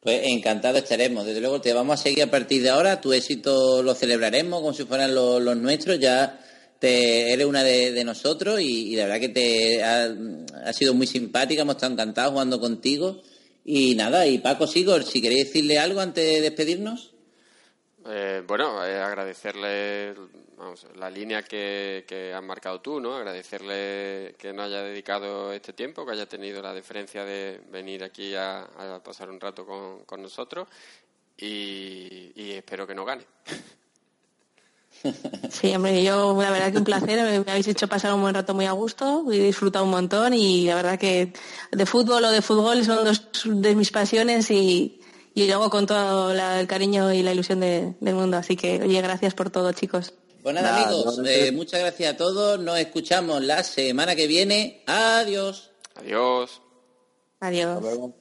Pues 0.00 0.20
encantado 0.24 0.76
estaremos. 0.76 1.24
Desde 1.24 1.40
luego 1.40 1.60
te 1.62 1.72
vamos 1.72 1.98
a 1.98 2.02
seguir 2.02 2.24
a 2.24 2.30
partir 2.30 2.62
de 2.62 2.68
ahora. 2.70 3.00
Tu 3.00 3.12
éxito 3.14 3.82
lo 3.82 3.94
celebraremos 3.94 4.60
como 4.60 4.74
si 4.74 4.84
fueran 4.84 5.14
los, 5.14 5.40
los 5.40 5.56
nuestros. 5.56 5.98
Ya 5.98 6.43
te, 6.84 7.32
eres 7.32 7.46
una 7.46 7.64
de, 7.64 7.92
de 7.92 8.04
nosotros 8.04 8.60
y, 8.60 8.92
y 8.92 8.96
la 8.96 9.04
verdad 9.04 9.20
que 9.20 9.30
te 9.30 9.82
ha, 9.82 10.72
sido 10.74 10.92
muy 10.92 11.06
simpática. 11.06 11.62
Hemos 11.62 11.76
estado 11.76 11.94
encantados 11.94 12.32
jugando 12.32 12.60
contigo. 12.60 13.22
Y 13.64 13.94
nada, 13.94 14.26
y 14.26 14.36
Paco 14.36 14.66
Sigor, 14.66 15.02
si 15.02 15.22
queréis 15.22 15.46
decirle 15.46 15.78
algo 15.78 16.00
antes 16.00 16.22
de 16.22 16.42
despedirnos. 16.42 17.14
Eh, 18.06 18.42
bueno, 18.46 18.84
eh, 18.84 19.00
agradecerle 19.00 20.14
vamos, 20.58 20.86
la 20.96 21.08
línea 21.08 21.42
que, 21.42 22.04
que 22.06 22.38
marcado 22.42 22.82
tú, 22.82 23.00
¿no? 23.00 23.16
Agradecerle 23.16 24.34
que 24.36 24.52
nos 24.52 24.66
haya 24.66 24.82
dedicado 24.82 25.54
este 25.54 25.72
tiempo, 25.72 26.04
que 26.04 26.12
haya 26.12 26.26
tenido 26.26 26.60
la 26.60 26.74
deferencia 26.74 27.24
de 27.24 27.62
venir 27.70 28.04
aquí 28.04 28.34
a, 28.34 28.64
a 28.64 29.02
pasar 29.02 29.30
un 29.30 29.40
rato 29.40 29.64
con, 29.64 30.04
con 30.04 30.20
nosotros 30.20 30.68
y 31.38 32.50
espero 32.52 32.86
que 32.86 32.94
no 32.94 33.06
gane. 33.06 33.24
Sí, 35.50 35.74
hombre, 35.74 36.02
yo 36.02 36.40
la 36.40 36.50
verdad 36.50 36.72
que 36.72 36.78
un 36.78 36.84
placer, 36.84 37.42
me 37.44 37.50
habéis 37.50 37.68
hecho 37.68 37.86
pasar 37.88 38.12
un 38.14 38.22
buen 38.22 38.34
rato 38.34 38.54
muy 38.54 38.66
a 38.66 38.72
gusto, 38.72 39.24
he 39.30 39.38
disfrutado 39.38 39.84
un 39.84 39.90
montón 39.90 40.32
y 40.34 40.66
la 40.66 40.74
verdad 40.76 40.98
que 40.98 41.32
de 41.70 41.86
fútbol 41.86 42.24
o 42.24 42.30
de 42.30 42.40
fútbol 42.42 42.84
son 42.84 43.04
dos 43.04 43.22
de 43.44 43.74
mis 43.74 43.90
pasiones 43.90 44.50
y, 44.50 45.00
y 45.34 45.46
luego 45.46 45.68
con 45.70 45.86
todo 45.86 46.32
la- 46.32 46.58
el 46.60 46.66
cariño 46.66 47.12
y 47.12 47.22
la 47.22 47.32
ilusión 47.32 47.60
de- 47.60 47.94
del 48.00 48.14
mundo. 48.14 48.36
Así 48.38 48.56
que, 48.56 48.80
oye, 48.82 49.00
gracias 49.02 49.34
por 49.34 49.50
todo, 49.50 49.72
chicos. 49.72 50.14
Pues 50.42 50.54
nada, 50.54 50.72
Nada, 50.72 50.84
amigos, 50.86 51.20
eh, 51.26 51.52
muchas 51.52 51.80
gracias 51.80 52.14
a 52.14 52.16
todos. 52.16 52.58
Nos 52.60 52.78
escuchamos 52.78 53.42
la 53.42 53.62
semana 53.62 54.14
que 54.14 54.26
viene. 54.26 54.82
Adiós. 54.86 55.70
Adiós. 55.96 56.60
Adiós. 57.40 57.68
Hasta 57.76 57.80
luego. 57.80 58.14